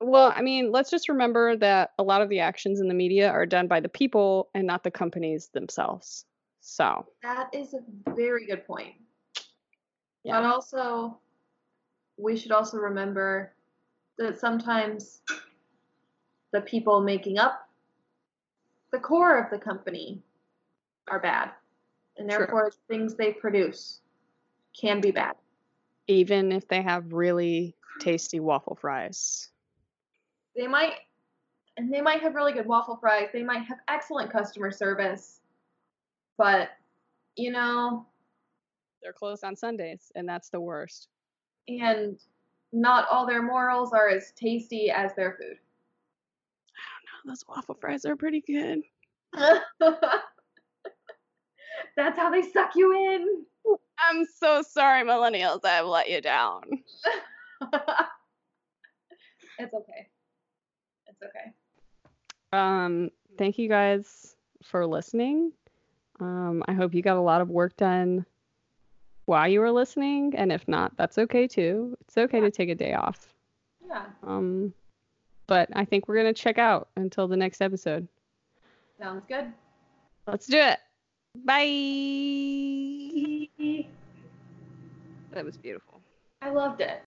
Well, 0.00 0.32
I 0.34 0.42
mean, 0.42 0.72
let's 0.72 0.90
just 0.90 1.08
remember 1.08 1.56
that 1.56 1.92
a 1.98 2.02
lot 2.02 2.22
of 2.22 2.28
the 2.28 2.40
actions 2.40 2.80
in 2.80 2.88
the 2.88 2.94
media 2.94 3.30
are 3.30 3.46
done 3.46 3.66
by 3.66 3.80
the 3.80 3.88
people 3.88 4.50
and 4.54 4.66
not 4.66 4.84
the 4.84 4.90
companies 4.90 5.48
themselves. 5.52 6.24
So, 6.60 7.06
That 7.22 7.48
is 7.52 7.74
a 7.74 7.80
very 8.14 8.46
good 8.46 8.66
point. 8.66 8.94
Yeah. 10.24 10.40
But 10.40 10.46
also, 10.46 11.18
we 12.18 12.36
should 12.36 12.52
also 12.52 12.78
remember 12.78 13.52
that 14.18 14.38
sometimes 14.38 15.20
the 16.52 16.60
people 16.62 17.00
making 17.00 17.38
up 17.38 17.65
the 18.96 19.02
core 19.02 19.38
of 19.38 19.50
the 19.50 19.58
company 19.58 20.22
are 21.08 21.20
bad. 21.20 21.50
And 22.16 22.30
True. 22.30 22.38
therefore 22.38 22.72
things 22.88 23.14
they 23.14 23.30
produce 23.32 24.00
can 24.78 25.02
be 25.02 25.10
bad. 25.10 25.36
Even 26.08 26.50
if 26.50 26.66
they 26.66 26.80
have 26.80 27.12
really 27.12 27.76
tasty 28.00 28.40
waffle 28.40 28.74
fries. 28.74 29.50
They 30.56 30.66
might 30.66 30.94
and 31.76 31.92
they 31.92 32.00
might 32.00 32.22
have 32.22 32.34
really 32.34 32.54
good 32.54 32.64
waffle 32.66 32.96
fries. 32.96 33.28
They 33.34 33.42
might 33.42 33.64
have 33.64 33.78
excellent 33.86 34.32
customer 34.32 34.70
service. 34.70 35.40
But 36.38 36.70
you 37.36 37.50
know, 37.52 38.06
They're 39.02 39.12
closed 39.12 39.44
on 39.44 39.56
Sundays, 39.56 40.10
and 40.14 40.26
that's 40.26 40.48
the 40.48 40.60
worst. 40.60 41.08
and 41.68 42.18
not 42.72 43.06
all 43.10 43.26
their 43.26 43.42
morals 43.42 43.92
are 43.92 44.08
as 44.08 44.32
tasty 44.32 44.90
as 44.90 45.14
their 45.14 45.36
food. 45.38 45.58
Those 47.26 47.44
waffle 47.48 47.74
fries 47.80 48.04
are 48.04 48.16
pretty 48.16 48.40
good. 48.40 48.82
That's 51.96 52.18
how 52.18 52.30
they 52.30 52.42
suck 52.42 52.76
you 52.76 52.92
in. 52.92 53.44
I'm 53.98 54.24
so 54.38 54.62
sorry, 54.62 55.02
millennials. 55.02 55.64
I've 55.64 55.86
let 55.86 56.08
you 56.08 56.20
down. 56.20 56.62
it's 59.58 59.74
okay. 59.74 60.08
It's 61.06 61.22
okay. 61.22 61.52
Um, 62.52 63.10
thank 63.36 63.58
you 63.58 63.68
guys 63.68 64.36
for 64.62 64.86
listening. 64.86 65.52
Um, 66.20 66.62
I 66.68 66.74
hope 66.74 66.94
you 66.94 67.02
got 67.02 67.16
a 67.16 67.20
lot 67.20 67.40
of 67.40 67.50
work 67.50 67.76
done 67.76 68.24
while 69.24 69.48
you 69.48 69.60
were 69.60 69.72
listening, 69.72 70.34
and 70.36 70.52
if 70.52 70.68
not, 70.68 70.96
that's 70.96 71.18
okay 71.18 71.48
too. 71.48 71.96
It's 72.02 72.16
okay 72.16 72.40
to 72.40 72.50
take 72.50 72.68
a 72.68 72.74
day 72.74 72.94
off. 72.94 73.34
Yeah. 73.86 74.04
Um, 74.22 74.72
but 75.46 75.68
I 75.74 75.84
think 75.84 76.08
we're 76.08 76.16
gonna 76.16 76.32
check 76.32 76.58
out 76.58 76.88
until 76.96 77.28
the 77.28 77.36
next 77.36 77.60
episode. 77.62 78.08
Sounds 78.98 79.24
good. 79.28 79.52
Let's 80.26 80.46
do 80.46 80.58
it. 80.58 80.78
Bye. 81.44 81.62
That 85.32 85.44
was 85.44 85.56
beautiful. 85.58 86.00
I 86.42 86.50
loved 86.50 86.80
it. 86.80 87.02